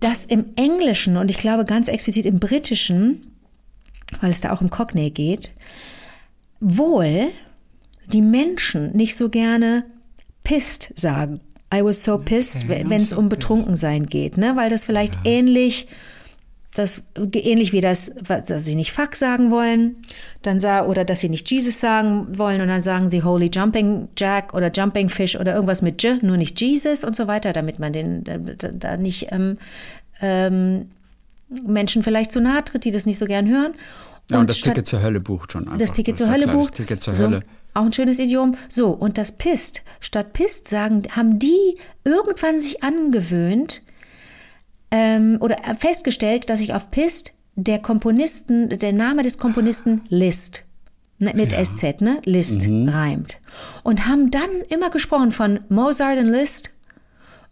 dass 0.00 0.26
im 0.26 0.44
Englischen 0.56 1.16
und 1.16 1.30
ich 1.30 1.38
glaube 1.38 1.64
ganz 1.64 1.88
explizit 1.88 2.26
im 2.26 2.38
Britischen, 2.38 3.33
weil 4.20 4.30
es 4.30 4.40
da 4.40 4.52
auch 4.52 4.60
um 4.60 4.70
Cockney 4.70 5.10
geht, 5.10 5.52
wohl 6.60 7.30
die 8.12 8.22
Menschen 8.22 8.94
nicht 8.96 9.16
so 9.16 9.28
gerne 9.28 9.84
pissed 10.42 10.92
sagen. 10.94 11.40
I 11.72 11.82
was 11.82 12.04
so 12.04 12.18
pissed, 12.18 12.64
Okay, 12.64 12.84
wenn 12.86 13.00
es 13.00 13.10
so 13.10 13.18
um 13.18 13.28
Betrunkensein 13.28 14.06
geht, 14.06 14.36
ne? 14.36 14.54
Weil 14.56 14.70
das 14.70 14.84
vielleicht 14.84 15.18
ähnlich 15.24 15.88
das 16.74 17.04
ähnlich 17.32 17.72
wie 17.72 17.80
das, 17.80 18.16
was 18.20 18.46
dass 18.46 18.64
sie 18.64 18.74
nicht 18.74 18.92
Fuck 18.92 19.14
sagen 19.14 19.50
wollen, 19.50 19.96
dann 20.42 20.58
sah 20.58 20.84
oder 20.84 21.04
dass 21.04 21.20
sie 21.20 21.28
nicht 21.28 21.48
Jesus 21.50 21.78
sagen 21.78 22.36
wollen 22.36 22.60
und 22.60 22.68
dann 22.68 22.80
sagen 22.80 23.08
sie 23.08 23.22
Holy 23.22 23.48
Jumping 23.52 24.08
Jack 24.18 24.54
oder 24.54 24.70
Jumping 24.72 25.08
Fish 25.08 25.36
oder 25.36 25.54
irgendwas 25.54 25.82
mit 25.82 26.02
J, 26.02 26.22
nur 26.22 26.36
nicht 26.36 26.60
Jesus 26.60 27.04
und 27.04 27.14
so 27.14 27.26
weiter, 27.28 27.52
damit 27.52 27.78
man 27.78 27.92
den 27.92 28.24
da, 28.24 28.38
da, 28.38 28.68
da 28.68 28.96
nicht 28.96 29.28
ähm, 29.30 29.56
ähm, 30.20 30.90
Menschen 31.48 32.02
vielleicht 32.02 32.32
zu 32.32 32.40
nahe 32.40 32.64
tritt, 32.64 32.84
die 32.84 32.90
das 32.90 33.06
nicht 33.06 33.18
so 33.18 33.26
gern 33.26 33.48
hören. 33.48 33.74
Ja, 34.30 34.40
und 34.40 34.48
das 34.48 34.60
Ticket 34.60 34.86
zur 34.86 35.02
Hölle 35.02 35.20
bucht 35.20 35.52
schon 35.52 35.64
einfach. 35.64 35.78
das 35.78 35.92
Ticket 35.92 36.14
ist 36.14 36.18
zur 36.18 36.28
ja 36.28 36.32
Hölle 36.32 36.48
bucht. 36.48 36.70
Das 36.70 36.76
Ticket 36.76 37.02
zur 37.02 37.14
so, 37.14 37.24
Hölle. 37.24 37.42
Auch 37.74 37.84
ein 37.84 37.92
schönes 37.92 38.18
Idiom. 38.18 38.56
So, 38.68 38.90
und 38.90 39.18
das 39.18 39.32
Pist. 39.32 39.82
Statt 40.00 40.32
Pist 40.32 40.68
sagen, 40.68 41.02
haben 41.14 41.38
die 41.38 41.76
irgendwann 42.04 42.58
sich 42.58 42.82
angewöhnt 42.82 43.82
ähm, 44.90 45.38
oder 45.40 45.58
festgestellt, 45.78 46.48
dass 46.48 46.60
sich 46.60 46.72
auf 46.72 46.90
Pist 46.90 47.34
der 47.56 47.80
Komponisten, 47.80 48.70
der 48.70 48.92
Name 48.92 49.22
des 49.22 49.38
Komponisten 49.38 50.02
Liszt 50.08 50.64
ne, 51.18 51.32
mit 51.34 51.52
SZ, 51.52 52.00
ne? 52.00 52.20
Liszt 52.24 52.66
reimt. 52.68 53.40
Und 53.82 54.06
haben 54.06 54.30
dann 54.30 54.50
immer 54.68 54.90
gesprochen 54.90 55.32
von 55.32 55.60
Mozart 55.68 56.18
und 56.18 56.28
Liszt 56.28 56.70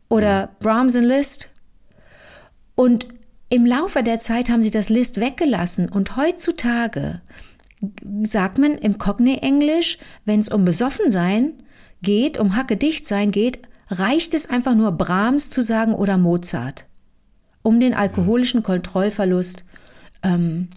oder 0.09 0.50
Brahms 0.61 0.96
und 0.96 1.05
Liszt. 1.05 1.50
Und 2.74 3.07
im 3.53 3.67
Laufe 3.67 4.03
der 4.03 4.19
Zeit 4.19 4.49
haben 4.49 4.62
sie 4.62 4.71
das 4.71 4.88
List 4.88 5.21
weggelassen 5.21 5.91
und 5.91 6.17
heutzutage 6.17 7.21
sagt 8.23 8.57
man 8.57 8.79
im 8.79 8.97
Cockney-Englisch, 8.97 9.99
wenn 10.25 10.41
es 10.41 10.49
um 10.49 10.65
Besoffensein 10.65 11.62
geht, 12.01 12.38
um 12.38 12.57
Hackedichtsein 12.57 13.31
geht, 13.31 13.61
reicht 13.91 14.33
es 14.33 14.49
einfach 14.49 14.75
nur 14.75 14.93
Brahms 14.93 15.51
zu 15.51 15.61
sagen 15.61 15.93
oder 15.95 16.17
Mozart, 16.17 16.87
um 17.61 17.79
den 17.79 17.93
alkoholischen 17.93 18.62
Kontrollverlust 18.62 19.67
ähm, 20.23 20.69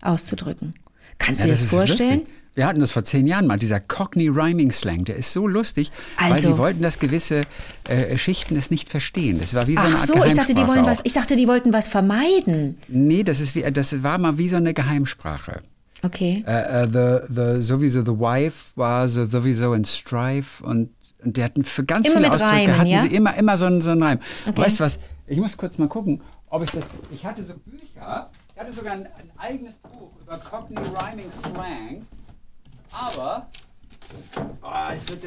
auszudrücken. 0.00 0.74
Kannst 1.18 1.40
du 1.40 1.46
dir 1.46 1.50
das 1.50 1.64
ist 1.64 1.70
vorstellen? 1.70 2.20
lustig. 2.20 2.34
Wir 2.60 2.66
hatten 2.66 2.80
das 2.80 2.92
vor 2.92 3.04
zehn 3.04 3.26
Jahren 3.26 3.46
mal, 3.46 3.58
dieser 3.58 3.80
Cockney 3.80 4.28
Rhyming 4.28 4.70
Slang, 4.70 5.06
der 5.06 5.16
ist 5.16 5.32
so 5.32 5.46
lustig, 5.46 5.90
weil 6.18 6.32
Also- 6.32 6.48
sie 6.48 6.58
wollten, 6.58 6.82
dass 6.82 6.98
gewisse 6.98 7.44
äh, 7.88 8.18
Schichten 8.18 8.54
das 8.54 8.70
nicht 8.70 8.90
verstehen. 8.90 9.40
Das 9.40 9.54
war 9.54 9.66
wie 9.66 9.76
so 9.76 9.80
eine 9.80 9.94
Ach 9.94 10.00
Art 10.00 10.06
so, 10.08 10.24
ich 10.26 10.34
dachte, 10.34 10.52
die 10.52 10.66
wollen 10.66 10.80
auch. 10.80 10.86
was, 10.88 11.00
ich 11.02 11.14
dachte, 11.14 11.36
die 11.36 11.48
wollten 11.48 11.72
was 11.72 11.88
vermeiden. 11.88 12.76
Nee, 12.86 13.22
das, 13.22 13.40
ist 13.40 13.54
wie, 13.54 13.62
das 13.72 14.02
war 14.02 14.18
mal 14.18 14.36
wie 14.36 14.50
so 14.50 14.56
eine 14.56 14.74
Geheimsprache. 14.74 15.62
Okay. 16.02 16.44
Äh, 16.46 16.82
äh, 16.82 16.86
the, 16.92 17.34
the, 17.34 17.62
sowieso 17.62 18.02
The 18.02 18.10
Wife 18.20 18.72
war 18.74 19.08
so, 19.08 19.24
sowieso 19.24 19.72
in 19.72 19.86
Strife 19.86 20.62
und, 20.62 20.90
und 21.24 21.38
die 21.38 21.42
hatten 21.42 21.64
für 21.64 21.84
ganz 21.84 22.06
Immer 22.06 22.16
viele 22.16 22.28
Ausdrücke 22.30 22.52
Reimen, 22.52 22.76
hatten 22.78 22.88
ja? 22.90 22.98
sie 23.00 23.08
immer, 23.14 23.34
immer 23.38 23.56
so 23.56 23.64
einen, 23.64 23.80
so 23.80 23.88
einen 23.88 24.02
Reim. 24.02 24.18
Okay. 24.46 24.60
Weißt 24.60 24.80
du 24.80 24.84
was? 24.84 25.00
Ich 25.26 25.38
muss 25.38 25.56
kurz 25.56 25.78
mal 25.78 25.88
gucken, 25.88 26.20
ob 26.50 26.62
ich 26.62 26.70
das. 26.72 26.84
Ich 27.10 27.24
hatte 27.24 27.42
so 27.42 27.54
Bücher, 27.54 28.28
ich 28.54 28.60
hatte 28.60 28.70
sogar 28.70 28.92
ein, 28.92 29.06
ein 29.06 29.30
eigenes 29.38 29.78
Buch 29.78 30.10
über 30.20 30.36
Cockney 30.36 30.76
Rhyming 30.76 31.32
Slang, 31.32 32.02
aber. 32.92 33.46
Oh, 34.62 34.68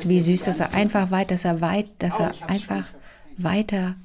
Wie 0.03 0.19
süß, 0.19 0.43
dass 0.43 0.59
er 0.59 0.73
einfach 0.73 1.09
weit, 1.11 1.31
dass 1.31 1.45
er 1.45 1.61
weit, 1.61 1.87
dass 1.99 2.19
Oh, 2.19 2.23
er 2.23 2.49
einfach 2.49 2.85
weiter. 3.37 3.95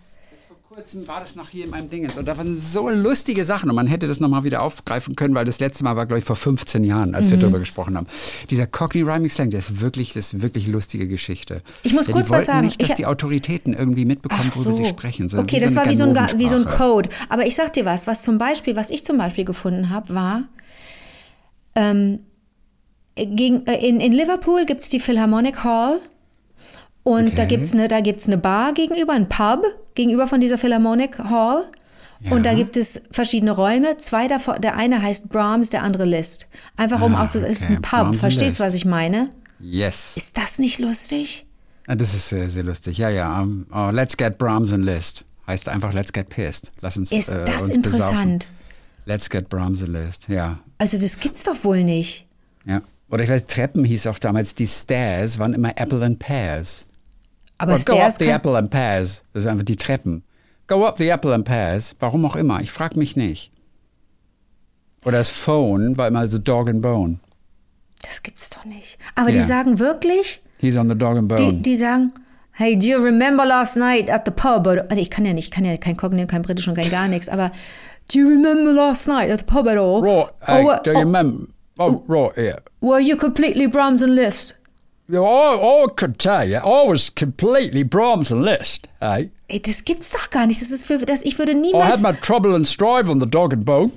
Vor 0.68 0.77
kurzem 0.77 1.09
war 1.09 1.18
das 1.18 1.35
noch 1.35 1.49
hier 1.49 1.64
in 1.64 1.71
meinem 1.71 1.90
Dingens 1.90 2.16
und 2.16 2.27
da 2.27 2.37
waren 2.38 2.57
so 2.57 2.88
lustige 2.88 3.44
Sachen 3.44 3.69
und 3.69 3.75
man 3.75 3.88
hätte 3.88 4.06
das 4.06 4.21
nochmal 4.21 4.44
wieder 4.44 4.63
aufgreifen 4.63 5.17
können, 5.17 5.35
weil 5.35 5.44
das 5.44 5.59
letzte 5.59 5.83
Mal 5.83 5.96
war, 5.96 6.06
glaube 6.06 6.21
ich, 6.21 6.25
vor 6.25 6.37
15 6.37 6.85
Jahren, 6.85 7.17
als 7.17 7.27
Mhm. 7.27 7.31
wir 7.33 7.38
darüber 7.40 7.59
gesprochen 7.59 7.96
haben. 7.96 8.06
Dieser 8.50 8.69
Cockney 8.69 9.02
Rhyming 9.02 9.29
Slang, 9.29 9.50
der 9.50 9.59
ist 9.59 9.81
wirklich, 9.81 10.13
das 10.13 10.33
ist 10.33 10.40
wirklich 10.42 10.69
lustige 10.69 11.09
Geschichte. 11.09 11.63
Ich 11.83 11.92
muss 11.94 12.06
ja, 12.06 12.13
kurz 12.13 12.27
die 12.27 12.33
was 12.33 12.44
sagen. 12.46 12.65
nicht, 12.67 12.81
dass 12.81 12.90
Ich- 12.90 12.94
die 12.94 13.06
Autoritäten 13.06 13.75
irgendwie 13.75 14.04
mitbekommen, 14.04 14.48
Ach 14.52 14.56
worüber 14.56 14.71
so. 14.71 14.77
sie 14.77 14.88
sprechen. 14.88 15.29
sondern 15.29 15.46
okay, 15.46 15.59
das 15.59 15.75
war 15.75 15.83
eine 15.83 15.90
wie 15.92 15.96
so, 15.96 16.04
ein, 16.04 16.38
wie 16.38 16.48
so 16.48 16.54
ein. 16.56 16.69
Code. 16.69 17.09
Aber 17.29 17.44
ich 17.46 17.56
sag 17.56 17.73
dir 17.73 17.85
was, 17.85 18.06
was 18.06 18.23
zum 18.23 18.38
Beispiel, 18.38 18.77
was 18.77 18.90
ich 18.90 19.04
zum 19.04 19.19
Beispiel 19.19 19.44
gefunden 19.44 19.90
habe, 19.90 20.15
war, 20.15 20.42
ähm, 21.75 22.21
gegen, 23.27 23.66
äh, 23.66 23.77
in, 23.87 24.00
in 24.00 24.12
Liverpool 24.12 24.64
gibt's 24.66 24.88
die 24.88 25.00
Philharmonic 25.00 25.64
Hall 25.64 26.00
Und 27.04 27.38
da 27.38 27.44
Okay. 27.44 27.62
eine, 27.73 27.88
da 27.88 28.00
gibt's 28.00 28.27
eine 28.27 28.38
Bar 28.38 28.73
gegenüber, 28.75 29.12
ein 29.14 29.29
Pub 29.29 29.64
gegenüber 29.94 30.27
von 30.27 30.40
dieser 30.40 30.58
Philharmonic 30.58 31.19
Hall. 31.19 31.64
Und 32.31 32.44
da 32.44 32.52
gibt 32.54 32.77
es 32.77 33.02
verschiedene 33.12 33.52
Räume. 33.52 33.96
Zwei 33.98 34.27
davon, 34.27 34.60
der 34.60 34.77
eine 34.77 35.00
heißt 35.00 35.29
Brahms, 35.29 35.71
der 35.71 35.85
andere 35.85 36.04
Liszt. 36.04 36.48
Einfach 36.77 37.00
um 37.00 37.14
Ah, 37.14 37.23
auch 37.25 37.29
zu, 37.29 37.38
es 37.38 37.44
ist 37.44 37.64
okay. 37.64 37.75
ein 37.77 37.83
Pub. 37.83 37.90
Brahms 37.90 38.16
Verstehst 38.19 38.58
du, 38.58 38.64
was 38.64 38.75
ich 38.75 38.85
meine? 38.85 39.31
Yes. 39.60 40.16
Ist 40.16 40.37
das 40.37 40.58
nicht 40.58 40.81
lustig? 40.81 41.46
Ah, 41.87 41.94
Das 41.94 42.14
ist 42.14 42.29
sehr, 42.29 42.50
sehr 42.50 42.64
lustig. 42.64 42.98
Ja, 42.98 43.08
ja. 43.08 43.40
um, 43.40 43.66
oh, 43.73 43.90
let's 43.92 44.16
get 44.16 44.37
Brahms 44.37 44.73
and 44.73 44.85
List. 44.85 45.25
Heißt 45.46 45.69
einfach 45.69 45.92
Let's 45.94 46.12
get 46.12 46.29
pissed. 46.29 46.73
Lass 46.81 46.96
uns 46.96 47.10
Ist 47.12 47.29
äh, 47.37 47.44
das 47.44 47.62
uns 47.62 47.71
interessant? 47.77 48.48
Besaufen. 48.48 48.58
Let's 49.06 49.31
get 49.31 49.48
Brahms 49.48 49.83
and 49.83 49.92
List. 49.92 50.29
Ja. 50.29 50.58
Also 50.79 50.98
das 51.00 51.19
gibt's 51.21 51.44
doch 51.44 51.62
wohl 51.64 51.83
nicht. 51.85 52.27
ja. 52.66 52.83
Oder 53.11 53.25
ich 53.25 53.31
weiß, 53.31 53.46
Treppen 53.46 53.85
hieß 53.85 54.06
auch 54.06 54.19
damals, 54.19 54.54
die 54.54 54.67
Stairs 54.67 55.38
waren 55.38 55.54
immer 55.54 55.71
Apple 55.77 56.04
and 56.04 56.19
Pears. 56.19 56.87
Aber 57.56 57.73
Or 57.73 57.79
go 57.79 57.92
up 57.94 57.98
Stairs 58.13 58.17
the 58.17 58.29
Apple 58.29 58.56
and 58.56 58.71
Pears. 58.71 59.25
Das 59.33 59.44
sind 59.44 59.52
einfach 59.52 59.65
die 59.65 59.77
Treppen. 59.77 60.23
Go 60.67 60.87
up 60.87 60.98
the 60.98 61.09
Apple 61.09 61.33
and 61.35 61.44
Pears. 61.44 61.96
Warum 61.98 62.25
auch 62.27 62.37
immer. 62.37 62.61
Ich 62.61 62.71
frage 62.71 62.98
mich 62.98 63.17
nicht. 63.17 63.50
Oder 65.04 65.19
das 65.19 65.31
Phone 65.31 65.96
war 65.96 66.09
immer 66.09 66.27
so 66.29 66.38
Dog 66.38 66.69
and 66.69 66.83
Bone. 66.83 67.19
das 68.02 68.23
gibt's 68.23 68.50
doch 68.50 68.65
nicht. 68.65 68.98
Aber 69.15 69.31
die 69.33 69.38
Ja. 69.38 69.44
sagen 69.44 69.79
wirklich, 69.79 70.40
He's 70.61 70.77
on 70.77 70.88
the 70.88 70.94
Dog 70.94 71.17
and 71.17 71.29
Bone. 71.29 71.54
die, 71.54 71.63
die 71.63 71.77
sagen, 71.77 72.13
hey, 72.52 72.79
do 72.79 72.87
you 72.87 72.98
remember 72.98 73.44
last 73.44 73.77
night 73.77 74.11
at 74.11 74.23
the 74.27 74.31
pub? 74.31 74.67
Oder, 74.67 74.87
also 74.90 75.00
ich 75.00 75.11
kann 75.11 75.25
ja 75.25 75.33
nicht, 75.33 75.46
ich 75.46 75.50
kann 75.50 75.65
ja 75.65 75.77
kein 75.77 75.96
Cognitive, 75.96 76.27
kein 76.29 76.42
Britisch 76.42 76.69
und 76.69 76.75
kein 76.77 76.90
gar 76.90 77.09
nichts, 77.09 77.29
aber 77.29 77.50
do 78.13 78.21
you 78.21 78.29
remember 78.29 78.73
last 78.73 79.09
night 79.09 79.31
at 79.31 79.38
the 79.40 79.44
pub 79.44 79.67
at 79.67 79.77
all? 79.79 80.00
Raw, 80.00 80.29
oh, 80.46 80.77
do 80.85 80.90
you 80.90 80.96
oh, 80.96 81.00
remember? 81.00 81.46
Oh, 81.79 82.04
Raw, 82.08 82.31
yeah. 82.37 82.58
were 82.81 83.00
you 83.00 83.16
completely 83.16 83.66
Brahms 83.66 84.02
and 84.02 84.14
Liszt? 84.14 84.56
Yeah, 85.10 85.20
I, 85.20 85.85
I 85.85 85.87
could 85.96 86.18
tell 86.18 86.44
you, 86.44 86.58
I 86.58 86.87
was 86.87 87.08
completely 87.08 87.83
Brahms 87.83 88.31
and 88.31 88.42
Liszt, 88.42 88.88
hey. 89.00 89.31
Ey, 89.48 89.60
das 89.60 89.85
gibt's 89.85 90.10
doch 90.10 90.29
gar 90.31 90.46
nicht. 90.46 90.60
Das 90.60 90.70
ist 90.70 90.85
für, 90.85 90.98
das, 90.98 91.22
ich 91.22 91.38
würde 91.38 91.52
I 91.52 91.54
had 91.54 91.62
niemals. 91.62 92.02
my 92.02 92.12
trouble 92.12 92.54
and 92.54 92.66
strive 92.66 93.08
on 93.08 93.18
the 93.18 93.26
Dog 93.26 93.54
and 93.54 93.64
Bone. 93.64 93.92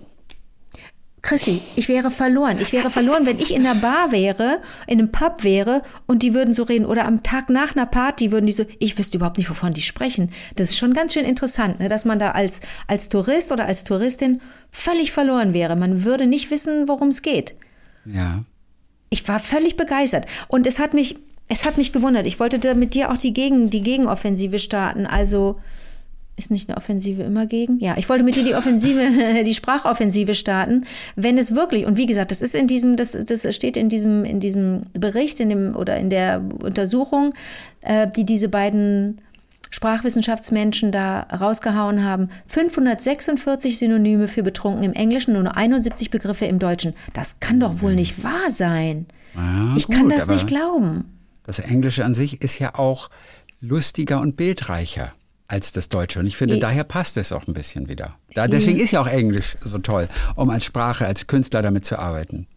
Chrissy, 1.21 1.61
ich 1.75 1.88
wäre 1.88 2.09
verloren. 2.09 2.57
Ich 2.59 2.73
wäre 2.73 2.89
verloren, 2.89 3.25
wenn 3.25 3.38
ich 3.38 3.53
in 3.53 3.65
einer 3.65 3.79
Bar 3.79 4.11
wäre, 4.11 4.61
in 4.88 4.99
einem 4.99 5.11
Pub 5.11 5.43
wäre 5.43 5.84
und 6.07 6.23
die 6.23 6.34
würden 6.34 6.53
so 6.53 6.63
reden. 6.63 6.86
Oder 6.86 7.05
am 7.05 7.21
Tag 7.21 7.49
nach 7.49 7.75
einer 7.75 7.86
Party 7.86 8.32
würden 8.32 8.47
die 8.47 8.53
so, 8.53 8.63
ich 8.79 8.97
wüsste 8.97 9.17
überhaupt 9.17 9.38
nicht, 9.38 9.49
wovon 9.49 9.73
die 9.73 9.82
sprechen. 9.82 10.32
Das 10.55 10.71
ist 10.71 10.77
schon 10.77 10.93
ganz 10.93 11.13
schön 11.13 11.25
interessant, 11.25 11.79
ne, 11.79 11.89
dass 11.89 12.05
man 12.05 12.17
da 12.17 12.32
als, 12.32 12.61
als 12.88 13.09
Tourist 13.09 13.51
oder 13.51 13.65
als 13.65 13.84
Touristin 13.84 14.41
völlig 14.71 15.11
verloren 15.11 15.53
wäre. 15.53 15.75
Man 15.75 16.05
würde 16.05 16.25
nicht 16.25 16.49
wissen, 16.49 16.88
worum 16.88 17.09
es 17.09 17.21
geht. 17.21 17.53
Ja. 18.06 18.43
Ich 19.10 19.28
war 19.28 19.39
völlig 19.39 19.78
begeistert. 19.78 20.26
Und 20.47 20.66
es 20.68 20.80
hat 20.80 20.93
mich, 20.93 21.18
es 21.47 21.66
hat 21.66 21.78
mich 21.78 21.91
gewundert. 21.91 22.26
Ich 22.28 22.39
wollte 22.39 22.60
da 22.60 22.74
mit 22.74 22.93
dir 22.93 23.12
auch 23.12 23.18
die, 23.18 23.34
Gegen, 23.34 23.70
die 23.70 23.84
Gegenoffensive 23.84 24.60
starten. 24.60 25.06
Also, 25.06 25.60
ist 26.38 26.49
nicht 26.49 26.70
eine 26.70 26.78
Offensive 26.78 27.22
immer 27.24 27.45
gegen? 27.45 27.78
Ja, 27.80 27.95
ich 27.97 28.10
wollte 28.10 28.24
mit 28.24 28.36
dir 28.36 28.43
die 28.43 28.56
Offensive, 28.56 29.43
die 29.45 29.54
Sprachoffensive 29.54 30.34
starten, 30.34 30.86
wenn 31.16 31.38
es 31.38 31.56
wirklich, 31.56 31.86
und 31.86 31.97
wie 31.97 32.06
gesagt, 32.06 32.32
das 32.32 32.41
ist 32.41 32.56
in 32.56 32.68
diesem, 32.68 32.95
das, 32.95 33.12
das 33.12 33.54
steht 33.54 33.78
in 33.78 33.89
diesem, 33.89 34.24
in 34.24 34.39
diesem 34.39 34.84
Bericht, 34.93 35.39
in 35.39 35.49
dem, 35.49 35.76
oder 35.76 35.97
in 35.97 36.10
der 36.10 36.41
Untersuchung, 36.64 37.34
äh, 37.82 38.08
die 38.08 38.26
diese 38.26 38.49
beiden 38.49 39.22
Sprachwissenschaftsmenschen 39.72 40.91
da 40.91 41.22
rausgehauen 41.22 42.03
haben. 42.03 42.30
546 42.47 43.78
Synonyme 43.80 44.28
für 44.28 44.43
betrunken 44.43 44.84
im 44.84 44.93
Englischen 44.93 45.36
und 45.36 45.43
nur 45.43 45.57
71 45.57 46.11
Begriffe 46.11 46.45
im 46.45 46.59
Deutschen. 46.59 46.93
Das 47.13 47.39
kann 47.39 47.59
doch 47.59 47.82
wohl 47.82 47.95
nicht 47.95 48.24
wahr 48.24 48.49
sein. 48.49 49.07
Ja, 49.36 49.74
ich 49.76 49.88
kann 49.88 50.03
gut, 50.03 50.13
das 50.13 50.24
aber 50.26 50.34
nicht 50.34 50.47
glauben. 50.47 51.05
Das 51.43 51.59
Englische 51.59 52.05
an 52.05 52.13
sich 52.13 52.41
ist 52.41 52.59
ja 52.59 52.76
auch 52.76 53.09
lustiger 53.61 54.19
und 54.22 54.36
bildreicher 54.38 55.09
als 55.47 55.72
das 55.72 55.89
Deutsche. 55.89 56.19
Und 56.19 56.28
ich 56.28 56.38
finde, 56.38 56.57
I- 56.57 56.59
daher 56.59 56.84
passt 56.84 57.17
es 57.17 57.32
auch 57.32 57.47
ein 57.47 57.53
bisschen 57.53 57.88
wieder. 57.89 58.15
Da, 58.34 58.47
deswegen 58.47 58.80
ist 58.80 58.91
ja 58.91 59.01
auch 59.01 59.07
Englisch 59.07 59.55
so 59.61 59.78
toll, 59.80 60.07
um 60.36 60.49
als 60.49 60.65
Sprache, 60.65 61.05
als 61.05 61.28
Künstler 61.28 61.61
damit 61.61 61.86
zu 61.86 61.97
arbeiten. 61.99 62.47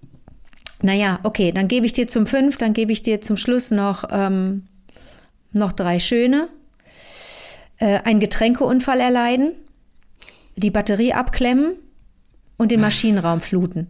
Naja, 0.82 1.18
okay, 1.22 1.50
dann 1.52 1.66
gebe 1.68 1.86
ich 1.86 1.92
dir 1.92 2.06
zum 2.08 2.26
fünf, 2.26 2.56
dann 2.56 2.72
gebe 2.72 2.92
ich 2.92 3.02
dir 3.02 3.20
zum 3.20 3.36
Schluss 3.36 3.70
noch, 3.70 4.04
ähm, 4.10 4.66
noch 5.52 5.72
drei 5.72 5.98
schöne. 5.98 6.48
Äh, 7.78 8.00
einen 8.00 8.20
Getränkeunfall 8.20 9.00
erleiden, 9.00 9.52
die 10.56 10.70
Batterie 10.70 11.12
abklemmen 11.12 11.74
und 12.56 12.70
den 12.70 12.80
Maschinenraum 12.80 13.40
fluten. 13.40 13.88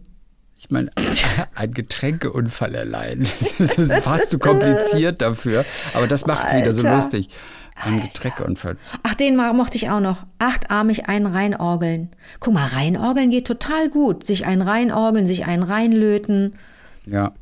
Ich 0.57 0.71
meine, 0.71 0.91
ein 1.55 1.73
Getränkeunfall 1.73 2.73
erleiden. 2.73 3.27
Das 3.59 3.77
ist 3.77 3.93
fast 3.99 4.31
zu 4.31 4.39
kompliziert 4.39 5.21
dafür. 5.21 5.63
Aber 5.93 6.07
das 6.07 6.25
macht 6.25 6.47
es 6.47 6.55
wieder 6.55 6.73
so 6.73 6.87
lustig. 6.87 7.29
Ein 7.75 8.01
Getränkeunfall. 8.01 8.77
Ach, 9.03 9.15
den 9.15 9.35
mochte 9.35 9.77
ich 9.77 9.89
auch 9.89 9.99
noch. 9.99 10.25
Achtarmig 10.39 11.07
einen 11.07 11.25
reinorgeln. 11.25 12.09
Guck 12.39 12.53
mal, 12.53 12.65
reinorgeln 12.65 13.29
geht 13.29 13.45
total 13.45 13.89
gut. 13.89 14.23
Sich 14.23 14.45
einen 14.45 14.61
reinorgeln, 14.61 15.25
sich 15.25 15.45
einen 15.45 15.63
reinlöten. 15.63 16.55
Ja. 17.05 17.33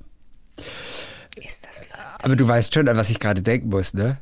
Ist 1.41 1.67
das 1.67 1.87
lustig. 1.95 2.25
Aber 2.25 2.35
du 2.35 2.47
weißt 2.47 2.73
schon, 2.73 2.89
an 2.89 2.97
was 2.97 3.09
ich 3.09 3.19
gerade 3.19 3.41
denken 3.41 3.69
muss, 3.69 3.93
ne? 3.93 4.17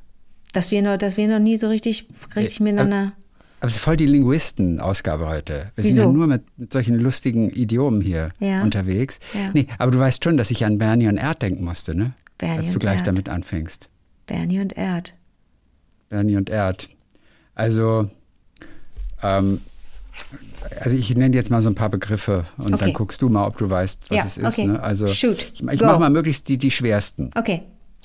Dass 0.54 0.72
wir 0.72 0.82
noch, 0.82 0.98
dass 0.98 1.18
wir 1.18 1.28
noch 1.28 1.40
nie 1.40 1.58
so 1.58 1.68
richtig, 1.70 2.08
richtig 2.36 2.60
Äh, 2.60 2.64
miteinander. 2.64 3.14
Aber 3.60 3.68
es 3.70 3.76
ist 3.76 3.84
voll 3.84 3.96
die 3.96 4.08
Linguisten-Ausgabe 4.08 5.28
heute. 5.28 5.72
Wir 5.76 5.84
sind 5.84 5.92
Wieso? 5.94 6.02
ja 6.04 6.08
nur 6.12 6.28
mit, 6.28 6.42
mit 6.58 6.74
solchen 6.74 6.96
lustigen 7.00 7.50
Idiomen 7.52 8.02
hier 8.02 8.32
Ja. 8.40 8.64
unterwegs. 8.64 9.20
Ja. 9.34 9.52
Nee, 9.54 9.68
aber 9.78 9.92
du 9.92 10.00
weißt 10.00 10.24
schon, 10.24 10.36
dass 10.38 10.50
ich 10.52 10.66
an 10.66 10.78
Bernie 10.80 11.08
und 11.08 11.18
Erd 11.18 11.42
denken 11.44 11.64
musste, 11.64 11.94
ne? 11.96 12.14
Bernie 12.40 12.58
Als 12.58 12.72
du 12.74 12.80
gleich 12.80 12.98
Erd. 12.98 13.08
damit 13.08 13.30
anfängst. 13.30 13.90
Bernie 14.26 14.60
und 14.60 14.74
Erd. 14.76 15.14
Bernie 16.10 16.38
und 16.38 16.50
Erd. 16.50 16.90
Also, 17.54 18.10
ähm, 19.22 19.62
also 20.80 20.98
ich 20.98 21.16
nenne 21.16 21.36
jetzt 21.36 21.52
mal 21.52 21.62
so 21.62 21.70
ein 21.70 21.76
paar 21.76 21.90
Begriffe 21.90 22.46
und 22.58 22.74
Okay. 22.74 22.86
dann 22.86 22.94
guckst 22.94 23.22
du 23.22 23.30
mal, 23.30 23.46
ob 23.46 23.58
du 23.58 23.70
weißt, 23.70 24.10
was 24.10 24.18
Ja, 24.18 24.24
es 24.26 24.38
ist. 24.38 24.46
okay. 24.46 24.68
Ne? 24.68 24.82
Also 24.82 25.08
Shoot. 25.08 25.52
ich, 25.54 25.62
ich 25.64 25.82
mache 25.82 26.00
mal 26.00 26.10
möglichst 26.10 26.48
die, 26.48 26.58
die 26.58 26.72
schwersten. 26.72 27.30
Okay. 27.36 27.62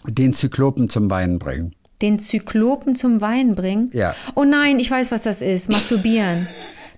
Den 0.07 0.35
Zyklopen 0.35 0.91
zum 0.91 1.09
Weinen 1.11 1.39
bringen. 1.39 1.75
Den 2.03 2.19
Zyklopen 2.19 2.95
zum 2.97 3.21
Wein 3.21 3.55
bringen? 3.55 3.91
Ja. 3.93 4.15
Oh 4.35 4.45
nein, 4.45 4.79
ich 4.79 4.91
weiß, 4.91 5.11
was 5.11 5.23
das 5.23 5.41
ist. 5.43 5.71
Masturbieren. 5.71 6.47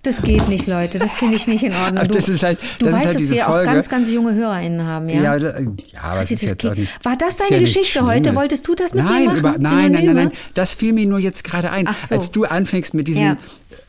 Das 0.03 0.21
geht 0.21 0.47
nicht, 0.47 0.65
Leute. 0.65 0.97
Das 0.97 1.17
finde 1.17 1.35
ich 1.35 1.45
nicht 1.47 1.61
in 1.63 1.73
Ordnung. 1.85 1.99
Ach, 2.03 2.07
Du, 2.07 2.13
das 2.17 2.29
ist 2.29 2.41
halt- 2.41 2.57
du 2.79 2.85
das 2.85 2.93
ist 2.93 2.99
weißt, 2.99 3.05
halt 3.07 3.15
dass 3.19 3.29
wir 3.31 3.47
auch 3.47 3.51
Folge. 3.51 3.65
ganz, 3.71 3.89
ganz 3.89 4.11
junge 4.11 4.33
HörerInnen 4.33 4.85
haben, 4.85 5.09
ja? 5.09 5.21
Ja, 5.21 5.39
da, 5.39 5.59
ja 5.59 5.65
aber 6.01 6.17
Das 6.19 6.31
ist 6.31 6.41
jetzt 6.41 6.65
auch 6.65 6.73
nicht, 6.73 7.05
War 7.05 7.17
das 7.17 7.35
deine 7.37 7.51
ja 7.55 7.59
Geschichte 7.59 8.05
heute? 8.05 8.33
Wolltest 8.35 8.65
du 8.67 8.75
das 8.75 8.93
mit 8.93 9.03
mir 9.03 9.09
nein, 9.09 9.25
machen? 9.25 9.37
Über, 9.39 9.55
nein, 9.57 9.91
nein, 9.91 10.05
nein, 10.05 10.15
nein. 10.15 10.31
Das 10.53 10.71
fiel 10.73 10.93
mir 10.93 11.05
nur 11.05 11.19
jetzt 11.19 11.43
gerade 11.43 11.71
ein. 11.71 11.85
Ach 11.87 11.99
so. 11.99 12.15
Als 12.15 12.31
du 12.31 12.45
anfängst 12.45 12.93
mit 12.93 13.07
diesen 13.09 13.23
Ja. 13.23 13.37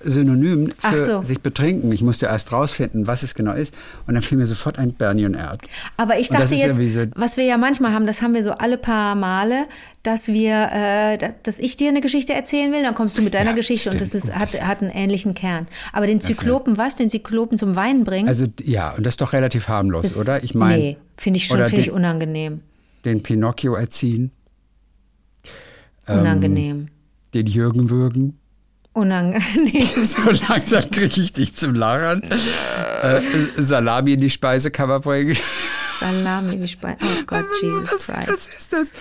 Synonymen 0.02 0.74
Ach 0.82 0.92
für 0.92 0.98
so. 0.98 1.22
sich 1.22 1.40
betrinken, 1.40 1.90
ich 1.92 2.02
musste 2.02 2.26
erst 2.26 2.52
rausfinden, 2.52 3.06
was 3.06 3.22
es 3.22 3.34
genau 3.34 3.52
ist. 3.54 3.74
Und 4.06 4.12
dann 4.14 4.22
fiel 4.22 4.36
mir 4.36 4.46
sofort 4.46 4.78
ein 4.78 4.92
Bernie 4.92 5.24
und 5.24 5.34
Erd. 5.34 5.62
Aber 5.96 6.18
ich 6.18 6.28
das 6.28 6.38
dachte 6.50 6.54
jetzt, 6.54 6.76
so- 6.76 7.06
was 7.14 7.36
wir 7.38 7.44
ja 7.44 7.56
manchmal 7.56 7.92
haben, 7.92 8.06
das 8.06 8.20
haben 8.20 8.34
wir 8.34 8.42
so 8.42 8.52
alle 8.52 8.76
paar 8.76 9.14
Male, 9.14 9.66
dass 10.02 10.28
wir, 10.28 10.68
äh, 10.72 11.18
dass, 11.42 11.58
ich 11.58 11.76
dir 11.76 11.88
eine 11.88 12.00
Geschichte 12.02 12.34
erzählen 12.34 12.72
will, 12.72 12.82
dann 12.82 12.94
kommst 12.94 13.16
du 13.16 13.22
mit 13.22 13.32
deiner 13.34 13.50
Ja, 13.50 13.56
Geschichte 13.56 13.90
und 13.90 14.00
das 14.00 14.08
stimmt. 14.08 14.24
ist, 14.24 14.34
hat, 14.38 14.60
hat 14.66 14.82
einen 14.82 14.90
ähnlichen 14.90 15.34
Kern. 15.34 15.66
Aber 15.92 16.06
den 16.06 16.20
Zyklopen, 16.20 16.76
was? 16.76 16.96
Den 16.96 17.08
Zyklopen 17.08 17.56
zum 17.56 17.74
Weinen 17.76 18.04
bringen? 18.04 18.28
Also 18.28 18.46
ja, 18.62 18.92
und 18.92 19.04
das 19.06 19.12
ist 19.14 19.20
doch 19.22 19.32
relativ 19.32 19.68
harmlos, 19.68 20.04
ist- 20.04 20.18
oder? 20.20 20.44
Ich 20.44 20.54
meine, 20.54 20.82
Nee, 20.82 20.96
finde 21.16 21.38
ich 21.38 21.46
schon, 21.46 21.58
finde 21.66 21.80
ich 21.80 21.90
unangenehm. 21.90 22.60
den 23.06 23.22
Pinocchio 23.22 23.74
erziehen, 23.76 24.30
Ähm, 26.06 26.20
Unangenehm. 26.20 26.88
den 27.34 27.46
Jürgen 27.46 27.88
würgen. 27.90 28.36
Unangenehm. 28.92 29.86
So 29.86 30.30
langsam 30.48 30.90
kriege 30.90 31.20
ich 31.20 31.32
dich 31.32 31.54
zum 31.54 31.74
Lachen. 31.74 32.22
äh, 33.02 33.20
Salami 33.56 34.14
in 34.14 34.20
die 34.20 34.30
Speisekammer 34.30 35.00
bringen. 35.00 35.36
Salami, 36.00 36.60
wie 36.60 36.66
Spe 36.66 36.96
Oh 37.00 37.22
Gott, 37.26 37.44
Jesus 37.62 37.92
was, 37.92 38.06
Christ. 38.06 38.28
was 38.28 38.48
ist 38.48 38.72
das? 38.72 38.92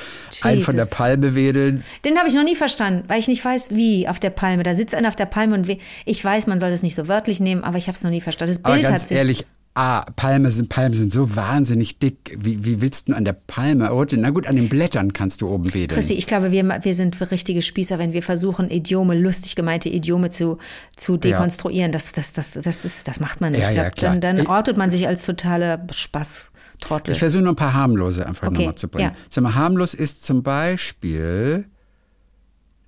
Ein 0.44 0.62
von 0.62 0.76
der 0.76 0.84
Jesus. 0.86 0.98
Palme 0.98 1.34
wedeln. 1.34 1.84
Den 2.06 2.18
habe 2.18 2.28
ich 2.28 2.36
noch 2.36 2.44
nie 2.44 2.56
verstanden, 2.56 3.06
weil 3.08 3.20
ich 3.20 3.28
nicht 3.28 3.44
weiß, 3.44 3.70
wie 3.72 4.08
auf 4.08 4.20
der 4.20 4.30
Palme. 4.32 4.64
Da 4.64 4.74
sitzt 4.76 4.94
einer 4.94 5.08
auf 5.08 5.16
der 5.16 5.26
Palme 5.26 5.56
und 5.56 5.68
we 5.68 5.78
ich 6.06 6.24
weiß, 6.24 6.46
man 6.48 6.60
soll 6.60 6.72
das 6.72 6.84
nicht 6.84 6.96
so 6.96 7.08
wörtlich 7.08 7.40
nehmen, 7.40 7.64
aber 7.64 7.78
ich 7.78 7.88
habe 7.88 7.96
es 7.96 8.04
noch 8.04 8.12
nie 8.12 8.22
verstanden. 8.22 8.54
Das 8.54 8.66
Aber 8.66 8.74
Bild 8.76 8.86
hat 8.86 8.94
ganz 8.96 9.08
sich. 9.08 9.18
ehrlich, 9.18 9.46
ah, 9.80 10.05
Palme 10.15 10.51
sind, 10.51 10.69
Palmen 10.69 10.93
sind 10.93 11.11
so 11.13 11.36
wahnsinnig 11.36 11.99
dick. 11.99 12.38
Wie, 12.38 12.65
wie 12.65 12.82
willst 12.82 13.07
du 13.07 13.13
an 13.13 13.23
der 13.23 13.34
Palme? 13.34 13.93
Oh, 13.93 14.05
Na 14.11 14.30
gut, 14.30 14.45
an 14.47 14.55
den 14.55 14.67
Blättern 14.67 15.13
kannst 15.13 15.41
du 15.41 15.47
oben 15.47 15.73
wedeln. 15.73 15.97
Chrissy, 15.97 16.13
ich 16.13 16.25
glaube, 16.25 16.51
wir, 16.51 16.63
wir 16.84 16.93
sind 16.93 17.19
richtige 17.32 17.61
Spießer, 17.61 17.97
wenn 17.97 18.11
wir 18.11 18.21
versuchen, 18.21 18.69
Idiome, 18.69 19.17
lustig 19.17 19.55
gemeinte 19.55 19.89
Idiome 19.89 20.30
zu, 20.30 20.57
zu 20.95 21.17
dekonstruieren. 21.17 21.91
Das, 21.91 22.11
das, 22.11 22.34
das, 22.34 22.51
das, 22.51 22.86
ist, 22.86 23.07
das 23.07 23.19
macht 23.19 23.39
man 23.39 23.53
nicht. 23.53 23.61
Ja, 23.61 23.71
ja, 23.71 23.89
dann 23.91 24.19
dann 24.21 24.45
ortet 24.47 24.75
man 24.77 24.91
sich 24.91 25.07
als 25.07 25.25
totaler 25.25 25.88
Spaßtrottel. 25.91 27.13
Ich 27.13 27.19
versuche 27.19 27.43
nur 27.43 27.53
ein 27.53 27.55
paar 27.55 27.73
harmlose 27.73 28.25
einfach 28.25 28.47
Okay, 28.47 28.57
nochmal 28.57 28.75
zu 28.75 28.89
bringen. 28.89 29.11
ja. 29.34 29.41
Mal, 29.41 29.55
harmlos 29.55 29.93
ist 29.93 30.23
zum 30.23 30.43
Beispiel 30.43 31.65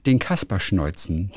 den 0.06 0.20
Kasperschneuzen. 0.20 1.32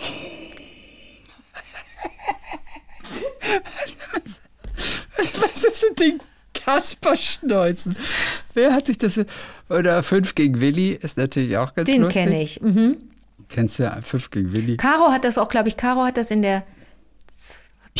was, 4.12 4.40
was 5.42 5.64
ist 5.64 5.82
denn 5.82 5.94
den 5.96 6.20
Kasperschneuzen? 6.54 7.96
Wer 8.54 8.72
hat 8.72 8.86
sich 8.86 8.98
das... 8.98 9.20
Oder 9.70 10.02
Fünf 10.02 10.34
gegen 10.34 10.60
Willi 10.60 10.90
ist 10.90 11.16
natürlich 11.16 11.56
auch 11.56 11.74
ganz 11.74 11.88
Den 11.88 12.02
lustig. 12.02 12.22
kenne 12.22 12.42
ich. 12.42 12.60
Mhm. 12.60 12.96
Kennst 13.48 13.78
du 13.78 14.02
Fünf 14.02 14.30
gegen 14.30 14.52
Willi? 14.52 14.76
Caro 14.76 15.10
hat 15.10 15.24
das 15.24 15.38
auch, 15.38 15.48
glaube 15.48 15.68
ich, 15.68 15.76
Caro 15.76 16.04
hat 16.04 16.16
das 16.16 16.30
in 16.30 16.42
der 16.42 16.64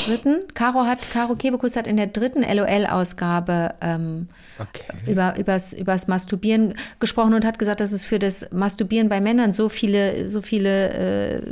dritten, 0.05 0.43
Caro 0.55 0.85
hat, 0.85 1.09
Caro 1.13 1.37
Kebekus 1.37 1.77
hat 1.77 1.87
in 1.87 1.97
der 1.97 2.09
dritten 2.09 2.43
LOL-Ausgabe 2.43 3.75
ähm, 3.81 4.29
Okay. 4.59 5.11
über, 5.11 5.37
übers, 5.37 5.73
übers 5.73 6.07
Masturbieren 6.07 6.75
gesprochen 7.01 7.35
und 7.35 7.45
hat 7.45 7.59
gesagt, 7.59 7.81
dass 7.81 7.91
es 7.93 8.05
für 8.05 8.19
das 8.21 8.49
Masturbieren 8.53 9.09
bei 9.09 9.21
Männern 9.21 9.53
so 9.53 9.69
viele, 9.69 10.29
so 10.29 10.43
viele 10.43 10.91
äh, 10.91 11.43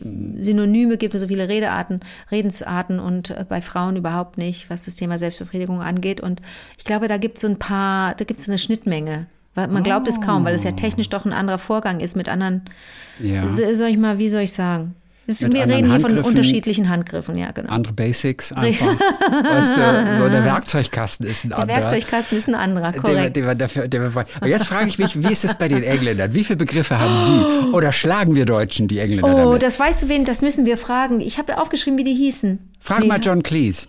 Synonyme 0.41 0.97
gibt 0.99 1.15
und 1.15 1.21
so 1.21 1.27
viele 1.29 1.49
Redearten, 1.49 2.01
Redensarten 2.31 3.01
und 3.01 3.31
äh, 3.31 3.45
bei 3.49 3.61
Frauen 3.61 3.97
überhaupt 3.97 4.39
nicht, 4.39 4.71
was 4.71 4.85
das 4.85 4.95
Thema 4.97 5.19
Selbstbefriedigung 5.19 5.81
angeht. 5.83 6.21
Und 6.21 6.43
ich 6.79 6.85
glaube, 6.85 7.09
da 7.09 7.17
gibt 7.19 7.37
es 7.39 7.43
so 7.43 7.49
ein 7.49 7.59
paar, 7.59 8.15
da 8.15 8.25
gibt 8.25 8.39
es 8.39 8.49
eine 8.49 8.59
Schnittmenge. 8.59 9.27
Man 9.55 9.83
glaubt 9.83 10.09
es 10.09 10.21
kaum, 10.23 10.45
weil 10.45 10.55
es 10.55 10.65
ja 10.65 10.73
technisch 10.73 11.11
doch 11.11 11.27
ein 11.27 11.33
anderer 11.35 11.59
Vorgang 11.59 12.01
ist 12.01 12.17
mit 12.17 12.29
anderen, 12.29 12.63
Ja. 13.21 13.47
so- 13.49 13.75
soll 13.75 13.89
ich 13.89 13.99
mal, 13.99 14.19
wie 14.19 14.31
soll 14.31 14.43
ich 14.43 14.53
sagen? 14.53 14.95
Wir 15.27 15.67
reden 15.67 15.91
hier 15.91 16.01
von 16.01 16.19
unterschiedlichen 16.19 16.89
Handgriffen, 16.89 17.37
ja, 17.39 17.51
genau. 17.53 17.71
Andere 17.71 17.93
Basics 17.93 18.53
einfach. 18.53 18.87
weißt 18.87 19.77
du, 19.77 20.19
so 20.19 20.29
der 20.29 20.45
Werkzeugkasten 20.45 21.27
ist 21.27 21.45
ein 21.45 21.51
Der 21.51 21.59
anderer. 21.61 21.77
Werkzeugkasten 21.81 22.37
ist 22.39 22.49
ein 22.49 22.55
anderer, 22.55 22.93
Der, 22.93 23.01
korrekt. 23.03 23.37
der, 23.37 23.55
dafür, 23.55 23.89
der, 23.89 24.03
und 24.41 24.49
jetzt 24.49 24.67
frage 24.67 24.89
ich 24.89 24.99
mich, 24.99 25.23
wie 25.23 25.33
ist 25.33 25.45
es 25.45 25.55
bei 25.57 25.69
den 25.69 25.83
Engländern? 25.83 26.35
Wie 26.35 26.43
viele 26.45 26.57
Begriffe 26.57 26.99
haben 26.99 27.25
die? 27.27 27.73
Oder 27.73 27.93
schlagen 27.93 28.35
wir 28.35 28.45
Deutschen 28.45 28.89
die 28.89 28.99
Engländer 28.99 29.33
Oh, 29.35 29.45
damit? 29.47 29.63
das 29.63 29.79
weißt 29.79 30.03
du 30.03 30.09
wen, 30.09 30.25
das 30.25 30.43
müssen 30.43 30.67
wir 30.67 30.77
fragen. 30.77 31.21
Ich 31.21 31.39
habe 31.39 31.59
aufgeschrieben, 31.61 31.99
wie 31.99 32.05
die 32.05 32.15
hießen. 32.15 32.59
Frag 32.81 33.01
Nee, 33.01 33.07
mal 33.07 33.21
John 33.21 33.43
Cleese. 33.43 33.89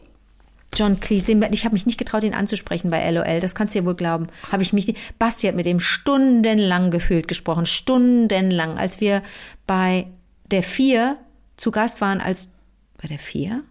John 0.76 1.00
Cleese, 1.00 1.28
den, 1.28 1.44
ich 1.52 1.66
habe 1.66 1.74
mich 1.74 1.86
nicht 1.86 1.98
getraut, 1.98 2.24
ihn 2.24 2.34
anzusprechen 2.34 2.90
bei 2.90 3.08
LOL. 3.12 3.40
Das 3.40 3.54
kannst 3.54 3.76
du 3.76 3.80
ja 3.80 3.86
wohl 3.86 3.96
glauben. 3.96 4.28
Habe 4.52 4.64
ich 4.64 4.74
mich. 4.74 4.94
Basti 5.20 5.48
hat 5.48 5.56
mit 5.56 5.66
dem 5.68 5.80
stundenlang 5.80 6.90
gefühlt 6.92 7.28
gesprochen, 7.28 7.66
stundenlang, 7.66 8.78
als 8.78 9.00
wir 9.00 9.22
bei 9.68 10.08
der 10.54 10.64
vier 10.64 11.18
zu 11.58 11.72
Gast 11.72 12.00
waren 12.00 12.22
als 12.22 12.54
bei 13.02 13.08
der 13.10 13.20
vier, 13.20 13.64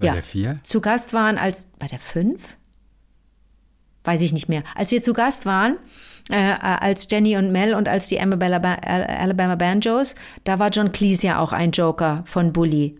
Bei 0.00 0.06
Ja. 0.06 0.12
der 0.14 0.22
vier? 0.24 0.56
zu 0.64 0.80
Gast 0.80 1.12
waren 1.12 1.38
als 1.38 1.68
bei 1.78 1.86
der 1.86 2.00
fünf, 2.00 2.56
weiß 4.04 4.22
ich 4.22 4.32
nicht 4.32 4.48
mehr. 4.48 4.62
Als 4.74 4.90
wir 4.90 5.02
zu 5.02 5.12
Gast 5.12 5.46
waren 5.46 5.76
äh, 6.30 6.36
als 6.60 7.06
Jenny 7.10 7.36
und 7.36 7.52
Mel 7.52 7.74
und 7.74 7.86
als 7.88 8.08
die 8.08 8.18
Alabama, 8.20 8.74
Alabama 8.82 9.56
Banjos, 9.56 10.14
da 10.44 10.58
war 10.58 10.70
John 10.70 10.90
Cleese 10.92 11.26
ja 11.28 11.38
auch 11.38 11.52
ein 11.52 11.70
Joker 11.70 12.22
von 12.26 12.52
Bully. 12.52 12.96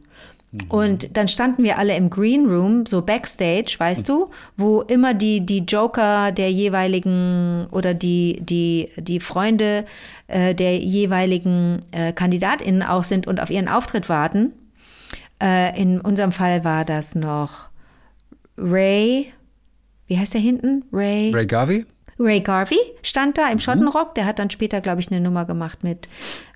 Und 0.68 1.16
dann 1.16 1.28
standen 1.28 1.62
wir 1.62 1.78
alle 1.78 1.94
im 1.94 2.10
Green 2.10 2.46
Room, 2.46 2.84
so 2.84 3.02
backstage, 3.02 3.76
weißt 3.78 4.08
du, 4.08 4.30
wo 4.56 4.80
immer 4.82 5.14
die, 5.14 5.46
die 5.46 5.58
Joker 5.60 6.32
der 6.32 6.50
jeweiligen 6.50 7.68
oder 7.70 7.94
die, 7.94 8.40
die, 8.40 8.88
die 8.96 9.20
Freunde 9.20 9.84
äh, 10.30 10.54
der 10.54 10.78
jeweiligen 10.78 11.80
äh, 11.92 12.12
KandidatInnen 12.12 12.82
auch 12.82 13.04
sind 13.04 13.26
und 13.26 13.40
auf 13.40 13.50
ihren 13.50 13.68
Auftritt 13.68 14.08
warten. 14.08 14.52
Äh, 15.42 15.80
in 15.80 16.00
unserem 16.00 16.32
Fall 16.32 16.64
war 16.64 16.84
das 16.84 17.14
noch 17.14 17.68
Ray, 18.56 19.32
wie 20.06 20.18
heißt 20.18 20.34
der 20.34 20.40
hinten? 20.40 20.84
Ray. 20.92 21.32
Ray 21.34 21.46
Garvey? 21.46 21.86
Ray 22.18 22.40
Garvey 22.40 22.78
stand 23.02 23.36
Mhm. 23.36 23.40
da 23.40 23.48
im 23.50 23.58
Schottenrock. 23.58 24.14
Der 24.14 24.26
hat 24.26 24.38
dann 24.38 24.50
später, 24.50 24.80
glaube 24.82 25.00
ich, 25.00 25.10
eine 25.10 25.20
Nummer 25.20 25.46
gemacht 25.46 25.82
mit, 25.82 26.08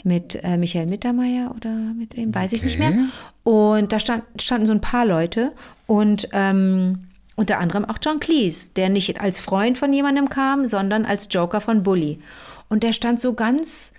mit 0.04 0.38
äh, 0.44 0.58
Michael 0.58 0.86
Mittermeier 0.86 1.54
oder 1.56 1.70
mit 1.70 2.16
wem, 2.16 2.34
weiß 2.34 2.52
ich 2.52 2.62
nicht 2.62 2.78
Okay. 2.78 2.90
mehr. 2.90 3.06
Und 3.44 3.92
da 3.92 3.98
stand, 3.98 4.24
standen 4.38 4.66
so 4.66 4.74
ein 4.74 4.82
paar 4.82 5.06
Leute 5.06 5.52
und 5.86 6.28
ähm, 6.32 7.06
unter 7.36 7.58
anderem 7.58 7.86
auch 7.86 7.96
John 8.02 8.20
Cleese, 8.20 8.72
der 8.76 8.90
nicht 8.90 9.20
als 9.20 9.40
Freund 9.40 9.78
von 9.78 9.92
jemandem 9.92 10.28
kam, 10.28 10.66
sondern 10.66 11.06
als 11.06 11.28
Joker 11.30 11.60
von 11.62 11.82
Bully. 11.82 12.20
Und 12.68 12.82
der 12.82 12.92
stand 12.92 13.20
so 13.20 13.34
ganz, 13.34 13.92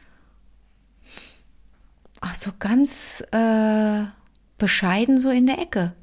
ach 2.22 2.36
so 2.36 2.52
ganz 2.60 3.24
äh, 3.32 4.04
bescheiden 4.58 5.18
so 5.18 5.30
in 5.30 5.46
der 5.46 5.60
Ecke. 5.60 5.94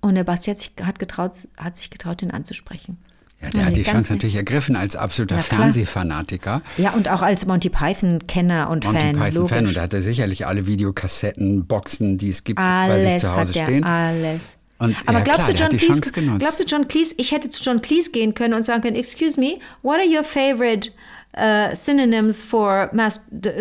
Und 0.00 0.16
der 0.16 0.24
Basti 0.24 0.50
hat 0.50 0.58
sich, 0.58 0.72
hat 0.82 0.98
getraut, 0.98 1.32
hat 1.56 1.76
sich 1.76 1.90
getraut, 1.90 2.22
ihn 2.22 2.30
anzusprechen. 2.30 2.98
Ja, 3.40 3.50
der 3.50 3.66
hat 3.66 3.76
die 3.76 3.82
Chance 3.82 4.12
natürlich 4.12 4.36
ergriffen 4.36 4.76
als 4.76 4.96
absoluter 4.96 5.36
klar. 5.36 5.60
Fernsehfanatiker. 5.60 6.62
Ja, 6.78 6.90
und 6.92 7.08
auch 7.08 7.22
als 7.22 7.46
Monty 7.46 7.68
Python-Kenner 7.68 8.70
und 8.70 8.84
Monty 8.84 9.00
Fan. 9.00 9.16
Python 9.16 9.48
Fan 9.48 9.58
logisch. 9.58 9.68
und 9.68 9.76
da 9.76 9.82
hat 9.82 9.94
er 9.94 10.02
sicherlich 10.02 10.46
alle 10.46 10.66
Videokassetten, 10.66 11.66
Boxen, 11.66 12.18
die 12.18 12.30
es 12.30 12.44
gibt, 12.44 12.56
bei 12.56 13.00
sich 13.00 13.10
alles 13.10 13.22
zu 13.22 13.28
Hause 13.28 13.40
hat 13.40 13.54
der, 13.54 13.64
stehen. 13.64 13.84
alles. 13.84 14.58
Und, 14.78 14.96
Aber 15.06 15.18
ja, 15.18 15.24
glaubst 15.24 15.54
klar, 15.54 15.68
du, 15.68 15.76
John 15.76 16.00
Cleese, 16.00 16.38
glaubst 16.38 16.60
du, 16.60 16.64
John 16.64 16.88
Cleese, 16.88 17.14
ich 17.18 17.32
hätte 17.32 17.48
zu 17.48 17.62
John 17.62 17.80
Cleese 17.80 18.10
gehen 18.10 18.34
können 18.34 18.54
und 18.54 18.64
sagen 18.64 18.82
können, 18.82 18.96
excuse 18.96 19.38
me, 19.38 19.58
what 19.82 19.96
are 19.96 20.06
your 20.06 20.24
favorite 20.24 20.90
uh, 21.36 21.74
synonyms 21.74 22.42
for, 22.42 22.90
mas 22.92 23.20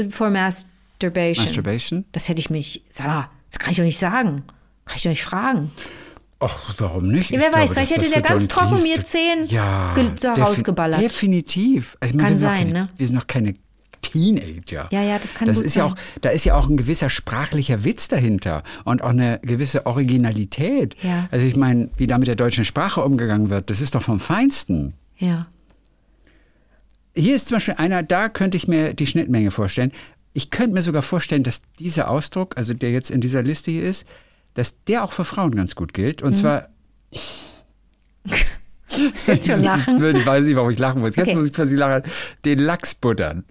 for 0.09 0.30
masturbation? 0.30 1.45
Masturbation? 1.45 2.05
Das 2.11 2.30
hätte 2.30 2.39
ich 2.39 2.49
mich, 2.49 2.84
sag 2.89 3.07
mal, 3.07 3.30
das 3.51 3.59
kann 3.59 3.71
ich 3.71 3.78
doch 3.78 3.84
nicht 3.84 3.97
sagen. 3.99 4.43
Kann 4.86 4.97
ich 4.97 5.03
doch 5.03 5.09
nicht 5.09 5.24
fragen. 5.24 5.71
Ach, 6.39 6.74
warum 6.78 7.07
nicht? 7.07 7.30
Ja, 7.30 7.39
wer 7.39 7.47
Ich 7.49 7.53
weiß, 7.53 7.74
glaube, 7.74 7.88
vielleicht 7.88 7.91
hätte 8.03 8.11
der 8.11 8.21
ganz 8.21 8.43
John 8.43 8.49
trocken 8.49 8.76
Cleese- 8.76 8.97
mir 8.97 9.03
zehn 9.03 9.45
ja, 9.47 9.93
da 9.95 10.34
defi- 10.34 10.41
rausgeballert. 10.41 10.99
Definitiv. 11.01 11.95
Also, 12.01 12.15
meine, 12.17 12.30
Kann 12.30 12.38
sein, 12.38 12.57
keine, 12.67 12.74
ne? 12.74 12.89
Wir 12.97 13.07
sind 13.07 13.15
noch 13.15 13.28
keine 13.28 13.55
Teenager. 14.01 14.89
Ja, 14.91 15.01
ja, 15.01 15.17
das 15.19 15.34
kann 15.34 15.47
das 15.47 15.57
gut 15.57 15.65
ist 15.65 15.76
ja 15.76 15.84
sein. 15.86 15.93
auch, 15.93 15.97
Da 16.21 16.30
ist 16.30 16.43
ja 16.43 16.55
auch 16.55 16.67
ein 16.69 16.76
gewisser 16.78 17.09
sprachlicher 17.09 17.84
Witz 17.86 18.09
dahinter 18.09 18.63
und 18.84 19.01
auch 19.01 19.09
eine 19.09 19.39
gewisse 19.41 19.86
Originalität. 19.86 20.95
Ja. 21.01 21.28
Also 21.32 21.45
ich 21.45 21.55
meine, 21.55 21.89
wie 21.97 22.07
da 22.07 22.17
mit 22.17 22.28
der 22.28 22.36
deutschen 22.36 22.65
Sprache 22.65 23.01
umgegangen 23.01 23.49
wird, 23.49 23.69
das 23.69 23.80
ist 23.82 23.95
doch 23.95 24.01
vom 24.03 24.19
Feinsten. 24.19 24.93
Ja. 25.17 25.47
Hier 27.16 27.36
ist 27.36 27.47
zum 27.47 27.57
Beispiel 27.57 27.76
einer, 27.78 28.01
da 28.03 28.30
könnte 28.30 28.57
ich 28.57 28.68
mir 28.68 28.93
die 28.93 29.05
Schnittmenge 29.07 29.51
vorstellen. 29.51 29.91
Ich 30.34 30.49
könnte 30.49 30.74
mir 30.74 30.82
sogar 30.82 31.01
vorstellen, 31.03 31.43
dass 31.43 31.61
dieser 31.80 32.09
Ausdruck, 32.09 32.57
also 32.57 32.74
der 32.74 32.91
jetzt 32.91 33.11
in 33.11 33.22
dieser 33.22 33.43
Liste 33.43 33.70
hier 33.72 33.84
ist, 33.84 34.05
dass 34.55 34.84
der 34.86 35.03
auch 35.03 35.11
für 35.11 35.26
Frauen 35.26 35.53
ganz 35.55 35.76
gut 35.76 35.93
gilt. 35.93 36.22
Mhm. 36.22 36.28
Und 36.28 36.36
zwar 36.36 36.70
Ist 39.14 39.28
jetzt 39.28 39.47
schon 39.47 39.61
lachen. 39.61 40.16
Ich 40.16 40.26
weiß 40.26 40.45
nicht, 40.45 40.55
warum 40.55 40.70
ich 40.70 40.78
lachen 40.80 41.01
muss. 41.01 41.16
Jetzt 41.16 41.28
Okay. 41.28 41.36
muss 41.36 41.45
ich 41.47 41.51
plötzlich 41.51 41.80
lachen. 41.80 42.03
Den 42.45 42.59
Lachs 42.59 42.93
buttern. 42.93 43.43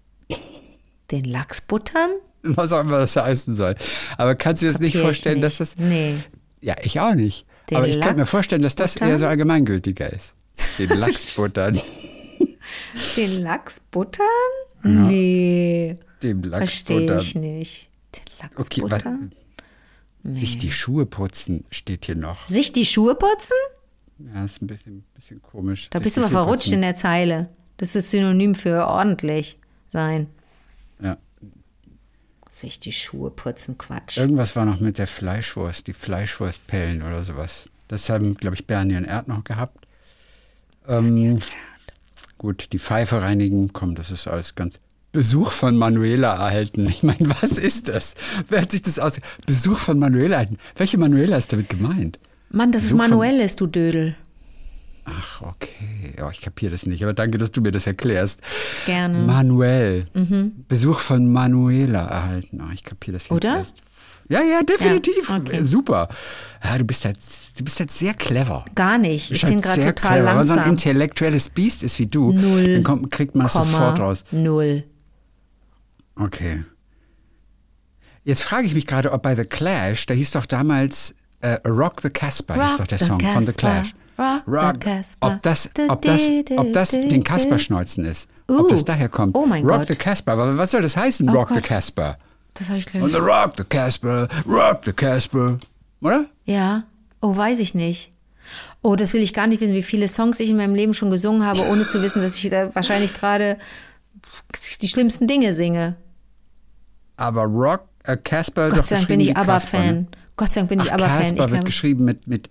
Den 1.11 1.25
Lachs 1.25 1.61
buttern? 1.61 2.11
Was 2.43 2.73
auch 2.73 2.81
immer 2.81 2.99
das 2.99 3.17
heißen 3.17 3.55
soll. 3.57 3.75
Aber 4.19 4.35
kannst 4.35 4.63
du 4.63 4.67
dir 4.67 4.73
das 4.73 4.81
nicht 4.81 4.97
vorstellen, 4.97 5.37
nicht. 5.41 5.45
dass 5.47 5.59
das. 5.59 5.77
Nee. 5.77 6.19
Ja, 6.61 6.77
ich 6.83 7.01
auch 7.01 7.15
nicht. 7.15 7.47
Den 7.71 7.77
Aber 7.77 7.87
ich 7.89 7.95
könnte 7.95 8.15
mir 8.15 8.19
Lachs 8.23 8.31
vorstellen, 8.31 8.63
dass 8.63 8.77
das 8.77 8.95
buttern? 8.95 9.09
eher 9.09 9.19
so 9.19 9.27
allgemeingültiger 9.27 10.13
ist. 10.13 10.35
Den 10.79 10.89
Lachs 10.99 11.27
buttern. 11.35 11.81
Den 13.17 13.43
Lachs 13.43 13.81
buttern? 13.81 14.27
Nee. 14.83 15.97
Dem 16.23 16.43
Lachs 16.43 16.59
Verstehe 16.59 17.01
buttern. 17.01 17.19
ich 17.21 17.35
nicht. 17.35 17.91
Den 18.15 18.23
Lachs 18.41 18.61
Okay, 18.67 18.83
was, 18.83 18.91
buttern? 19.03 19.33
sich 20.25 20.59
die 20.59 20.71
Schuhe 20.71 21.07
putzen 21.07 21.65
steht 21.71 22.05
hier 22.07 22.15
noch. 22.17 22.45
Sich 22.47 22.73
die 22.73 22.87
Schuhe 22.87 23.15
putzen? 23.15 23.57
Ja, 24.35 24.45
ist 24.45 24.63
ein 24.63 24.67
bisschen, 24.69 25.05
bisschen 25.15 25.43
komisch. 25.43 25.89
Da 25.91 25.99
Sich 25.99 26.05
bist 26.05 26.17
du 26.17 26.21
Schuhe 26.23 26.31
verrutscht 26.31 26.65
putzen. 26.65 26.75
in 26.75 26.83
der 26.83 26.95
Zeile. 26.95 27.49
Das 27.79 27.97
ist 27.97 28.11
Synonym 28.11 28.55
für 28.55 28.87
ordentlich 28.87 29.59
sein. 29.89 30.29
Ja. 31.01 31.17
Sich 32.49 32.79
die 32.79 32.93
Schuhe 32.93 33.31
putzen, 33.31 33.79
Quatsch. 33.79 34.17
Irgendwas 34.19 34.55
war 34.55 34.65
noch 34.65 34.79
mit 34.79 34.99
der 34.99 35.07
Fleischwurst, 35.09 35.87
die 35.87 35.93
Fleischwurstpellen 35.95 37.03
oder 37.03 37.25
sowas. 37.25 37.69
Das 37.89 38.09
haben, 38.11 38.37
glaube 38.37 38.55
ich, 38.57 38.67
Bernie 38.67 38.97
und 38.97 39.05
Erd 39.07 39.27
noch 39.27 39.43
gehabt. 39.43 39.87
Ähm, 40.87 41.39
gut, 42.43 42.69
die 42.73 42.79
Pfeife 42.79 43.23
reinigen, 43.23 43.73
komm, 43.73 43.95
das 43.95 44.11
ist 44.11 44.27
alles 44.29 44.55
ganz. 44.55 44.79
Besuch 45.13 45.51
von 45.53 45.77
Manuela 45.77 46.35
erhalten. 46.35 46.87
Ich 46.89 47.03
meine, 47.03 47.29
was 47.41 47.53
ist 47.59 47.89
das? 47.89 48.15
Wer 48.49 48.63
hat 48.63 48.73
sich 48.73 48.83
das 48.83 48.99
aus? 48.99 49.21
Besuch 49.47 49.79
von 49.79 49.99
Manuela 49.99 50.35
erhalten. 50.37 50.57
Welche 50.77 50.99
Manuela 50.99 51.37
ist 51.37 51.53
damit 51.53 51.69
gemeint? 51.69 52.19
Mann, 52.51 52.73
das 52.73 52.83
ist 52.85 52.89
Besuch 52.91 53.01
von- 53.03 53.11
Manuelles, 53.11 53.57
du 53.57 53.67
Dödel. 53.67 54.17
Ach, 55.05 55.43
okay. 55.43 56.15
Ja, 56.17 56.31
ich 56.31 56.41
kapiere 56.41 56.71
das 56.73 56.87
nicht, 56.87 57.03
aber 57.03 57.13
danke, 57.13 57.37
dass 57.37 57.51
du 57.51 57.61
mir 57.61 57.73
das 57.73 57.87
erklärst. 57.89 58.41
Gerne. 58.87 59.19
Manuel. 59.19 60.07
Besuch 60.69 61.01
von 61.01 61.31
Manuela 61.33 62.03
erhalten. 62.03 62.61
Oh, 62.63 62.71
ich 62.73 62.85
kapiere 62.85 63.15
das 63.15 63.25
jetzt 63.25 63.33
Oder? 63.33 63.57
erst. 63.59 63.83
Ja, 64.29 64.43
ja, 64.43 64.63
definitiv. 64.63 65.29
Ja, 65.29 65.37
okay. 65.37 65.65
Super. 65.65 66.09
Ja, 66.65 66.79
du 66.79 66.85
bist 66.85 67.05
halt, 67.05 67.19
du 67.59 67.65
bist 67.65 67.79
halt 67.81 67.91
sehr 67.91 68.15
clever. 68.15 68.65
Gar 68.75 68.99
nicht. 68.99 69.31
Ich 69.31 69.43
bist 69.43 69.45
bin 69.45 69.55
halt 69.55 69.65
gerade 69.65 69.81
total 69.95 69.95
clever. 70.13 70.27
Wenn 70.29 70.37
man 70.37 70.45
so 70.47 70.53
ein 70.53 70.57
langsam. 70.57 70.73
intellektuelles 70.73 71.49
Biest 71.49 71.83
ist 71.83 71.99
wie 71.99 72.07
du, 72.07 72.33
Null. 72.33 72.75
dann 72.75 72.85
kommt, 72.85 73.11
kriegt 73.11 73.35
man 73.35 73.47
es 73.47 73.53
Komma, 73.53 73.65
sofort 73.65 73.99
raus. 74.01 74.25
Null. 74.31 74.85
Okay. 76.17 76.65
Jetzt 78.25 78.43
frage 78.43 78.67
ich 78.67 78.75
mich 78.75 78.87
gerade, 78.87 79.13
ob 79.13 79.23
bei 79.23 79.35
The 79.35 79.45
Clash, 79.45 80.07
da 80.07 80.15
hieß 80.15 80.31
doch 80.33 80.47
damals 80.47 81.15
äh, 81.41 81.59
Rock 81.69 82.01
the 82.03 82.11
Casper, 82.11 82.55
hieß 82.55 82.71
Rock 82.73 82.79
doch 82.79 82.87
der 82.87 82.99
the 82.99 83.05
Song 83.07 83.21
von 83.21 83.43
The 83.43 83.53
Casper, 83.53 83.83
Clash. 83.83 83.95
Rock 84.47 84.75
the 84.75 84.79
Casper. 84.79 85.27
Ob 85.27 85.43
das, 85.43 85.71
ob 85.89 86.03
das, 86.03 86.31
ob 86.57 86.73
das 86.73 86.91
den 86.93 87.25
Casper-Schneuzen 87.25 88.05
ist. 88.05 88.29
Ob 88.49 88.67
Uh, 88.67 88.69
das 88.69 88.85
daher 88.85 89.09
kommt. 89.09 89.35
oh 89.35 89.47
mein 89.47 89.65
Rock 89.67 89.79
Gott. 89.81 89.89
the 89.89 89.95
Casper. 89.97 90.33
Aber 90.33 90.59
was 90.59 90.71
soll 90.73 90.83
das 90.83 90.97
heißen, 90.97 91.29
Oh 91.29 91.33
Rock 91.33 91.49
the 91.49 91.55
Gott. 91.57 91.65
Casper? 91.65 92.19
Das 92.55 92.69
habe 92.69 92.79
ich 92.79 92.87
Und 92.95 93.01
gleich. 93.01 93.13
the 93.13 93.19
Rock 93.19 93.55
the 93.57 93.65
Casper, 93.65 94.29
Rock 94.47 94.81
the 94.85 94.93
Casper. 94.93 95.59
Oder? 96.01 96.27
Ja. 96.45 96.85
Oh, 97.21 97.37
weiß 97.37 97.59
ich 97.61 97.75
nicht. 97.75 98.11
Oh, 98.83 98.97
das 98.97 99.15
will 99.15 99.23
ich 99.23 99.33
gar 99.33 99.47
nicht 99.47 99.61
wissen, 99.61 99.75
wie 99.75 99.83
viele 99.83 100.09
Songs 100.09 100.41
ich 100.41 100.51
in 100.51 100.57
meinem 100.57 100.75
Leben 100.75 100.93
schon 100.93 101.11
gesungen 101.11 101.45
habe, 101.47 101.61
ohne 101.69 101.87
zu 101.87 102.03
wissen, 102.03 102.21
dass 102.21 102.37
ich 102.37 102.51
da 102.51 102.75
wahrscheinlich 102.75 103.15
gerade 103.15 103.59
die 104.83 104.89
schlimmsten 104.89 105.27
Dinge 105.29 105.55
singe. 105.55 105.97
Aber 107.17 107.45
Rock, 107.45 107.83
äh, 108.05 108.17
Casper 108.17 108.69
Gott 108.71 108.87
sei 108.87 108.97
Dank 108.97 109.09
bin 109.09 109.21
ich 109.21 109.37
ABBA-Fan. 109.37 109.95
ne? 109.95 110.07
Gott 110.37 110.53
sei 110.53 110.61
Dank 110.61 110.69
bin 110.71 110.81
ich 110.81 110.93
ABBA-Fan. 110.93 111.37
Casper 111.37 111.51
wird 111.51 111.65
geschrieben 111.65 112.05
mit, 112.05 112.27
mit 112.27 112.51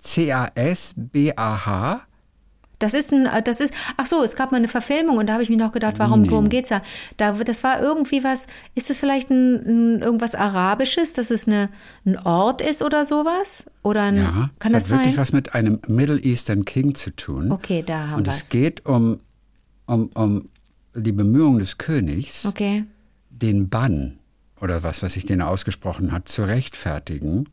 C-A-S-B-A-H. 0.00 2.00
Das 2.80 2.94
ist 2.94 3.12
ein, 3.12 3.26
äh, 3.26 3.40
das 3.42 3.60
ist, 3.60 3.72
ach 3.96 4.06
so, 4.06 4.22
es 4.24 4.34
gab 4.34 4.50
mal 4.50 4.56
eine 4.58 4.66
Verfilmung 4.68 5.18
und 5.18 5.28
da 5.28 5.34
habe 5.34 5.42
ich 5.44 5.48
mir 5.50 5.56
noch 5.56 5.70
gedacht, 5.70 5.98
warum, 6.00 6.28
worum 6.28 6.48
geht's 6.48 6.70
da? 6.70 6.82
da? 7.16 7.32
Das 7.32 7.62
war 7.62 7.80
irgendwie 7.80 8.24
was, 8.24 8.48
ist 8.74 8.90
das 8.90 8.98
vielleicht 8.98 9.30
ein, 9.30 9.54
ein 9.98 10.02
irgendwas 10.02 10.34
Arabisches, 10.34 11.12
dass 11.12 11.30
es 11.30 11.46
eine, 11.46 11.68
ein 12.04 12.18
Ort 12.18 12.60
ist 12.62 12.82
oder 12.82 13.04
sowas? 13.04 13.70
Oder 13.82 14.02
ein, 14.04 14.16
Ja, 14.16 14.50
kann 14.58 14.74
es 14.74 14.84
das 14.84 14.92
hat 14.92 14.98
wirklich 14.98 15.14
sein? 15.14 15.22
was 15.22 15.32
mit 15.32 15.54
einem 15.54 15.78
Middle 15.86 16.18
Eastern 16.18 16.64
King 16.64 16.94
zu 16.96 17.14
tun. 17.14 17.52
Okay, 17.52 17.84
da 17.86 18.08
haben 18.08 18.18
Und 18.18 18.26
wir 18.26 18.32
es 18.32 18.42
es. 18.44 18.48
geht 18.50 18.84
um, 18.86 19.20
um, 19.86 20.06
um 20.14 20.48
die 20.94 21.12
Bemühungen 21.12 21.60
des 21.60 21.78
Königs, 21.78 22.44
Okay. 22.46 22.84
den 23.30 23.68
Bann 23.68 24.18
oder 24.60 24.82
was, 24.82 25.02
was 25.02 25.12
sich 25.12 25.24
den 25.24 25.40
ausgesprochen 25.42 26.12
hat, 26.12 26.28
zu 26.28 26.42
rechtfertigen. 26.44 27.48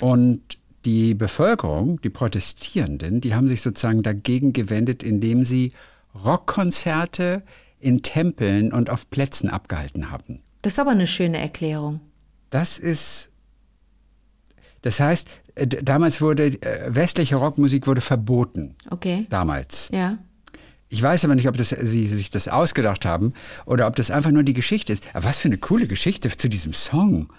Und 0.00 0.40
die 0.84 1.14
Bevölkerung, 1.14 2.00
die 2.02 2.10
Protestierenden, 2.10 3.20
die 3.20 3.34
haben 3.34 3.48
sich 3.48 3.62
sozusagen 3.62 4.02
dagegen 4.02 4.52
gewendet, 4.52 5.02
indem 5.02 5.44
sie 5.44 5.72
Rockkonzerte 6.24 7.42
in 7.80 8.02
Tempeln 8.02 8.72
und 8.72 8.90
auf 8.90 9.10
Plätzen 9.10 9.48
abgehalten 9.48 10.10
haben. 10.10 10.40
Das 10.62 10.74
ist 10.74 10.78
aber 10.78 10.92
eine 10.92 11.06
schöne 11.06 11.38
Erklärung. 11.38 12.00
Das 12.50 12.78
ist, 12.78 13.30
das 14.82 15.00
heißt, 15.00 15.28
äh, 15.54 15.66
damals 15.66 16.20
wurde 16.20 16.46
äh, 16.46 16.94
westliche 16.94 17.36
Rockmusik 17.36 17.86
wurde 17.86 18.00
verboten. 18.00 18.76
Okay. 18.90 19.26
Damals. 19.28 19.90
Ja. 19.92 20.18
Ich 20.88 21.02
weiß 21.02 21.24
aber 21.24 21.34
nicht, 21.34 21.48
ob 21.48 21.56
das, 21.56 21.70
sie 21.70 22.06
sich 22.06 22.30
das 22.30 22.48
ausgedacht 22.48 23.04
haben 23.04 23.32
oder 23.66 23.86
ob 23.86 23.96
das 23.96 24.10
einfach 24.10 24.30
nur 24.30 24.44
die 24.44 24.52
Geschichte 24.52 24.92
ist. 24.92 25.04
Aber 25.12 25.24
was 25.24 25.38
für 25.38 25.48
eine 25.48 25.58
coole 25.58 25.86
Geschichte 25.86 26.30
zu 26.34 26.48
diesem 26.48 26.72
Song. 26.72 27.32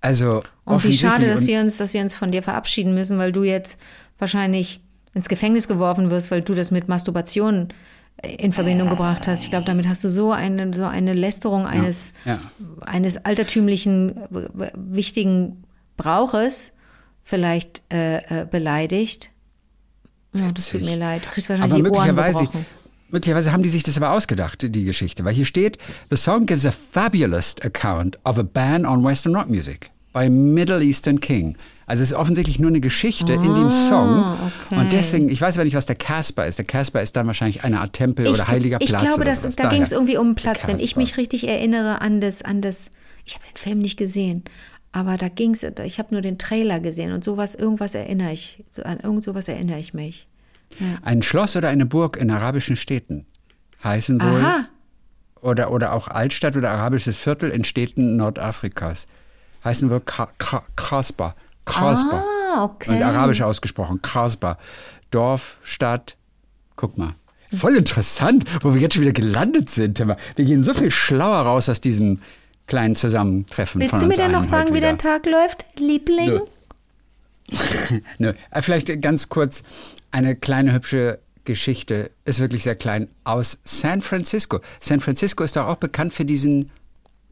Also 0.00 0.42
Und 0.64 0.84
wie 0.84 0.92
schade, 0.92 1.26
dass 1.26 1.46
wir 1.46 1.60
uns, 1.60 1.76
dass 1.76 1.92
wir 1.92 2.00
uns 2.00 2.14
von 2.14 2.30
dir 2.30 2.42
verabschieden 2.42 2.94
müssen, 2.94 3.18
weil 3.18 3.32
du 3.32 3.42
jetzt 3.42 3.80
wahrscheinlich 4.18 4.80
ins 5.14 5.28
Gefängnis 5.28 5.68
geworfen 5.68 6.10
wirst, 6.10 6.30
weil 6.30 6.42
du 6.42 6.54
das 6.54 6.70
mit 6.70 6.88
Masturbation 6.88 7.68
äh, 8.22 8.34
in 8.36 8.52
Verbindung 8.52 8.90
gebracht 8.90 9.26
hast. 9.26 9.42
Ich 9.42 9.50
glaube, 9.50 9.64
damit 9.64 9.88
hast 9.88 10.04
du 10.04 10.08
so 10.08 10.32
eine, 10.32 10.72
so 10.72 10.84
eine 10.84 11.14
Lästerung 11.14 11.66
eines, 11.66 12.12
ja. 12.24 12.38
eines 12.80 13.24
altertümlichen, 13.24 14.20
wichtigen 14.74 15.64
Brauches 15.96 16.74
vielleicht 17.24 17.82
äh, 17.92 18.42
äh, 18.42 18.46
beleidigt. 18.50 19.30
Ja, 20.32 20.50
das 20.52 20.70
tut 20.70 20.82
mir 20.82 20.96
leid. 20.96 21.24
Du 21.24 21.30
kriegst 21.30 21.50
aber 21.50 21.60
wahrscheinlich 21.60 21.92
Ohren 21.92 21.92
möglicherweise, 21.92 22.38
gebrochen. 22.40 22.66
Möglicherweise 23.10 23.52
haben 23.52 23.62
die 23.62 23.68
sich 23.68 23.82
das 23.82 23.96
aber 23.96 24.10
ausgedacht, 24.12 24.58
die 24.62 24.84
Geschichte. 24.84 25.24
Weil 25.24 25.34
hier 25.34 25.44
steht, 25.44 25.78
the 26.10 26.16
song 26.16 26.46
gives 26.46 26.64
a 26.66 26.72
fabulous 26.72 27.56
account 27.62 28.18
of 28.24 28.38
a 28.38 28.42
ban 28.42 28.84
on 28.86 29.04
Western 29.04 29.34
rock 29.34 29.48
music 29.48 29.90
by 30.12 30.28
Middle 30.28 30.82
Eastern 30.82 31.20
King. 31.20 31.56
Also 31.86 32.02
es 32.02 32.10
ist 32.10 32.16
offensichtlich 32.16 32.58
nur 32.58 32.68
eine 32.70 32.80
Geschichte 32.80 33.32
in 33.32 33.42
dem 33.42 33.70
Song. 33.70 34.08
Ah, 34.08 34.52
okay. 34.66 34.80
Und 34.80 34.92
deswegen, 34.92 35.28
ich 35.30 35.40
weiß 35.40 35.56
aber 35.56 35.64
nicht, 35.64 35.74
was 35.74 35.86
der 35.86 35.96
Casper 35.96 36.46
ist. 36.46 36.58
Der 36.58 36.66
Casper 36.66 37.00
ist 37.00 37.16
dann 37.16 37.26
wahrscheinlich 37.26 37.64
eine 37.64 37.80
Art 37.80 37.94
Tempel 37.94 38.26
Ich, 38.26 38.32
oder 38.32 38.46
heiliger 38.46 38.78
ich 38.80 38.88
Platz. 38.90 39.02
glaube, 39.02 39.22
oder 39.22 39.30
dass, 39.30 39.42
sowas. 39.42 39.56
da 39.56 39.68
ging 39.68 39.82
es 39.82 39.92
irgendwie 39.92 40.18
um 40.18 40.26
einen 40.26 40.34
Platz. 40.34 40.66
Wenn 40.66 40.78
ich 40.80 40.96
mich 40.96 41.16
richtig 41.16 41.48
erinnere 41.48 42.02
an 42.02 42.20
das, 42.20 42.42
an 42.42 42.60
das, 42.60 42.90
ich 43.24 43.34
habe 43.34 43.44
den 43.46 43.56
Film 43.56 43.78
nicht 43.78 43.96
gesehen, 43.96 44.44
aber 44.92 45.16
da 45.16 45.28
ging 45.28 45.52
es, 45.52 45.62
ich 45.84 45.98
habe 45.98 46.08
nur 46.12 46.20
den 46.20 46.36
Trailer 46.36 46.80
gesehen 46.80 47.12
und 47.12 47.24
sowas, 47.24 47.54
irgendwas 47.54 47.94
erinnere 47.94 48.32
ich, 48.32 48.64
so 48.74 48.82
an 48.82 49.00
irgend 49.00 49.24
sowas 49.24 49.48
erinnere 49.48 49.78
ich 49.78 49.94
mich. 49.94 50.26
Ein 51.02 51.22
Schloss 51.22 51.56
oder 51.56 51.68
eine 51.68 51.86
Burg 51.86 52.16
in 52.16 52.30
arabischen 52.30 52.76
Städten 52.76 53.26
heißen 53.82 54.20
wohl, 54.20 54.44
Aha, 54.44 54.66
oder, 55.40 55.70
oder 55.70 55.92
auch 55.92 56.08
Altstadt 56.08 56.56
oder 56.56 56.70
arabisches 56.70 57.18
Viertel 57.18 57.50
in 57.50 57.64
Städten 57.64 58.16
Nordafrikas, 58.16 59.06
heißen 59.64 59.90
wohl 59.90 60.00
Kasba. 60.00 61.34
Kasba. 61.64 62.24
ah, 62.54 62.64
okay. 62.64 62.90
Und 62.90 63.02
arabisch 63.02 63.42
ausgesprochen, 63.42 64.00
Kasba. 64.02 64.58
Dorf, 65.10 65.58
Stadt, 65.62 66.16
guck 66.76 66.98
mal. 66.98 67.14
Voll 67.52 67.76
interessant, 67.76 68.44
wo 68.62 68.74
wir 68.74 68.80
jetzt 68.80 68.94
schon 68.94 69.02
wieder 69.02 69.12
gelandet 69.12 69.70
sind. 69.70 69.98
Wir 69.98 70.44
gehen 70.44 70.62
so 70.62 70.74
viel 70.74 70.90
schlauer 70.90 71.40
raus 71.40 71.68
aus 71.68 71.80
diesem 71.80 72.20
kleinen 72.66 72.94
Zusammentreffen 72.94 73.80
Willst 73.80 73.94
von 73.94 74.00
du 74.02 74.06
mir 74.08 74.16
denn 74.16 74.32
noch 74.32 74.44
sagen, 74.44 74.74
wie 74.74 74.80
dein. 74.80 74.98
Tag 74.98 75.24
läuft, 75.24 75.64
Liebling? 75.78 76.26
Nö. 76.26 76.40
Nö. 78.18 78.32
Äh, 78.50 78.62
Vielleicht 78.62 79.00
ganz 79.00 79.30
kurz 79.30 79.62
eine 80.10 80.36
kleine 80.36 80.72
hübsche 80.72 81.18
Geschichte, 81.44 82.10
ist 82.24 82.40
wirklich 82.40 82.62
sehr 82.62 82.74
klein, 82.74 83.08
aus 83.24 83.58
San 83.64 84.00
Francisco. 84.02 84.60
San 84.80 85.00
Francisco 85.00 85.44
ist 85.44 85.56
doch 85.56 85.66
auch 85.66 85.76
bekannt 85.76 86.12
für 86.12 86.24
diesen 86.24 86.70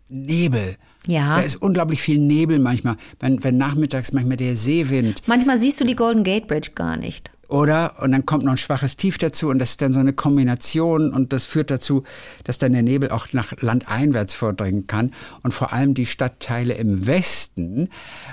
Nebel. 0.09 0.77
Ja. 1.07 1.37
Da 1.37 1.43
ist 1.43 1.57
unglaublich 1.57 2.01
viel 2.03 2.19
Nebel 2.19 2.59
manchmal, 2.59 2.97
wenn, 3.21 3.45
wenn 3.45 3.57
nachmittags 3.57 4.13
manchmal 4.13 4.37
der 4.37 4.57
Seewind 4.57 5.23
Manchmal 5.27 5.57
siehst 5.57 5.81
du 5.81 5.85
die 5.85 5.95
Golden 5.95 6.25
Gate 6.25 6.47
Bridge 6.49 6.71
gar 6.75 6.97
nicht. 6.97 7.31
oder? 7.49 8.03
Und 8.03 8.13
dann 8.13 8.27
kommt 8.27 8.45
noch 8.45 8.53
ein 8.53 8.59
schwaches 8.59 8.97
Tief 8.97 9.19
dazu 9.19 9.49
und 9.49 9.59
das 9.59 9.71
ist 9.71 9.83
dann 9.83 9.93
so 9.93 10.01
eine 10.01 10.13
Kombination 10.13 11.13
und 11.13 11.33
das 11.33 11.45
führt 11.45 11.71
dazu, 11.71 12.03
dass 12.45 12.59
dann 12.59 12.73
der 12.73 12.83
Nebel 12.83 13.11
auch 13.11 13.29
nach 13.33 13.53
landeinwärts 13.61 14.35
vordringen 14.35 14.87
kann. 14.87 15.13
Und 15.43 15.53
vor 15.53 15.73
allem 15.73 15.95
die 15.95 16.07
Stadtteile 16.07 16.75
im 16.75 17.07
Westen 17.07 17.89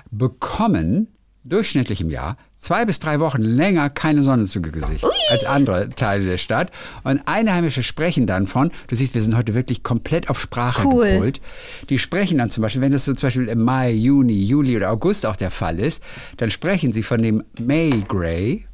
bekommen 0.09 1.07
durchschnittlich 1.43 2.01
im 2.01 2.09
Jahr 2.09 2.37
zwei 2.63 2.85
bis 2.85 2.99
drei 2.99 3.19
Wochen 3.19 3.41
länger 3.41 3.89
keine 3.89 4.21
Sonne 4.21 4.45
zu 4.45 4.61
Gesicht 4.61 5.05
als 5.29 5.43
andere 5.45 5.89
Teile 5.89 6.25
der 6.25 6.37
Stadt. 6.37 6.71
Und 7.03 7.21
Einheimische 7.25 7.83
sprechen 7.83 8.25
dann 8.25 8.47
von, 8.47 8.71
du 8.87 8.95
siehst, 8.95 9.13
wir 9.15 9.21
sind 9.21 9.35
heute 9.35 9.53
wirklich 9.53 9.83
komplett 9.83 10.29
auf 10.29 10.39
Sprache 10.39 10.87
Cool. 10.87 11.09
gepolt. 11.11 11.41
Die 11.89 11.99
sprechen 11.99 12.37
dann 12.37 12.49
zum 12.49 12.61
Beispiel, 12.61 12.81
wenn 12.81 12.91
das 12.91 13.05
so 13.05 13.13
zum 13.13 13.27
Beispiel 13.27 13.47
im 13.47 13.61
Mai, 13.61 13.91
Juni, 13.91 14.41
Juli 14.41 14.77
oder 14.77 14.91
August 14.91 15.25
auch 15.25 15.35
der 15.35 15.51
Fall 15.51 15.77
ist, 15.79 16.01
dann 16.37 16.49
sprechen 16.49 16.91
sie 16.93 17.03
von 17.03 17.21
dem 17.21 17.43
May 17.59 18.03
Gray, 18.07 18.65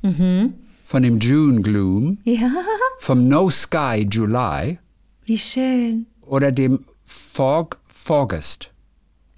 von 0.86 1.04
dem 1.04 1.20
June 1.20 1.62
Gloom, 1.62 2.20
Ja, 2.24 2.52
vom 3.00 3.28
No 3.28 3.50
Sky 3.50 4.08
July 4.10 4.78
wie 5.26 5.38
schön. 5.38 6.06
oder 6.22 6.52
dem 6.52 6.86
Fog 7.06 7.78
August. 8.08 8.72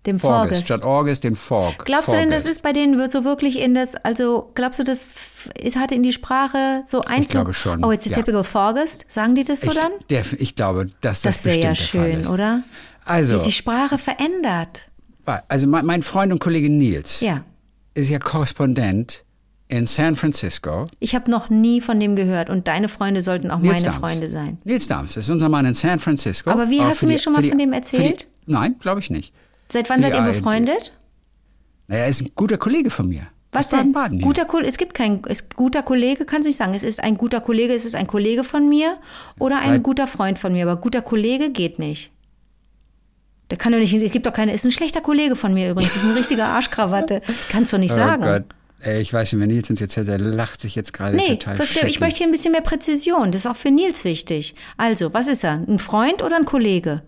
Dem 0.06 0.20
Forgest. 0.20 0.66
statt 0.66 0.82
August 0.84 1.24
den 1.24 1.36
Fog. 1.36 1.86
Glaubst 1.86 2.08
du 2.08 2.14
denn, 2.14 2.32
das 2.32 2.46
ist 2.46 2.64
bei 2.64 2.74
denen 2.74 3.08
so 3.08 3.24
wirklich 3.24 3.60
in 3.60 3.76
das, 3.76 3.96
also 3.96 4.50
glaubst 4.56 4.80
du, 4.80 4.84
das 4.84 5.08
ist, 5.60 5.76
hat 5.76 5.92
in 5.92 6.02
die 6.02 6.12
Sprache 6.12 6.82
so 6.88 7.02
Einzug? 7.02 7.30
glaube 7.32 7.54
schon, 7.54 7.84
Oh, 7.86 7.92
it's 7.92 8.08
a 8.08 8.10
ja. 8.10 8.16
typical 8.16 8.44
Forgest. 8.44 9.06
Sagen 9.12 9.36
die 9.36 9.44
das 9.44 9.62
so 9.62 9.68
ich, 9.70 9.76
dann? 9.76 9.92
der, 10.10 10.24
ich 10.40 10.56
glaube, 10.56 10.88
dass 11.02 11.22
das, 11.22 11.38
Das 11.44 11.46
wäre 11.46 11.60
ja 11.60 11.76
schön, 11.76 12.26
oder? 12.26 12.64
Also, 13.06 13.36
Wie 13.36 13.38
sich 13.40 13.58
Sprache 13.58 13.98
verändert. 14.00 14.88
also 15.48 15.68
mein, 15.68 15.86
Freund 16.02 16.32
und 16.32 16.40
Kollege 16.40 16.70
Nils 16.70 17.22
Ja. 17.22 17.44
ist 17.94 18.10
ja 18.10 18.18
Korrespondent 18.20 19.24
in 19.68 19.86
San 19.86 20.16
Francisco. 20.16 20.88
Ich 21.00 21.14
habe 21.16 21.30
noch 21.32 21.50
nie 21.50 21.80
von 21.80 22.00
dem 22.00 22.16
gehört 22.16 22.50
und 22.50 22.68
deine 22.68 22.88
Freunde 22.90 23.22
sollten 23.22 23.52
auch 23.52 23.60
Nils 23.60 23.76
meine 23.84 23.86
Dahms. 23.86 24.00
Freunde 24.00 24.30
sein. 24.30 24.58
Nils 24.64 24.88
Dahms 24.88 25.16
ist 25.16 25.30
unser 25.30 25.48
Mann 25.48 25.66
in 25.66 25.74
San 25.76 26.00
Francisco. 26.00 26.50
Aber 26.50 26.70
wie 26.72 26.82
hast 26.82 27.02
du 27.04 27.06
mir 27.06 27.14
die- 27.14 27.20
schon 27.20 27.34
mal 27.34 27.42
die- 27.42 27.50
von 27.50 27.58
dem 27.60 27.72
erzählt? 27.72 28.28
Die, 28.48 28.52
nein, 28.52 28.76
glaube 28.80 29.00
ich 29.00 29.10
nicht. 29.10 29.32
Seit 29.72 29.90
wann 29.90 30.02
seid 30.02 30.14
die 30.14 30.18
ihr 30.18 30.24
befreundet? 30.24 30.92
Naja, 31.88 32.04
er 32.04 32.10
ist 32.10 32.22
ein 32.22 32.32
guter 32.36 32.58
Kollege 32.58 32.90
von 32.90 33.08
mir. 33.08 33.28
Was 33.54 33.68
denn? 33.70 33.80
Baden-Baden 33.92 34.18
hier. 34.20 34.26
Guter 34.28 34.46
Kollege, 34.46 34.70
es 34.70 34.78
gibt 34.78 34.94
kein, 34.94 35.22
ist 35.26 35.56
guter 35.56 35.84
Kollege, 35.84 36.24
kann 36.26 36.42
sich 36.42 36.56
sagen. 36.56 36.74
Es 36.74 36.84
ist 36.84 37.04
ein 37.04 37.18
guter 37.18 37.42
Kollege, 37.42 37.74
es 37.74 37.84
ist 37.84 37.96
ein 37.96 38.08
Kollege 38.08 38.44
von 38.46 38.70
mir 38.70 38.98
oder 39.40 39.58
ein 39.60 39.70
Seit- 39.72 39.84
guter 39.84 40.08
Freund 40.08 40.40
von 40.40 40.54
mir. 40.54 40.64
Aber 40.70 40.80
guter 40.80 41.02
Kollege 41.02 41.50
geht 41.52 41.78
nicht. 41.80 42.12
Der 43.50 43.58
kann 43.58 43.74
doch 43.74 43.80
nicht, 43.80 43.94
es 43.94 44.12
gibt 44.14 44.26
doch 44.26 44.32
keine, 44.32 44.54
ist 44.54 44.64
ein 44.66 44.72
schlechter 44.72 45.02
Kollege 45.02 45.36
von 45.36 45.54
mir 45.54 45.70
übrigens, 45.72 45.98
ist 45.98 46.06
ein 46.06 46.12
richtiger 46.14 46.46
Arschkrawatte. 46.48 47.22
Kannst 47.50 47.74
du 47.74 47.78
nicht 47.78 47.94
sagen. 47.94 48.24
Oh 48.24 48.28
Gott. 48.28 48.44
Ey, 48.80 49.02
ich 49.02 49.12
weiß 49.14 49.34
nicht, 49.34 49.42
wenn 49.42 49.50
Nils 49.50 49.70
uns 49.70 49.80
jetzt 49.82 49.98
hört, 49.98 50.08
der 50.08 50.18
lacht 50.18 50.62
sich 50.62 50.74
jetzt 50.76 50.94
gerade 50.94 51.16
Nee, 51.18 51.36
total 51.36 51.58
das- 51.58 51.70
ich 51.84 52.00
möchte 52.00 52.20
hier 52.20 52.28
ein 52.28 52.32
bisschen 52.32 52.54
mehr 52.54 52.62
Präzision. 52.62 53.32
Das 53.34 53.42
ist 53.42 53.48
auch 53.52 53.58
für 53.58 53.70
Nils 53.70 54.06
wichtig. 54.06 54.56
Also, 54.78 55.14
was 55.14 55.28
ist 55.28 55.44
er? 55.44 55.62
Ein 55.68 55.78
Freund 55.80 56.24
oder 56.24 56.38
ein 56.38 56.46
Kollege? 56.46 57.04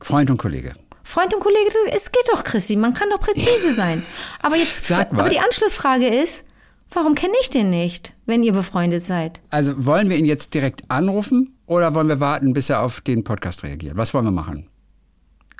Freund 0.00 0.30
und 0.30 0.38
Kollege. 0.38 0.72
Freund 1.04 1.34
und 1.34 1.40
Kollege, 1.40 1.70
es 1.92 2.10
geht 2.10 2.24
doch, 2.32 2.42
Chrissy. 2.42 2.76
Man 2.76 2.94
kann 2.94 3.10
doch 3.10 3.20
präzise 3.20 3.72
sein. 3.74 4.04
Aber 4.42 4.56
jetzt, 4.56 4.90
aber 4.90 5.28
die 5.28 5.38
Anschlussfrage 5.38 6.08
ist, 6.08 6.44
warum 6.90 7.14
kenne 7.14 7.34
ich 7.42 7.50
den 7.50 7.70
nicht, 7.70 8.14
wenn 8.26 8.42
ihr 8.42 8.52
befreundet 8.52 9.02
seid? 9.02 9.40
Also 9.50 9.84
wollen 9.84 10.08
wir 10.10 10.16
ihn 10.16 10.24
jetzt 10.24 10.54
direkt 10.54 10.82
anrufen 10.88 11.56
oder 11.66 11.94
wollen 11.94 12.08
wir 12.08 12.20
warten, 12.20 12.54
bis 12.54 12.70
er 12.70 12.80
auf 12.80 13.02
den 13.02 13.22
Podcast 13.22 13.62
reagiert? 13.62 13.96
Was 13.96 14.14
wollen 14.14 14.24
wir 14.24 14.30
machen? 14.32 14.68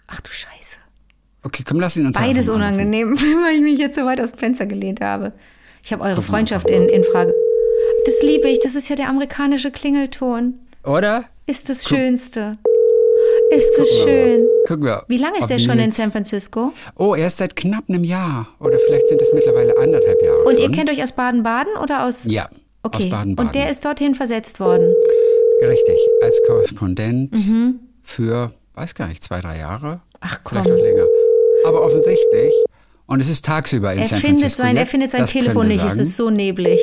Ach 0.06 0.20
du 0.20 0.30
Scheiße. 0.30 0.76
Okay, 1.42 1.62
komm, 1.66 1.78
lass 1.78 1.96
ihn 1.96 2.06
uns 2.06 2.18
Beides 2.18 2.48
unangenehm, 2.48 3.12
weil 3.44 3.56
ich 3.56 3.62
mich 3.62 3.78
jetzt 3.78 3.96
so 3.96 4.04
weit 4.06 4.20
aus 4.20 4.32
dem 4.32 4.38
Fenster 4.38 4.64
gelehnt 4.64 5.02
habe. 5.02 5.32
Ich 5.84 5.92
habe 5.92 6.02
eure 6.02 6.22
Freundschaft 6.22 6.70
in, 6.70 6.88
in 6.88 7.04
Frage. 7.04 7.34
Das 8.06 8.22
liebe 8.22 8.48
ich. 8.48 8.60
Das 8.60 8.74
ist 8.74 8.88
ja 8.88 8.96
der 8.96 9.10
amerikanische 9.10 9.70
Klingelton. 9.70 10.58
Oder? 10.84 11.26
Ist 11.46 11.68
das 11.68 11.86
Schönste. 11.86 12.56
Ist 13.50 13.78
das 13.78 13.88
schön. 14.02 14.46
Gucken 14.66 14.84
wir. 14.84 15.04
Wie 15.08 15.16
lange 15.18 15.38
ist 15.38 15.48
der 15.48 15.58
schon 15.58 15.78
in 15.78 15.90
San 15.92 16.10
Francisco? 16.12 16.72
Oh, 16.96 17.14
erst 17.14 17.38
seit 17.38 17.54
knapp 17.56 17.84
einem 17.88 18.04
Jahr. 18.04 18.48
Oder 18.60 18.78
vielleicht 18.78 19.08
sind 19.08 19.20
es 19.22 19.32
mittlerweile 19.32 19.76
anderthalb 19.78 20.20
Jahre 20.22 20.42
Und 20.44 20.58
schon. 20.58 20.70
ihr 20.70 20.76
kennt 20.76 20.90
euch 20.90 21.02
aus 21.02 21.12
Baden-Baden 21.12 21.76
oder 21.82 22.06
aus. 22.06 22.24
Ja, 22.28 22.48
Okay. 22.82 22.98
aus 22.98 23.08
Baden-Baden. 23.10 23.46
Und 23.48 23.54
der 23.54 23.70
ist 23.70 23.84
dorthin 23.84 24.14
versetzt 24.14 24.60
worden. 24.60 24.92
Richtig, 25.62 25.96
als 26.22 26.40
Korrespondent 26.46 27.38
für, 28.02 28.52
weiß 28.74 28.94
gar 28.94 29.08
nicht, 29.08 29.22
zwei, 29.22 29.40
drei 29.40 29.58
Jahre. 29.58 30.00
Ach 30.20 30.40
komm. 30.44 30.62
Vielleicht 30.64 30.72
auch 30.80 30.84
länger. 30.84 31.06
Aber 31.66 31.82
offensichtlich, 31.82 32.52
und 33.06 33.20
es 33.20 33.28
ist 33.28 33.44
tagsüber 33.44 33.92
in 33.92 34.00
Er 34.00 34.04
San 34.08 34.18
findet 34.20 34.40
Francisco. 34.40 34.62
sein, 34.62 34.76
er 34.76 34.86
findet 34.86 35.10
sein 35.10 35.20
das 35.22 35.30
Telefon 35.30 35.68
wir 35.68 35.76
nicht, 35.76 35.84
es 35.86 35.98
ist 35.98 36.16
so 36.16 36.30
neblig. 36.30 36.80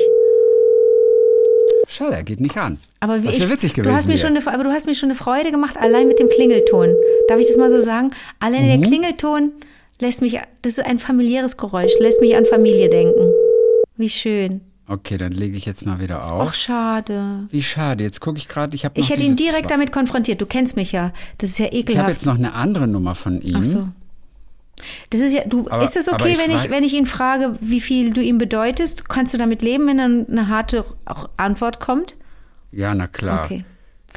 Schade, 1.92 2.16
er 2.16 2.22
geht 2.22 2.40
nicht 2.40 2.56
ran. 2.56 2.78
Aber 3.00 3.22
wie 3.22 3.26
das 3.26 3.38
wäre 3.38 3.50
witzig 3.50 3.74
gewesen. 3.74 3.90
du 3.90 3.94
hast 3.96 4.08
mir 4.08 4.16
schon 4.16 4.30
eine, 4.36 4.46
aber 4.46 4.64
du 4.64 4.70
hast 4.70 4.86
mir 4.86 4.94
schon 4.94 5.10
eine 5.10 5.14
Freude 5.18 5.50
gemacht, 5.50 5.76
allein 5.76 6.08
mit 6.08 6.18
dem 6.18 6.28
Klingelton. 6.28 6.94
Darf 7.28 7.38
ich 7.38 7.46
das 7.46 7.56
mal 7.58 7.68
so 7.68 7.80
sagen? 7.80 8.10
Allein 8.40 8.64
Mhm. 8.64 8.80
der 8.80 8.88
Klingelton 8.88 9.52
lässt 10.00 10.22
mich, 10.22 10.40
das 10.62 10.78
ist 10.78 10.86
ein 10.86 10.98
familiäres 10.98 11.56
Geräusch, 11.56 11.92
lässt 12.00 12.20
mich 12.20 12.34
an 12.36 12.46
Familie 12.46 12.88
denken. 12.88 13.30
Wie 13.96 14.08
schön. 14.08 14.62
okay, 14.88 15.16
dann 15.16 15.32
lege 15.32 15.56
ich 15.56 15.64
jetzt 15.66 15.86
mal 15.86 16.00
wieder 16.00 16.30
auf. 16.32 16.48
Ach, 16.48 16.54
schade. 16.54 17.46
Wie 17.50 17.62
schade, 17.62 18.02
jetzt 18.04 18.20
gucke 18.20 18.38
ich 18.38 18.48
gerade, 18.48 18.74
ich 18.74 18.84
habe 18.84 18.98
Ich 18.98 19.10
hätte 19.10 19.22
ihn 19.22 19.36
direkt 19.36 19.68
zwei. 19.68 19.74
damit 19.74 19.92
konfrontiert. 19.92 20.40
Du 20.40 20.46
kennst 20.46 20.76
mich 20.76 20.92
ja. 20.92 21.12
Das 21.38 21.50
ist 21.50 21.58
ja 21.58 21.66
Ich 21.66 21.70
habe 21.72 21.78
ekelhaft. 21.80 22.08
jetzt 22.10 22.26
noch 22.26 22.36
eine 22.36 22.54
andere 22.54 22.86
Nummer 22.88 23.14
von 23.14 23.40
ihm. 23.42 23.56
Ach 23.58 23.64
so. 23.64 23.88
Das 25.10 25.20
ist 25.20 25.32
ja, 25.32 25.42
du, 25.46 25.68
Aber- 25.68 25.82
ist 25.82 25.96
das 25.96 26.08
okay, 26.08 26.32
ich 26.32 26.38
wenn 26.38 26.50
ich, 26.50 26.70
wenn 26.70 26.84
ich 26.84 26.94
ihn 26.94 27.06
frage, 27.06 27.56
wie 27.60 27.80
viel 27.80 28.12
du 28.12 28.20
ihm 28.20 28.38
bedeutest? 28.38 29.08
Kannst 29.08 29.32
du 29.34 29.38
damit 29.38 29.62
leben, 29.62 29.86
wenn 29.86 29.98
dann 29.98 30.26
eine 30.28 30.48
harte 30.48 30.84
Antwort 31.36 31.80
kommt? 31.80 32.16
Ja, 32.70 32.94
na 32.94 33.06
klar. 33.06 33.44
Okay. 33.44 33.64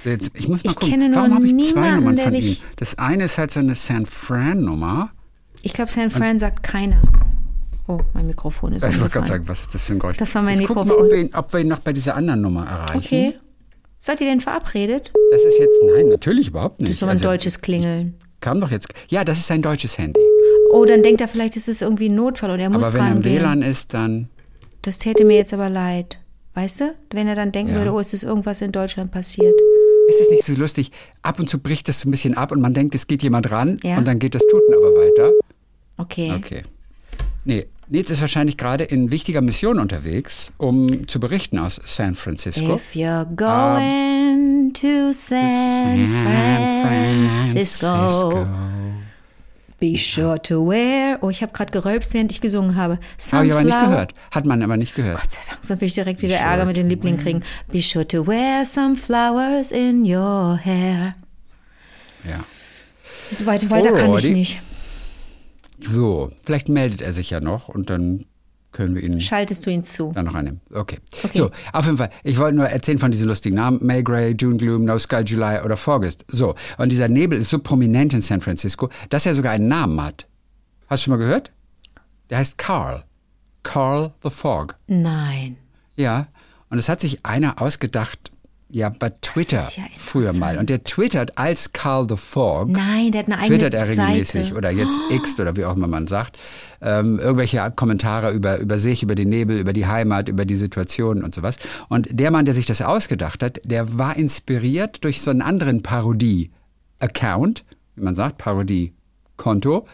Jetzt, 0.03 0.31
ich 0.35 0.47
muss 0.47 0.63
mal 0.63 0.71
Ich 0.71 0.77
gucken, 0.77 1.15
warum 1.15 1.35
habe 1.35 1.45
ich 1.47 1.71
zwei 1.71 1.91
Nummern 1.91 2.17
von 2.17 2.35
ihm? 2.35 2.57
Das 2.75 2.97
eine 2.97 3.25
ist 3.25 3.37
halt 3.37 3.51
so 3.51 3.59
eine 3.61 3.75
San 3.75 4.05
Fran-Nummer. 4.05 5.09
Ich 5.61 5.73
glaube, 5.73 5.91
San 5.91 6.09
Fran 6.09 6.37
sagt 6.37 6.63
keiner. 6.63 7.01
Oh, 7.87 7.99
mein 8.13 8.27
Mikrofon 8.27 8.73
ist 8.73 8.83
Ich 8.89 8.99
wollte 8.99 9.13
gerade 9.13 9.27
sagen, 9.27 9.47
was 9.47 9.61
ist 9.61 9.73
das 9.75 9.83
für 9.83 9.93
ein 9.93 9.99
Geräusch? 9.99 10.17
Das 10.17 10.33
war 10.35 10.41
mein 10.41 10.57
Jetzt 10.57 10.67
gucken 10.67 10.83
Mikrofon. 10.87 11.05
Wir, 11.05 11.05
ob, 11.05 11.11
wir 11.11 11.19
ihn, 11.21 11.35
ob 11.35 11.53
wir 11.53 11.59
ihn 11.61 11.67
noch 11.67 11.79
bei 11.79 11.93
dieser 11.93 12.15
anderen 12.15 12.41
Nummer 12.41 12.65
erreichen. 12.67 12.97
Okay. 12.97 13.35
Seid 13.99 14.21
ihr 14.21 14.27
denn 14.27 14.41
verabredet? 14.41 15.11
Das 15.31 15.43
ist 15.43 15.57
jetzt, 15.59 15.79
nein, 15.95 16.09
natürlich 16.09 16.49
überhaupt 16.49 16.79
nicht. 16.79 16.89
Das 16.89 16.93
ist 16.95 16.99
so 16.99 17.05
ein 17.07 17.11
Also, 17.11 17.23
deutsches 17.23 17.61
Klingeln. 17.61 18.15
Kam 18.41 18.59
doch 18.61 18.69
jetzt. 18.69 18.89
Ja, 19.07 19.23
das 19.23 19.39
ist 19.39 19.47
sein 19.47 19.61
deutsches 19.61 19.97
Handy. 19.97 20.19
Oh, 20.75 20.83
dann 20.85 21.03
denkt 21.03 21.21
er 21.21 21.27
vielleicht, 21.29 21.55
es 21.55 21.67
ist 21.69 21.81
irgendwie 21.81 22.09
ein 22.09 22.15
Notfall 22.15 22.51
und 22.51 22.59
er 22.59 22.69
muss 22.69 22.85
Aber 22.87 22.95
wenn 22.95 23.01
er 23.01 23.07
im 23.07 23.13
rangehen. 23.19 23.35
WLAN 23.39 23.61
ist, 23.61 23.93
dann. 23.93 24.27
Das 24.81 24.97
täte 24.99 25.23
mir 25.23 25.37
jetzt 25.37 25.53
aber 25.53 25.69
leid. 25.69 26.19
Weißt 26.53 26.81
du? 26.81 26.93
Wenn 27.11 27.27
er 27.27 27.35
dann 27.35 27.51
denken 27.53 27.71
Ja. 27.73 27.77
würde, 27.79 27.93
oh, 27.93 27.99
es 27.99 28.13
ist 28.13 28.23
irgendwas 28.23 28.61
in 28.61 28.71
Deutschland 28.73 29.11
passiert. 29.11 29.53
Ist 30.09 30.21
es 30.21 30.29
nicht 30.29 30.43
so 30.43 30.53
lustig? 30.53 30.91
Ab 31.21 31.39
und 31.39 31.49
zu 31.49 31.59
bricht 31.59 31.87
das 31.87 32.01
so 32.01 32.09
ein 32.09 32.11
bisschen 32.11 32.35
ab 32.35 32.51
und 32.51 32.59
man 32.61 32.73
denkt, 32.73 32.93
es 32.93 33.07
geht 33.07 33.23
jemand 33.23 33.51
ran 33.51 33.77
Ja. 33.83 33.97
und 33.97 34.05
dann 34.07 34.19
geht 34.19 34.35
das 34.35 34.43
Tuten 34.51 34.73
aber 34.73 34.91
weiter. 34.95 35.31
Okay. 35.97 36.33
Okay. 36.35 36.63
Nee, 37.45 37.67
Nils 37.87 38.09
ist 38.11 38.19
wahrscheinlich 38.21 38.57
gerade 38.57 38.83
in 38.83 39.11
wichtiger 39.11 39.41
Mission 39.41 39.79
unterwegs, 39.79 40.51
um 40.57 41.07
zu 41.07 41.19
berichten 41.19 41.57
aus 41.57 41.79
San 41.85 42.15
Francisco. 42.15 42.75
If 42.75 42.95
you're 42.95 43.25
going 43.35 44.73
to 44.73 45.11
San 45.13 46.07
Francisco, 46.81 48.45
be 49.85 49.97
sure 49.97 50.41
to 50.41 50.67
wear. 50.67 51.19
Oh, 51.21 51.29
ich 51.29 51.41
habe 51.41 51.51
gerade 51.51 51.71
gerülpst, 51.71 52.13
während 52.13 52.31
ich 52.31 52.41
gesungen 52.41 52.75
habe. 52.75 52.99
Habe 53.31 53.45
ich 53.45 53.51
aber 53.51 53.63
nicht 53.63 53.79
gehört. 53.79 54.13
Hat 54.31 54.45
man 54.45 54.63
aber 54.63 54.77
nicht 54.77 54.95
gehört. 54.95 55.21
Gott 55.21 55.31
sei 55.31 55.41
Dank, 55.47 55.59
sonst 55.61 55.79
würde 55.79 55.85
ich 55.85 55.93
direkt 55.93 56.21
wieder 56.21 56.37
sure 56.37 56.49
Ärger 56.49 56.65
mit 56.65 56.77
den 56.77 56.89
Lieblingen 56.89 57.19
kriegen. 57.19 57.43
Be 57.71 57.81
sure 57.81 58.07
to 58.07 58.25
wear 58.25 58.65
some 58.65 58.95
flowers 58.95 59.71
in 59.71 60.03
your 60.03 60.57
hair. 60.57 61.15
Ja. 62.23 62.43
Weiter, 63.45 63.69
weiter 63.69 63.91
kann 63.91 64.15
ich 64.17 64.29
nicht. 64.29 64.61
So, 65.79 66.31
vielleicht 66.43 66.69
meldet 66.69 67.01
er 67.01 67.13
sich 67.13 67.29
ja 67.29 67.39
noch 67.39 67.67
und 67.67 67.89
dann 67.89 68.25
können 68.75 68.93
wir 68.93 69.03
ihn 69.03 69.21
Schaltest 69.21 69.65
du 69.65 69.71
ihn 69.71 69.83
zu? 69.83 70.11
dann 70.13 70.25
noch 70.25 70.35
annehmen. 70.35 70.59
Okay. 70.73 70.97
Okay. 71.23 71.37
So, 71.37 71.49
auf 71.71 71.85
jeden 71.85 71.97
Fall. 71.97 72.09
Ich 72.23 72.37
wollte 72.37 72.57
nur 72.57 72.67
erzählen 72.67 72.97
von 72.97 73.09
diesen 73.09 73.27
lustigen 73.27 73.55
Namen. 73.55 73.79
May 73.81 74.03
Gray, 74.03 74.35
June 74.37 74.57
Gloom, 74.57 74.83
No 74.83 74.99
Sky 74.99 75.21
July 75.25 75.61
oder 75.63 75.77
August. 75.85 76.25
So, 76.27 76.55
und 76.77 76.91
dieser 76.91 77.07
Nebel 77.07 77.39
ist 77.39 77.49
so 77.49 77.59
prominent 77.59 78.13
in 78.13 78.21
San 78.21 78.41
Francisco, 78.41 78.89
dass 79.09 79.25
er 79.25 79.33
sogar 79.33 79.53
einen 79.53 79.69
Namen 79.69 80.01
hat. 80.01 80.27
Hast 80.87 81.03
du 81.03 81.05
schon 81.05 81.17
mal 81.17 81.25
gehört? 81.25 81.51
Der 82.29 82.39
heißt 82.39 82.57
Carl. 82.57 83.05
Carl 83.63 84.13
the 84.21 84.29
Fog. 84.29 84.75
Nein. 84.87 85.55
Ja, 85.95 86.27
und 86.69 86.77
es 86.77 86.89
hat 86.89 86.99
sich 86.99 87.25
einer 87.25 87.61
ausgedacht, 87.61 88.31
ja, 88.67 88.89
bei 88.89 89.11
Twitter 89.21 89.63
ja 89.75 89.83
früher 89.97 90.33
mal. 90.33 90.57
Und 90.57 90.69
der 90.69 90.83
twittert 90.83 91.37
als 91.37 91.71
Carl 91.71 92.07
the 92.09 92.17
Fog. 92.17 92.69
Nein, 92.69 93.11
der 93.11 93.19
hat 93.19 93.27
eine 93.27 93.37
eigene 93.37 93.57
Twittert 93.59 93.73
er 93.75 93.87
regelmäßig 93.87 94.43
Seite. 94.45 94.55
oder 94.55 94.71
jetzt 94.71 94.99
X 95.11 95.39
oder 95.39 95.55
wie 95.55 95.65
auch 95.65 95.75
immer 95.75 95.87
man 95.87 96.07
sagt, 96.07 96.37
ähm, 96.81 97.19
irgendwelche 97.19 97.71
Kommentare 97.75 98.31
über, 98.31 98.57
über 98.59 98.79
sich, 98.79 99.03
über 99.03 99.13
den 99.15 99.29
Nebel, 99.29 99.59
über 99.59 99.71
die 99.71 99.85
Heimat, 99.85 100.29
über 100.29 100.45
die 100.45 100.55
Situation 100.55 101.23
und 101.23 101.35
sowas. 101.35 101.57
Und 101.89 102.07
der 102.11 102.31
Mann, 102.31 102.45
der 102.45 102.55
sich 102.55 102.65
das 102.65 102.81
ausgedacht 102.81 103.43
hat, 103.43 103.61
der 103.63 103.97
war 103.99 104.17
inspiriert 104.17 105.03
durch 105.03 105.21
so 105.21 105.29
einen 105.31 105.41
anderen 105.43 105.83
Parodie-Account, 105.83 107.63
wie 107.95 108.03
man 108.03 108.15
sagt, 108.15 108.39
Parodie-Konto, 108.39 109.85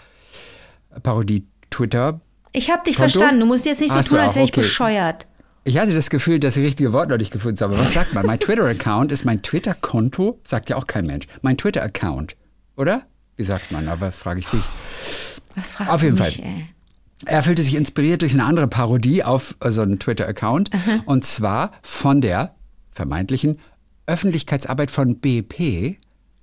Parodie-Twitter. 1.04 2.22
Ich 2.54 2.70
habe 2.70 2.84
dich 2.86 2.96
Konto? 2.96 3.12
verstanden. 3.12 3.42
Du 3.42 3.46
musst 3.46 3.66
jetzt 3.66 3.82
nicht 3.82 3.92
so 3.92 3.98
Hast 3.98 4.10
tun, 4.10 4.20
als 4.20 4.36
wäre 4.36 4.46
ich 4.46 4.52
Okay. 4.52 4.62
bescheuert. 4.62 5.28
Ich 5.64 5.78
hatte 5.78 5.94
das 5.94 6.10
Gefühl, 6.10 6.40
dass 6.40 6.58
ich 6.58 6.66
richtige 6.66 6.92
Wort 6.92 7.10
noch 7.10 7.18
nicht 7.18 7.32
gefunden 7.32 7.60
habe. 7.60 7.78
Was 7.78 7.94
sagt 7.94 8.14
man? 8.14 8.26
Mein 8.26 8.40
Twitter-Account 8.40 9.12
ist 9.12 9.26
mein 9.26 9.44
Twitter-Konto? 9.44 10.40
Sagt 10.44 10.70
ja 10.70 10.76
auch 10.76 10.88
kein 10.88 11.06
Mensch. 11.06 11.28
Mein 11.44 11.56
Twitter-Account, 11.58 12.36
oder? 12.78 13.04
Wie 13.36 13.44
sagt 13.44 13.72
man? 13.72 13.88
Aber 13.88 14.08
das 14.08 14.18
frage 14.18 14.40
ich 14.40 14.48
dich. 14.48 14.62
Was 15.56 15.72
fragst 15.74 15.94
Auf 15.94 16.00
du 16.02 16.08
jeden 16.08 16.18
mich, 16.18 16.38
Fall. 16.38 16.46
ey? 16.46 16.66
Er 17.26 17.44
fühlte 17.44 17.62
sich 17.62 17.76
inspiriert 17.76 18.24
durch 18.24 18.34
eine 18.34 18.46
andere 18.46 18.68
Parodie 18.68 19.24
auf 19.24 19.56
so 19.64 19.84
einen 19.84 20.00
Twitter-Account. 20.00 20.72
Und 21.06 21.24
zwar 21.26 21.72
von 21.84 22.22
der 22.22 22.56
vermeintlichen 22.92 23.60
Öffentlichkeitsarbeit 24.08 24.90
von 24.90 25.20
BP 25.20 25.98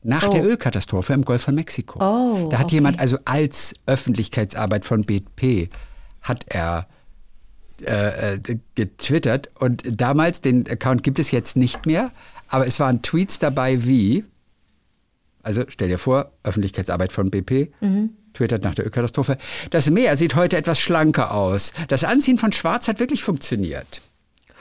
nach 0.04 0.28
Oh. 0.28 0.30
der 0.32 0.44
Ölkatastrophe 0.44 1.12
im 1.12 1.24
Golf 1.24 1.42
von 1.42 1.56
Mexiko. 1.56 1.98
Oh, 2.00 2.48
da 2.48 2.58
hat 2.58 2.66
okay. 2.66 2.76
jemand 2.76 3.00
also 3.00 3.18
als 3.24 3.74
Öffentlichkeitsarbeit 3.86 4.84
von 4.84 5.02
BP 5.02 5.68
hat 6.22 6.44
er 6.48 6.86
äh, 7.82 8.34
äh, 8.34 8.40
getwittert 8.74 9.48
und 9.58 9.82
damals, 10.00 10.40
den 10.40 10.68
Account 10.68 11.02
gibt 11.02 11.18
es 11.18 11.30
jetzt 11.30 11.56
nicht 11.56 11.86
mehr, 11.86 12.10
aber 12.48 12.66
es 12.66 12.80
waren 12.80 13.02
Tweets 13.02 13.38
dabei 13.38 13.84
wie, 13.86 14.24
also 15.42 15.64
stell 15.68 15.88
dir 15.88 15.98
vor, 15.98 16.32
Öffentlichkeitsarbeit 16.42 17.12
von 17.12 17.30
BP, 17.30 17.70
Mhm. 17.80 18.10
twittert 18.34 18.62
nach 18.64 18.74
der 18.74 18.84
Ölkatastrophe, 18.86 19.38
das 19.70 19.90
Meer 19.90 20.16
sieht 20.16 20.34
heute 20.34 20.56
etwas 20.56 20.78
schlanker 20.80 21.32
aus. 21.32 21.72
Das 21.88 22.04
Anziehen 22.04 22.38
von 22.38 22.52
Schwarz 22.52 22.88
hat 22.88 23.00
wirklich 23.00 23.22
funktioniert. 23.22 24.00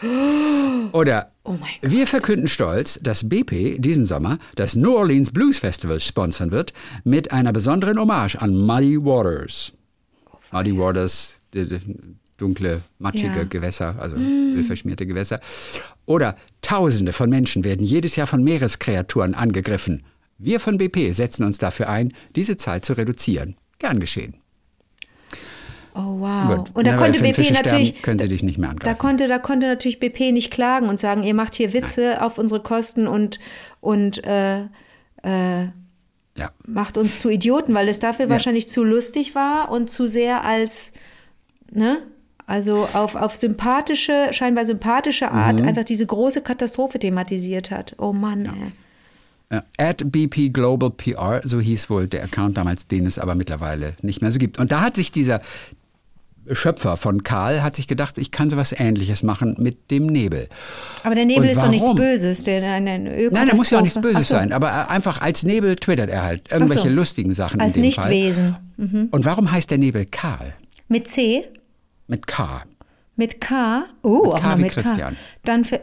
Oder 0.92 1.32
Oh 1.44 1.58
wir 1.82 2.08
verkünden 2.08 2.48
stolz, 2.50 3.00
dass 3.02 3.30
BP 3.30 3.80
diesen 3.80 4.06
Sommer 4.06 4.38
das 4.56 4.76
New 4.76 4.94
Orleans 4.96 5.32
Blues 5.32 5.60
Festival 5.60 6.00
sponsern 6.02 6.52
wird 6.52 6.74
mit 7.06 7.32
einer 7.32 7.54
besonderen 7.54 7.98
Hommage 8.00 8.36
an 8.36 8.54
Muddy 8.54 8.98
Waters. 8.98 9.72
Muddy 10.52 10.78
Waters, 10.78 11.38
dunkle, 12.38 12.82
matschige 13.00 13.38
Ja. 13.38 13.44
Gewässer, 13.44 13.96
also 14.00 14.16
ölverschmierte 14.18 15.06
Gewässer. 15.06 15.40
Oder 16.06 16.36
Tausende 16.62 17.14
von 17.14 17.30
Menschen 17.30 17.64
werden 17.64 17.86
jedes 17.86 18.16
Jahr 18.16 18.28
von 18.28 18.44
Meereskreaturen 18.44 19.36
angegriffen. 19.36 20.04
Wir 20.38 20.60
von 20.60 20.78
BP 20.78 21.14
setzen 21.14 21.46
uns 21.46 21.58
dafür 21.58 21.90
ein, 21.90 22.14
diese 22.36 22.58
Zahl 22.58 22.82
zu 22.82 22.94
reduzieren. 22.94 23.56
Gern 23.80 24.00
geschehen. 24.00 24.36
Oh 25.96 26.20
wow. 26.20 26.58
Gut. 26.58 26.76
Und 26.76 26.86
da 26.86 26.92
Na, 26.92 26.98
konnte 26.98 27.20
BP 27.20 27.34
Fische 27.34 27.54
natürlich 27.54 27.88
sterben, 27.90 28.04
können 28.04 28.20
sie 28.20 28.28
dich 28.28 28.44
nicht 28.44 28.58
mehr 28.60 28.68
da 28.68 28.74
angreifen. 28.74 29.00
konnte 29.00 29.28
da 29.28 29.40
konnte 29.40 29.66
natürlich 29.66 30.00
BP 30.00 30.32
nicht 30.32 30.52
klagen 30.52 30.90
und 30.90 31.00
sagen, 31.00 31.24
ihr 31.24 31.34
macht 31.34 31.56
hier 31.56 31.74
Witze 31.74 32.22
auf 32.22 32.38
unsere 32.38 32.62
Kosten 32.62 33.08
und 33.08 33.40
und 33.80 34.24
äh, 34.24 34.60
äh, 35.24 35.64
ja. 36.36 36.52
macht 36.68 36.98
uns 36.98 37.20
zu 37.20 37.30
Idioten, 37.30 37.74
weil 37.74 37.90
es 37.90 38.00
dafür 38.00 38.30
wahrscheinlich 38.30 38.70
zu 38.70 38.84
lustig 38.84 39.34
war 39.34 39.72
und 39.72 39.90
zu 39.90 40.06
sehr 40.06 40.44
als 40.44 40.92
ne 41.72 42.04
also 42.48 42.88
auf, 42.94 43.16
auf 43.16 43.36
sympathische, 43.36 44.30
scheinbar 44.32 44.66
sympathische 44.66 45.30
Art 45.32 45.60
Mhm. 45.62 45.68
einfach 45.68 45.84
diese 45.84 46.06
große 46.06 46.42
Katastrophe 46.42 46.98
thematisiert 46.98 47.70
hat. 47.70 47.94
Oh 48.00 48.14
Mann, 48.14 48.46
ey. 48.46 48.72
Ja, 49.50 49.64
At 49.78 50.12
BP 50.12 50.50
Global 50.52 50.90
PR, 50.90 51.42
so 51.44 51.60
hieß 51.62 51.90
wohl 51.90 52.08
der 52.08 52.24
Account 52.24 52.58
damals, 52.58 52.88
den 52.88 53.06
es 53.06 53.18
aber 53.20 53.36
mittlerweile 53.36 53.94
nicht 54.02 54.22
mehr 54.22 54.32
so 54.32 54.40
gibt. 54.40 54.60
Und 54.60 54.72
da 54.72 54.82
hat 54.82 54.96
sich 54.96 55.12
dieser 55.12 55.42
Schöpfer 56.50 56.96
von 56.96 57.24
Karl 57.24 57.62
hat 57.62 57.76
sich 57.76 57.88
gedacht, 57.88 58.18
ich 58.18 58.32
kann 58.32 58.50
sowas 58.50 58.74
ähnliches 58.78 59.22
machen 59.24 59.56
mit 59.60 59.92
dem 59.92 60.06
Nebel. 60.06 60.48
Aber 61.04 61.14
der 61.16 61.26
Nebel 61.26 61.44
Und 61.44 61.50
ist 61.50 61.62
doch 61.62 61.70
nichts? 61.70 61.94
Böses. 61.94 62.44
Der, 62.46 62.64
eine, 62.64 63.00
Nein, 63.00 63.48
da 63.50 63.56
muss 63.56 63.70
ja 63.70 63.80
auch 63.80 63.84
nichts. 63.84 64.00
Böses 64.00 64.30
so. 64.30 64.36
sein, 64.36 64.54
aber 64.54 64.90
einfach 64.90 65.20
als 65.20 65.44
Nebel 65.44 65.76
twittert 65.76 66.10
er 66.10 66.24
halt 66.24 66.50
irgendwelche 66.50 66.88
so. 66.88 66.94
lustigen 66.96 67.34
Sachen 67.34 67.60
Als 67.60 67.76
Nichtwesen. 67.76 68.56
Fall. 68.78 69.08
Und 69.12 69.26
warum 69.26 69.52
heißt 69.52 69.70
der 69.72 69.78
Nebel 69.78 70.06
Karl? 70.06 70.54
Mit 70.88 71.10
C? 71.10 71.46
Mit 72.08 72.28
K. 72.28 72.64
Mit 73.16 73.42
K? 73.42 73.86
Oh, 74.04 74.32
auch 74.34 74.40
K 74.42 74.50
noch 74.52 74.58
mit 74.58 74.72
Christian. 74.72 75.14
K. 75.14 75.20
Dann 75.44 75.66
für 75.66 75.82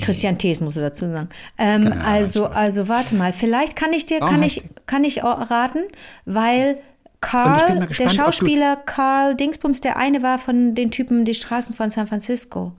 Christian 0.00 0.38
Thees 0.38 0.60
musst 0.60 0.76
du 0.76 0.80
dazu 0.80 1.06
sagen. 1.10 1.28
Ähm, 1.56 1.86
Ahnung, 1.86 2.00
also, 2.00 2.46
also 2.46 2.88
warte 2.88 3.14
mal, 3.14 3.32
vielleicht 3.32 3.76
kann 3.76 3.92
ich 3.92 4.06
dir, 4.06 4.20
Warum 4.20 4.34
kann 4.34 4.42
ich, 4.42 4.64
kann 4.86 5.04
ich 5.04 5.22
raten, 5.22 5.80
weil 6.24 6.78
Carl, 7.20 7.76
der 7.78 7.86
gespannt, 7.86 8.10
du- 8.12 8.14
Schauspieler 8.16 8.76
Carl 8.76 9.34
Dingsbums, 9.34 9.80
der 9.80 9.96
eine 9.96 10.22
war 10.22 10.38
von 10.38 10.74
den 10.74 10.90
Typen 10.90 11.24
die 11.24 11.34
Straßen 11.34 11.74
von 11.74 11.90
San 11.90 12.06
Francisco. 12.06 12.72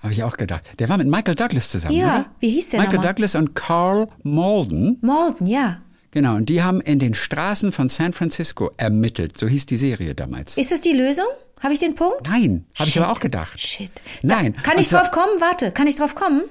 Habe 0.00 0.12
ich 0.12 0.22
auch 0.22 0.36
gedacht. 0.36 0.64
Der 0.78 0.88
war 0.90 0.98
mit 0.98 1.06
Michael 1.06 1.34
Douglas 1.34 1.70
zusammen, 1.70 1.94
Ja, 1.96 2.06
oder? 2.14 2.24
wie 2.40 2.50
hieß 2.50 2.70
der 2.70 2.80
Michael 2.80 2.96
nochmal? 2.98 3.12
Douglas 3.14 3.34
und 3.34 3.54
Carl 3.54 4.08
Malden. 4.22 4.98
Malden, 5.00 5.46
ja. 5.46 5.78
Genau, 6.14 6.36
und 6.36 6.48
die 6.48 6.62
haben 6.62 6.80
in 6.80 6.98
den 7.00 7.12
Straßen 7.12 7.72
von 7.72 7.88
San 7.88 8.12
Francisco 8.12 8.70
ermittelt. 8.76 9.36
So 9.36 9.48
hieß 9.48 9.66
die 9.66 9.76
Serie 9.76 10.14
damals. 10.14 10.56
Ist 10.56 10.70
das 10.72 10.80
die 10.80 10.92
Lösung? 10.92 11.24
Habe 11.60 11.74
ich 11.74 11.80
den 11.80 11.94
Punkt? 11.96 12.28
Nein, 12.28 12.66
habe 12.78 12.88
ich 12.88 12.98
aber 13.00 13.10
auch 13.10 13.18
gedacht. 13.20 13.58
Shit. 13.60 13.90
Nein, 14.22 14.52
Da, 14.52 14.60
kann 14.62 14.78
ich 14.78 14.88
zwar- 14.88 15.02
drauf 15.02 15.10
kommen? 15.10 15.40
Warte, 15.40 15.72
kann 15.72 15.86
ich 15.88 15.96
drauf 15.96 16.14
kommen? 16.14 16.42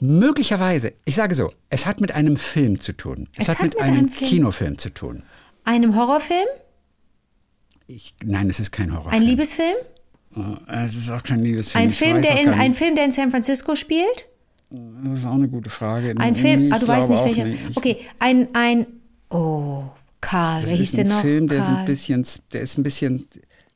Möglicherweise, 0.00 0.92
ich 1.04 1.16
sage 1.16 1.34
so, 1.34 1.50
es 1.70 1.84
hat 1.84 2.00
mit 2.00 2.12
einem 2.14 2.36
Film 2.36 2.80
zu 2.80 2.92
tun. 2.92 3.28
Es, 3.36 3.48
hat, 3.48 3.60
mit, 3.60 3.78
einem, 3.80 4.08
Film- 4.08 4.28
Kinofilm 4.30 4.78
zu 4.78 4.90
tun. 4.94 5.24
Einem 5.64 5.96
Horrorfilm? 5.96 6.46
Ich, 7.88 8.14
nein, 8.24 8.48
es 8.50 8.60
ist 8.60 8.70
kein 8.70 8.92
Horrorfilm. 8.92 9.14
Ein 9.22 9.26
Liebesfilm? 9.26 9.74
Äh, 10.36 10.84
Es 10.86 10.94
ist 10.94 11.10
auch 11.10 11.22
kein 11.22 11.42
Liebesfilm. 11.42 11.84
Ein 11.84 11.90
Film, 11.90 12.22
der 12.22 12.40
in, 12.40 12.50
ein. 12.50 12.74
Film, 12.74 12.94
der 12.94 13.04
in 13.06 13.10
San 13.10 13.30
Francisco 13.30 13.74
spielt? 13.74 14.26
Das 14.70 15.20
ist 15.20 15.26
auch 15.26 15.32
eine 15.32 15.48
gute 15.48 15.70
Frage. 15.70 16.14
Ein 16.18 16.36
Film, 16.36 16.70
ah, 16.72 16.78
du 16.78 16.86
weißt 16.86 17.08
nicht 17.08 17.24
welcher. 17.24 17.46
Okay, 17.74 17.96
ein, 18.18 18.48
ein, 18.52 18.86
oh, 19.30 19.84
Karl, 20.20 20.62
Das 20.62 20.70
wer 20.70 20.76
hieß 20.78 20.98
ein 20.98 21.06
noch? 21.08 21.20
Film, 21.20 21.46
der 21.48 21.60
ist 21.60 21.68
ein 21.68 21.74
Karl. 21.76 21.86
bisschen, 21.86 22.26
der 22.52 22.60
ist 22.62 22.76
ein 22.78 22.82
bisschen, 22.82 23.24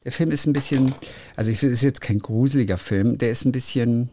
der 0.04 0.10
Film 0.12 0.30
ist 0.32 0.46
ein 0.46 0.52
bisschen, 0.52 0.94
also 1.36 1.50
es 1.52 1.62
ist 1.62 1.82
jetzt 1.82 2.00
kein 2.00 2.18
gruseliger 2.18 2.78
Film, 2.78 3.18
der 3.18 3.30
ist 3.30 3.44
ein 3.44 3.52
bisschen, 3.52 4.08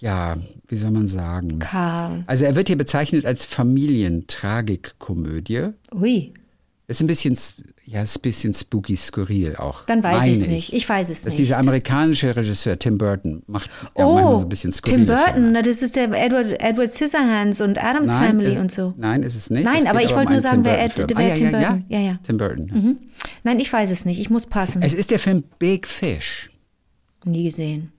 ja, 0.00 0.36
wie 0.68 0.76
soll 0.76 0.90
man 0.90 1.06
sagen? 1.08 1.58
Karl. 1.58 2.24
Also 2.26 2.44
er 2.44 2.54
wird 2.56 2.68
hier 2.68 2.78
bezeichnet 2.78 3.24
als 3.26 3.44
Familientragikkomödie. 3.44 5.68
Ui, 5.94 6.32
Ist 6.88 7.00
ein 7.00 7.06
bisschen, 7.06 7.36
ja, 7.88 8.02
ist 8.02 8.18
ein 8.18 8.22
bisschen 8.22 8.52
spooky, 8.52 8.96
skurril 8.96 9.56
auch. 9.56 9.84
dann 9.86 10.02
weiß 10.02 10.24
ich 10.24 10.32
es 10.32 10.46
nicht. 10.46 10.72
Ich 10.72 10.88
weiß 10.88 11.08
es 11.08 11.22
Dass 11.22 11.32
nicht. 11.32 11.38
dieser 11.38 11.58
amerikanische 11.58 12.34
Regisseur 12.34 12.78
Tim 12.78 12.98
Burton 12.98 13.42
macht 13.46 13.70
ja, 13.96 14.04
oh, 14.04 14.38
so 14.38 14.42
ein 14.44 14.48
bisschen 14.48 14.72
skurrile 14.72 14.98
Tim 14.98 15.06
Burton, 15.06 15.32
Filme. 15.34 15.50
na, 15.52 15.62
das 15.62 15.82
ist 15.82 15.94
der 15.96 16.10
Edward, 16.12 16.60
Edward 16.60 16.90
Scissorhands 16.92 17.60
und 17.60 17.78
Adams 17.82 18.08
Nein, 18.08 18.26
Family 18.26 18.50
es, 18.50 18.56
und 18.56 18.72
so. 18.72 18.92
Nein, 18.96 19.22
ist 19.22 19.36
es 19.36 19.50
nicht. 19.50 19.64
Nein, 19.64 19.78
Es 19.78 19.86
aber 19.86 20.02
ich 20.02 20.10
um 20.10 20.16
wollte 20.16 20.32
nur 20.32 20.40
sagen, 20.40 20.64
wer 20.64 20.82
Ed- 20.82 20.92
Film. 20.94 21.08
wer 21.14 21.18
ah, 21.18 21.22
ja, 21.28 21.34
Tim 21.34 21.50
Burton. 21.52 21.84
Ja, 21.88 21.98
Ja, 21.98 22.04
ja. 22.04 22.18
Tim 22.26 22.36
Burton. 22.38 22.98
Nein, 23.44 23.60
ich 23.60 23.72
weiß 23.72 23.90
es 23.90 24.04
nicht. 24.04 24.18
Ich 24.20 24.30
muss 24.30 24.46
passen. 24.46 24.82
Es 24.82 24.92
ist 24.92 25.10
der 25.12 25.18
Film 25.20 25.44
Big 25.58 25.86
Fish. 25.86 26.50
Nie 27.24 27.44
gesehen. 27.44 27.92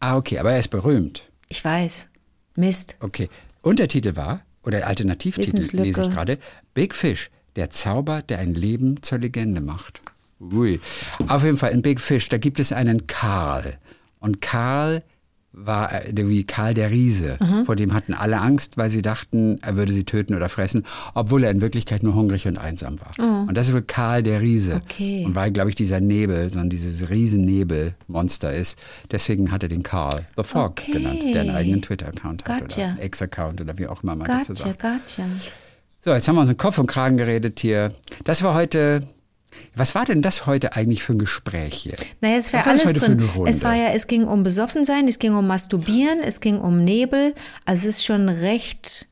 Ah, 0.00 0.16
okay, 0.16 0.38
aber 0.38 0.52
er 0.52 0.60
ist 0.60 0.68
berühmt. 0.68 1.22
Ich 1.48 1.64
weiß. 1.64 2.10
Mist. 2.56 2.96
Okay. 3.00 3.28
Untertitel 3.62 4.16
war, 4.16 4.42
oder 4.62 4.86
Alternativtitel 4.86 5.76
lese 5.76 6.02
ich 6.02 6.10
gerade, 6.10 6.38
Big 6.74 6.94
Fish, 6.94 7.30
der 7.56 7.70
Zauber, 7.70 8.22
der 8.22 8.38
ein 8.38 8.54
Leben 8.54 9.02
zur 9.02 9.18
Legende 9.18 9.60
macht. 9.60 10.00
Ui. 10.40 10.80
Auf 11.28 11.44
jeden 11.44 11.56
Fall 11.56 11.72
in 11.72 11.82
Big 11.82 12.00
Fish, 12.00 12.28
da 12.28 12.38
gibt 12.38 12.58
es 12.60 12.72
einen 12.72 13.06
Karl. 13.06 13.78
Und 14.18 14.40
Karl 14.40 15.02
war 15.56 15.92
äh, 15.92 16.12
wie 16.16 16.42
Karl 16.42 16.74
der 16.74 16.90
Riese. 16.90 17.38
Vor 17.64 17.76
dem 17.76 17.94
hatten 17.94 18.12
alle 18.12 18.40
Angst, 18.40 18.76
weil 18.76 18.90
sie 18.90 19.02
dachten, 19.02 19.58
er 19.62 19.76
würde 19.76 19.92
sie 19.92 20.02
töten 20.02 20.34
oder 20.34 20.48
fressen, 20.48 20.84
obwohl 21.14 21.44
er 21.44 21.52
in 21.52 21.60
Wirklichkeit 21.60 22.02
nur 22.02 22.14
hungrig 22.16 22.48
und 22.48 22.58
einsam 22.58 22.98
war. 23.00 23.46
Und 23.46 23.56
das 23.56 23.68
ist 23.68 23.74
wohl 23.74 23.82
Karl 23.82 24.24
der 24.24 24.40
Riese. 24.40 24.82
Okay. 24.84 25.24
Und 25.24 25.36
weil, 25.36 25.52
glaube 25.52 25.68
ich, 25.68 25.76
dieser 25.76 26.00
Nebel, 26.00 26.50
sondern 26.50 26.70
dieses 26.70 27.08
Riesennebelmonster 27.08 28.52
ist, 28.52 28.78
deswegen 29.10 29.50
hat 29.52 29.62
er 29.62 29.68
den 29.68 29.82
Karl 29.84 30.26
the 30.36 30.42
Fog 30.42 30.70
Okay. 30.80 30.90
genannt, 30.92 31.22
der 31.32 31.42
einen 31.42 31.50
eigenen 31.54 31.82
Twitter-Account 31.82 32.44
hat 32.46 32.60
Gotcha. 32.74 32.92
oder 32.94 33.02
Ex-Account 33.02 33.60
oder 33.60 33.78
wie 33.78 33.86
auch 33.86 34.02
immer 34.02 34.16
man 34.16 34.26
dazu 34.26 34.54
Gotcha, 34.54 34.66
sagt. 34.70 34.82
gotcha. 34.82 35.22
So, 36.04 36.12
jetzt 36.12 36.28
haben 36.28 36.34
wir 36.34 36.42
uns 36.42 36.50
in 36.50 36.58
Kopf 36.58 36.76
und 36.76 36.86
Kragen 36.86 37.16
geredet 37.16 37.60
hier. 37.60 37.94
Das 38.24 38.42
war 38.42 38.52
heute. 38.52 39.08
Was 39.74 39.94
war 39.94 40.04
denn 40.04 40.20
das 40.20 40.44
heute 40.44 40.74
eigentlich 40.74 41.02
für 41.02 41.14
ein 41.14 41.18
Gespräch 41.18 41.74
hier? 41.74 41.96
Naja, 42.20 42.36
es 42.36 42.52
war 42.52 42.60
war 42.60 42.72
alles 42.72 42.84
heute 42.84 43.00
für 43.00 43.16
drin. 43.16 43.46
Es 43.46 43.62
war 43.62 43.74
ja, 43.74 43.88
es 43.88 44.06
ging 44.06 44.24
um 44.24 44.42
Besoffensein, 44.42 45.08
es 45.08 45.18
ging 45.18 45.34
um 45.34 45.46
Masturbieren, 45.46 46.18
es 46.20 46.40
ging 46.40 46.58
um 46.58 46.84
Nebel. 46.84 47.34
Also 47.64 47.88
es 47.88 47.96
ist 47.96 48.04
schon 48.04 48.28
recht, 48.28 49.08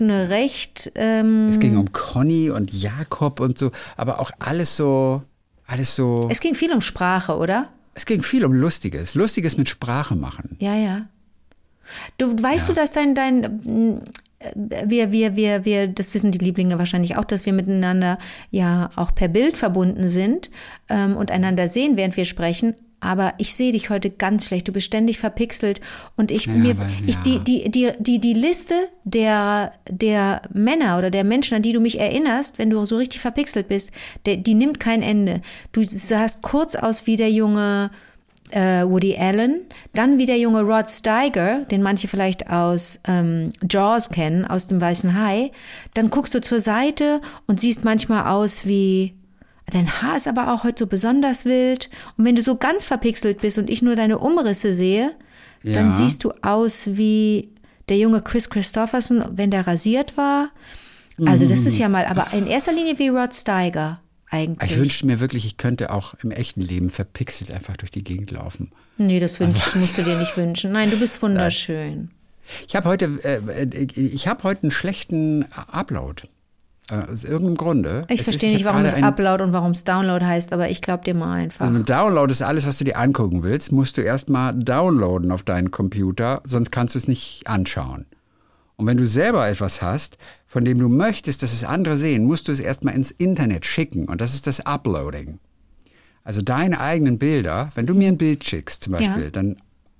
eine 0.00 0.30
recht, 0.30 0.90
ähm, 0.96 1.46
Es 1.48 1.60
ging 1.60 1.76
um 1.76 1.92
Conny 1.92 2.50
und 2.50 2.72
Jakob 2.72 3.38
und 3.38 3.56
so, 3.56 3.70
aber 3.96 4.18
auch 4.18 4.32
alles 4.40 4.76
so, 4.76 5.22
alles 5.66 5.94
so. 5.94 6.26
es 6.28 6.40
ging 6.40 6.56
viel 6.56 6.72
um 6.72 6.80
Sprache, 6.80 7.36
oder? 7.36 7.68
Es 7.94 8.04
ging 8.04 8.22
viel 8.22 8.44
um 8.44 8.52
Lustiges. 8.52 9.14
Lustiges 9.14 9.56
mit 9.56 9.68
Sprache 9.68 10.16
machen. 10.16 10.56
Ja, 10.58 10.74
ja. 10.74 11.06
Du 12.18 12.32
weißt 12.42 12.68
du, 12.68 12.72
dass 12.72 12.92
dein, 12.92 13.14
dein, 13.14 14.02
wir, 14.54 15.12
wir, 15.12 15.36
wir, 15.36 15.64
wir, 15.64 15.88
das 15.88 16.14
wissen 16.14 16.32
die 16.32 16.38
Lieblinge 16.38 16.78
wahrscheinlich 16.78 17.16
auch, 17.16 17.24
dass 17.24 17.46
wir 17.46 17.52
miteinander 17.52 18.18
ja 18.50 18.90
auch 18.96 19.14
per 19.14 19.28
Bild 19.28 19.56
verbunden 19.56 20.08
sind 20.08 20.50
ähm, 20.88 21.16
und 21.16 21.30
einander 21.30 21.68
sehen, 21.68 21.96
während 21.96 22.16
wir 22.16 22.24
sprechen. 22.24 22.74
Aber 23.00 23.34
ich 23.36 23.54
sehe 23.54 23.72
dich 23.72 23.90
heute 23.90 24.08
ganz 24.08 24.46
schlecht. 24.46 24.66
Du 24.66 24.72
bist 24.72 24.86
ständig 24.86 25.18
verpixelt 25.18 25.82
und 26.16 26.30
ich 26.30 26.46
mir, 26.46 26.78
weil- 26.78 26.88
ich 27.06 27.16
ja. 27.16 27.20
die, 27.20 27.38
die, 27.40 27.70
die, 27.70 27.92
die, 27.98 28.18
die 28.18 28.32
Liste 28.32 28.74
der, 29.04 29.74
der 29.90 30.40
Männer 30.54 30.96
oder 30.96 31.10
der 31.10 31.22
Menschen, 31.22 31.54
an 31.54 31.62
die 31.62 31.72
du 31.72 31.80
mich 31.80 32.00
erinnerst, 32.00 32.58
wenn 32.58 32.70
du 32.70 32.82
so 32.86 32.96
richtig 32.96 33.20
verpixelt 33.20 33.68
bist, 33.68 33.92
der, 34.24 34.38
die 34.38 34.54
nimmt 34.54 34.80
kein 34.80 35.02
Ende. 35.02 35.42
Du 35.72 35.82
sahst 35.84 36.40
kurz 36.40 36.76
aus 36.76 37.06
wie 37.06 37.16
der 37.16 37.30
junge 37.30 37.90
äh, 37.92 37.96
Woody 38.52 39.16
Allen, 39.16 39.62
dann 39.94 40.18
wie 40.18 40.26
der 40.26 40.38
junge 40.38 40.62
Rod 40.62 40.88
Steiger, 40.88 41.60
den 41.70 41.82
manche 41.82 42.08
vielleicht 42.08 42.50
aus 42.50 43.00
ähm, 43.06 43.52
Jaws 43.68 44.10
kennen, 44.10 44.44
aus 44.44 44.66
dem 44.66 44.80
Weißen 44.80 45.18
Hai. 45.20 45.50
Dann 45.94 46.10
guckst 46.10 46.34
du 46.34 46.40
zur 46.40 46.60
Seite 46.60 47.20
und 47.46 47.58
siehst 47.60 47.84
manchmal 47.84 48.26
aus 48.32 48.64
wie 48.66 49.14
Dein 49.72 50.02
Haar 50.02 50.16
ist 50.16 50.28
aber 50.28 50.52
auch 50.52 50.62
heute 50.62 50.84
so 50.84 50.86
besonders 50.86 51.46
wild. 51.46 51.88
Und 52.18 52.26
wenn 52.26 52.36
du 52.36 52.42
so 52.42 52.56
ganz 52.56 52.84
verpixelt 52.84 53.40
bist 53.40 53.56
und 53.58 53.70
ich 53.70 53.80
nur 53.80 53.96
deine 53.96 54.18
Umrisse 54.18 54.74
sehe, 54.74 55.12
dann 55.62 55.86
Ja. 55.86 55.90
siehst 55.92 56.22
du 56.22 56.32
aus 56.42 56.86
wie 56.86 57.48
der 57.88 57.96
junge 57.96 58.20
Chris 58.20 58.50
Christopherson, 58.50 59.24
wenn 59.32 59.50
der 59.50 59.66
rasiert 59.66 60.18
war. 60.18 60.50
Also 61.24 61.46
das 61.46 61.64
ist 61.64 61.78
ja 61.78 61.88
mal, 61.88 62.04
aber 62.04 62.26
in 62.32 62.46
erster 62.46 62.72
Linie 62.72 62.98
wie 62.98 63.08
Rod 63.08 63.32
Steiger 63.34 64.00
eigentlich. 64.34 64.70
Ich 64.72 64.76
wünschte 64.78 65.06
mir 65.06 65.20
wirklich, 65.20 65.46
ich 65.46 65.56
könnte 65.56 65.90
auch 65.92 66.14
im 66.22 66.30
echten 66.30 66.60
Leben 66.60 66.90
verpixelt 66.90 67.50
einfach 67.50 67.76
durch 67.76 67.90
die 67.90 68.04
Gegend 68.04 68.30
laufen. 68.30 68.70
Nee, 68.98 69.18
das 69.20 69.40
wünschst, 69.40 69.74
musst 69.76 69.96
du 69.98 70.02
dir 70.02 70.18
nicht 70.18 70.36
wünschen. 70.36 70.72
Nein, 70.72 70.90
du 70.90 70.98
bist 70.98 71.22
wunderschön. 71.22 72.10
Ich 72.68 72.76
habe 72.76 72.88
heute, 72.88 73.06
äh, 73.22 73.74
ich 73.94 74.28
habe 74.28 74.42
heute 74.42 74.64
einen 74.64 74.70
schlechten 74.70 75.44
Upload. 75.52 76.24
Äh, 76.90 77.10
aus 77.10 77.24
irgendeinem 77.24 77.56
Grunde. 77.56 78.04
Ich 78.10 78.20
Es 78.20 78.24
verstehe 78.24 78.50
ist- 78.50 78.56
nicht, 78.56 78.66
hab 78.66 78.74
warum 78.74 78.84
es 78.84 78.92
ein- 78.92 79.04
Upload 79.04 79.42
und 79.42 79.52
warum 79.54 79.70
es 79.70 79.84
Download 79.84 80.22
heißt, 80.22 80.52
aber 80.52 80.68
ich 80.68 80.82
glaube 80.82 81.02
dir 81.02 81.14
mal 81.14 81.32
einfach. 81.32 81.62
Also 81.62 81.72
mit 81.72 81.88
Download 81.88 82.30
ist 82.30 82.42
alles, 82.42 82.66
was 82.66 82.76
du 82.76 82.84
dir 82.84 82.98
angucken 82.98 83.42
willst, 83.42 83.72
musst 83.72 83.96
du 83.96 84.02
erstmal 84.02 84.54
downloaden 84.54 85.32
auf 85.32 85.42
deinen 85.42 85.70
Computer, 85.70 86.42
sonst 86.44 86.70
kannst 86.72 86.94
du 86.94 86.98
es 86.98 87.08
nicht 87.08 87.46
anschauen. 87.46 88.04
Und 88.76 88.86
wenn 88.86 88.98
du 88.98 89.06
selber 89.06 89.48
etwas 89.48 89.80
hast, 89.80 90.18
von 90.54 90.64
dem 90.64 90.78
du 90.78 90.88
möchtest, 90.88 91.42
dass 91.42 91.52
es 91.52 91.64
andere 91.64 91.96
sehen, 91.96 92.26
musst 92.26 92.46
du 92.46 92.52
es 92.52 92.60
erstmal 92.60 92.94
ins 92.94 93.10
Internet 93.10 93.66
schicken. 93.66 94.06
Und 94.06 94.20
das 94.20 94.34
ist 94.34 94.46
das 94.46 94.64
Uploading. 94.64 95.40
Also 96.22 96.42
deine 96.42 96.78
eigenen 96.78 97.18
Bilder, 97.18 97.70
wenn 97.74 97.86
du 97.86 97.92
mir 97.94 98.06
ein 98.06 98.18
Bild 98.18 98.44
schickst 98.44 98.84
zum 98.84 98.92
Beispiel, 98.92 99.24
Ja. 99.24 99.30
dann 99.30 99.56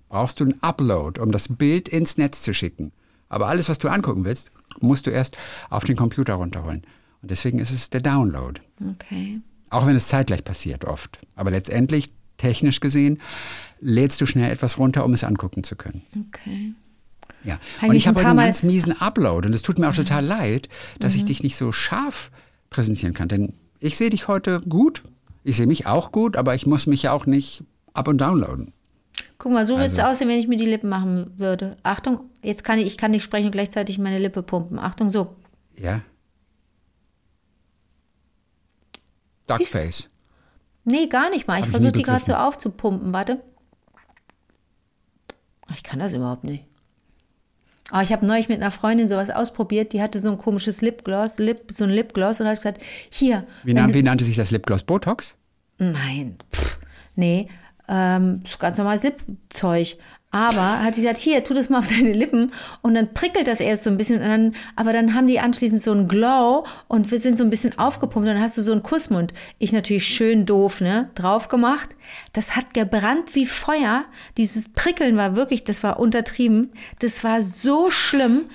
brauchst 0.09 0.39
du 0.39 0.45
einen 0.45 0.63
Upload, 0.63 1.21
um 1.21 1.33
das 1.33 1.49
Bild 1.49 1.89
ins 1.89 2.19
Netz 2.19 2.43
zu 2.43 2.55
schicken. 2.55 2.93
Aber 3.29 3.49
alles, 3.49 3.69
was 3.69 3.81
du 3.81 3.89
angucken 3.89 4.25
willst, 4.25 4.53
musst 4.79 5.09
du 5.09 5.11
erst 5.11 5.37
auf 5.71 5.83
den 5.83 5.97
Computer 5.97 6.35
runterholen. 6.35 6.83
Und 7.21 7.33
deswegen 7.33 7.59
ist 7.59 7.73
es 7.73 7.91
der 7.91 8.01
Download. 8.03 8.61
Okay. 8.93 9.41
Auch 9.71 9.87
wenn 9.87 9.97
es 9.97 10.07
zeitgleich 10.07 10.45
passiert 10.45 10.85
oft. 10.85 11.19
Aber 11.35 11.51
letztendlich, 11.51 12.13
technisch 12.37 12.79
gesehen, 12.79 13.21
lädst 13.81 14.21
du 14.21 14.27
schnell 14.27 14.53
etwas 14.53 14.79
runter, 14.79 15.05
um 15.05 15.15
es 15.15 15.25
angucken 15.25 15.65
zu 15.65 15.75
können. 15.75 16.03
Okay. 16.29 16.75
Ja. 17.45 17.59
Hab 17.81 17.91
Und 17.91 17.97
ich 17.97 18.09
habe 18.09 18.19
heute 18.19 18.29
einen 18.29 18.37
Mhm. 18.39 18.43
ganz 18.43 18.63
miesen 18.63 19.01
Upload. 19.01 19.47
Und 19.47 19.55
es 19.55 19.63
tut 19.63 19.79
mir 19.79 19.89
auch 19.89 19.95
total 19.95 20.25
leid, 20.25 20.69
dass 20.99 21.15
ich 21.15 21.25
dich 21.25 21.43
nicht 21.43 21.57
so 21.57 21.73
scharf 21.73 22.31
präsentieren 22.71 23.15
kann. 23.15 23.29
Denn 23.29 23.53
ich 23.79 23.97
sehe 23.97 24.11
dich 24.11 24.27
heute 24.29 24.61
gut. 24.63 25.03
Ich 25.43 25.57
sehe 25.59 25.67
mich 25.67 25.87
auch 25.87 26.11
gut, 26.11 26.37
aber 26.37 26.55
ich 26.55 26.67
muss 26.67 26.87
mich 26.87 27.03
ja 27.03 27.13
auch 27.13 27.27
nicht 27.27 27.63
up- 27.93 28.09
und 28.09 28.19
downloaden. 28.19 28.73
Guck 29.39 29.53
mal, 29.53 29.67
so 29.67 29.75
würde 29.75 29.85
es 29.85 29.99
Also- 29.99 30.11
aussehen, 30.11 30.29
wenn 30.29 30.39
ich 30.39 30.49
mir 30.49 30.57
die 30.57 30.65
Lippen 30.65 30.89
machen 30.89 31.33
würde. 31.39 31.77
Achtung, 31.83 32.21
jetzt 32.43 32.65
kann 32.65 32.79
ich, 32.79 32.87
ich 32.87 32.97
kann 32.97 33.11
nicht 33.11 33.23
sprechen 33.23 33.47
und 33.47 33.53
gleichzeitig 33.53 33.99
meine 33.99 34.19
Lippe 34.19 34.43
pumpen. 34.43 34.79
Achtung, 34.79 35.11
so. 35.11 35.37
Ja? 35.77 36.01
Duckface. 39.47 40.09
Nee, 40.85 41.07
gar 41.09 41.31
nicht 41.31 41.47
mal. 41.47 41.61
Ich 41.61 41.67
versuche 41.67 41.93
die 41.93 42.03
gerade 42.03 42.25
so 42.25 42.35
aufzupumpen. 42.35 43.13
Warte. 43.13 43.43
Ich 45.75 45.83
kann 45.83 45.99
das 45.99 46.13
überhaupt 46.15 46.45
nicht. 46.45 46.65
Aber 47.91 48.03
ich 48.03 48.13
habe 48.13 48.27
neulich 48.27 48.49
mit 48.49 48.61
einer 48.61 48.71
Freundin 48.71 49.07
sowas 49.09 49.31
ausprobiert. 49.31 49.93
Die 49.93 50.01
hatte 50.03 50.21
so 50.21 50.31
ein 50.31 50.39
komisches 50.39 50.81
Lipgloss, 50.81 51.39
Lip, 51.39 51.71
so 51.73 51.85
ein 51.85 51.91
Lipgloss 51.91 52.41
und 52.41 52.47
hat 52.47 52.57
gesagt, 52.57 52.83
hier. 53.11 53.47
Wie, 53.63 53.75
nan- 53.75 53.93
wie 53.93 54.03
nannte 54.03 54.25
sich 54.25 54.37
das 54.37 54.51
Lipgloss? 54.51 54.83
Botox? 54.85 55.37
Nein, 55.79 56.37
pff, 56.53 56.79
nee, 57.17 57.49
ähm, 57.89 58.43
so 58.47 58.57
ganz 58.59 58.79
normales 58.79 59.03
Lipzeug. 59.03 59.97
Aber 60.35 60.83
hat 60.83 60.97
sie 60.97 61.03
gesagt, 61.03 61.21
hier, 61.21 61.45
tu 61.45 61.55
das 61.55 61.69
mal 61.69 61.79
auf 61.79 61.87
deine 61.97 62.13
Lippen 62.13 62.51
und 62.83 62.95
dann 62.95 63.15
prickelt 63.15 63.47
das 63.47 63.61
erst 63.61 63.85
so 63.85 63.91
ein 63.91 63.97
bisschen 63.97 64.21
und 64.21 64.29
dann, 64.29 64.55
aber 64.75 64.93
dann 64.93 65.15
haben 65.15 65.29
die 65.29 65.39
anschließend 65.39 65.81
so 65.81 65.93
einen 65.93 66.09
Glow 66.09 66.67
und 66.89 67.13
wir 67.13 67.21
sind 67.21 67.39
so 67.39 67.45
ein 67.45 67.51
bisschen 67.51 67.79
aufgepumpt 67.79 68.27
und 68.29 68.35
dann 68.35 68.43
hast 68.43 68.59
du 68.59 68.63
so 68.63 68.73
einen 68.73 68.83
Kussmund. 68.83 69.33
Ich 69.61 69.73
natürlich 69.73 70.09
schön 70.09 70.45
doof, 70.45 70.81
ne, 70.81 71.09
drauf 71.15 71.47
gemacht. 71.47 71.91
Das 72.33 72.57
hat 72.57 72.75
gebrannt 72.75 73.37
wie 73.37 73.47
Feuer. 73.47 74.07
Dieses 74.37 74.71
Prickeln 74.71 75.17
war 75.17 75.37
wirklich, 75.37 75.63
das 75.63 75.85
war 75.85 76.01
untertrieben. 76.01 76.73
Das 76.99 77.23
war 77.23 77.41
so 77.41 77.93
schlimm. 77.93 78.47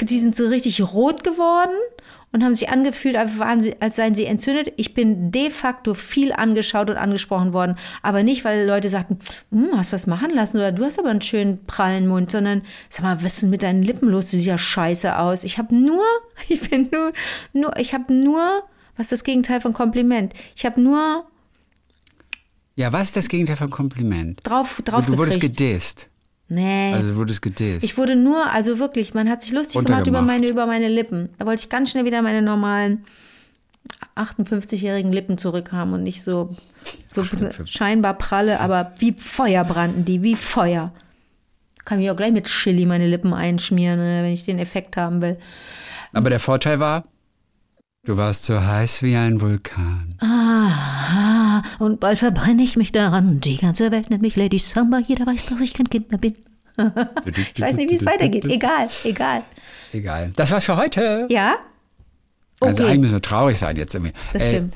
Die 0.00 0.18
sind 0.18 0.34
so 0.34 0.46
richtig 0.46 0.80
rot 0.80 1.22
geworden 1.22 1.76
und 2.32 2.44
haben 2.44 2.54
sich 2.54 2.68
angefühlt, 2.68 3.16
als, 3.16 3.96
seien 3.96 4.14
sie 4.14 4.24
entzündet. 4.24 4.72
Ich 4.76 4.94
bin 4.94 5.32
de 5.32 5.50
facto 5.50 5.94
viel 5.94 6.32
angeschaut 6.32 6.90
und 6.90 6.96
angesprochen 6.96 7.52
worden, 7.52 7.76
aber 8.02 8.22
nicht, 8.22 8.44
weil 8.44 8.66
Leute 8.66 8.88
sagten, 8.88 9.18
hm, 9.50 9.70
hast 9.76 9.92
was 9.92 10.06
machen 10.06 10.30
lassen 10.30 10.58
oder 10.58 10.72
du 10.72 10.84
hast 10.84 10.98
aber 10.98 11.10
einen 11.10 11.20
schönen 11.20 11.64
prallen 11.66 12.06
Mund, 12.06 12.30
sondern 12.30 12.62
sag 12.88 13.02
mal, 13.02 13.24
was 13.24 13.42
ist 13.42 13.48
mit 13.48 13.62
deinen 13.62 13.82
Lippen 13.82 14.08
los? 14.08 14.26
Du 14.26 14.36
siehst 14.36 14.46
ja 14.46 14.58
scheiße 14.58 15.18
aus. 15.18 15.44
Ich 15.44 15.58
habe 15.58 15.74
nur, 15.74 16.04
ich 16.48 16.68
bin 16.68 16.88
nur, 16.92 17.12
nur, 17.52 17.76
ich 17.76 17.94
habe 17.94 18.12
nur, 18.12 18.62
was 18.96 19.06
ist 19.06 19.12
das 19.12 19.24
Gegenteil 19.24 19.60
von 19.60 19.72
Kompliment? 19.72 20.32
Ich 20.54 20.64
habe 20.64 20.80
nur 20.80 21.24
Ja, 22.76 22.92
was 22.92 23.08
ist 23.08 23.16
das 23.16 23.28
Gegenteil 23.28 23.56
von 23.56 23.70
Kompliment? 23.70 24.40
drauf, 24.44 24.80
drauf 24.84 25.06
du 25.06 25.18
wurdest 25.18 25.40
gedisst. 25.40 26.08
Nee. 26.50 26.92
Also 26.92 27.10
du 27.10 27.16
wurdest 27.16 27.42
gedisst. 27.42 27.84
Ich 27.84 27.96
wurde 27.96 28.16
nur, 28.16 28.50
also 28.50 28.80
wirklich, 28.80 29.14
man 29.14 29.30
hat 29.30 29.40
sich 29.40 29.52
lustig 29.52 29.84
gemacht 29.84 30.08
über 30.08 30.20
meine, 30.20 30.48
über 30.48 30.66
meine 30.66 30.88
Lippen. 30.88 31.28
Da 31.38 31.46
wollte 31.46 31.60
ich 31.62 31.68
ganz 31.68 31.92
schnell 31.92 32.04
wieder 32.04 32.22
meine 32.22 32.42
normalen 32.42 33.04
58-jährigen 34.16 35.12
Lippen 35.12 35.38
zurückhaben 35.38 35.94
und 35.94 36.02
nicht 36.02 36.24
so, 36.24 36.56
so 37.06 37.22
58. 37.22 37.70
scheinbar 37.70 38.14
pralle, 38.14 38.58
aber 38.58 38.92
wie 38.98 39.12
Feuer 39.12 39.62
brannten 39.62 40.04
die, 40.04 40.24
wie 40.24 40.34
Feuer. 40.34 40.92
Kann 41.84 41.98
mich 42.00 42.10
auch 42.10 42.16
gleich 42.16 42.32
mit 42.32 42.46
Chili 42.46 42.84
meine 42.84 43.06
Lippen 43.06 43.32
einschmieren, 43.32 44.00
ne, 44.00 44.24
wenn 44.24 44.32
ich 44.32 44.44
den 44.44 44.58
Effekt 44.58 44.96
haben 44.96 45.22
will. 45.22 45.38
Aber 46.12 46.30
der 46.30 46.40
Vorteil 46.40 46.80
war, 46.80 47.04
du 48.04 48.16
warst 48.16 48.44
so 48.44 48.60
heiß 48.62 49.02
wie 49.02 49.16
ein 49.16 49.40
Vulkan. 49.40 50.14
Ah, 50.20 51.62
und 51.78 52.00
bald 52.00 52.18
verbrenne 52.18 52.62
ich 52.62 52.76
mich 52.76 52.92
daran. 52.92 53.40
Die 53.40 53.56
ganze 53.56 53.90
Welt 53.90 54.10
nennt 54.10 54.22
mich 54.22 54.36
Lady 54.36 54.58
Samba. 54.58 54.98
Jeder 54.98 55.26
weiß, 55.26 55.46
dass 55.46 55.60
ich 55.60 55.74
kein 55.74 55.88
Kind 55.88 56.10
mehr 56.10 56.18
bin. 56.20 56.34
Ich 57.54 57.60
weiß 57.60 57.76
nicht, 57.76 57.90
wie 57.90 57.94
es 57.94 58.06
weitergeht. 58.06 58.46
Egal, 58.46 58.88
egal. 59.04 59.42
Egal. 59.92 60.30
Das 60.36 60.50
war's 60.50 60.64
für 60.64 60.76
heute. 60.78 61.26
Ja? 61.28 61.56
Also 62.60 62.82
Okay. 62.82 62.92
eigentlich 62.92 63.00
müssen 63.02 63.14
wir 63.14 63.22
traurig 63.22 63.58
sein 63.58 63.76
jetzt 63.76 63.94
irgendwie. 63.94 64.14
Das 64.32 64.42
Ey, 64.44 64.48
stimmt. 64.48 64.74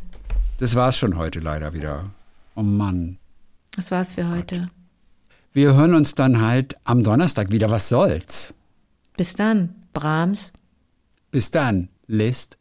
Das 0.59 0.75
war's 0.75 0.99
schon 0.99 1.17
heute 1.17 1.41
leider 1.41 1.73
wieder. 1.73 2.11
Oh 2.57 2.63
Mann. 2.63 3.17
Das 3.75 3.91
war's 3.91 4.13
für 4.13 4.29
heute. 4.29 4.69
Wir 5.55 5.75
hören 5.75 5.95
uns 5.95 6.15
dann 6.15 6.43
halt 6.43 6.77
am 6.85 7.05
Donnerstag 7.05 7.53
wieder. 7.53 7.71
Was 7.71 7.89
soll's? 7.89 8.53
Bis 9.17 9.33
dann, 9.35 9.75
Brahms. 9.95 10.53
Bis 11.31 11.51
dann. 11.51 11.89
List 12.07 12.59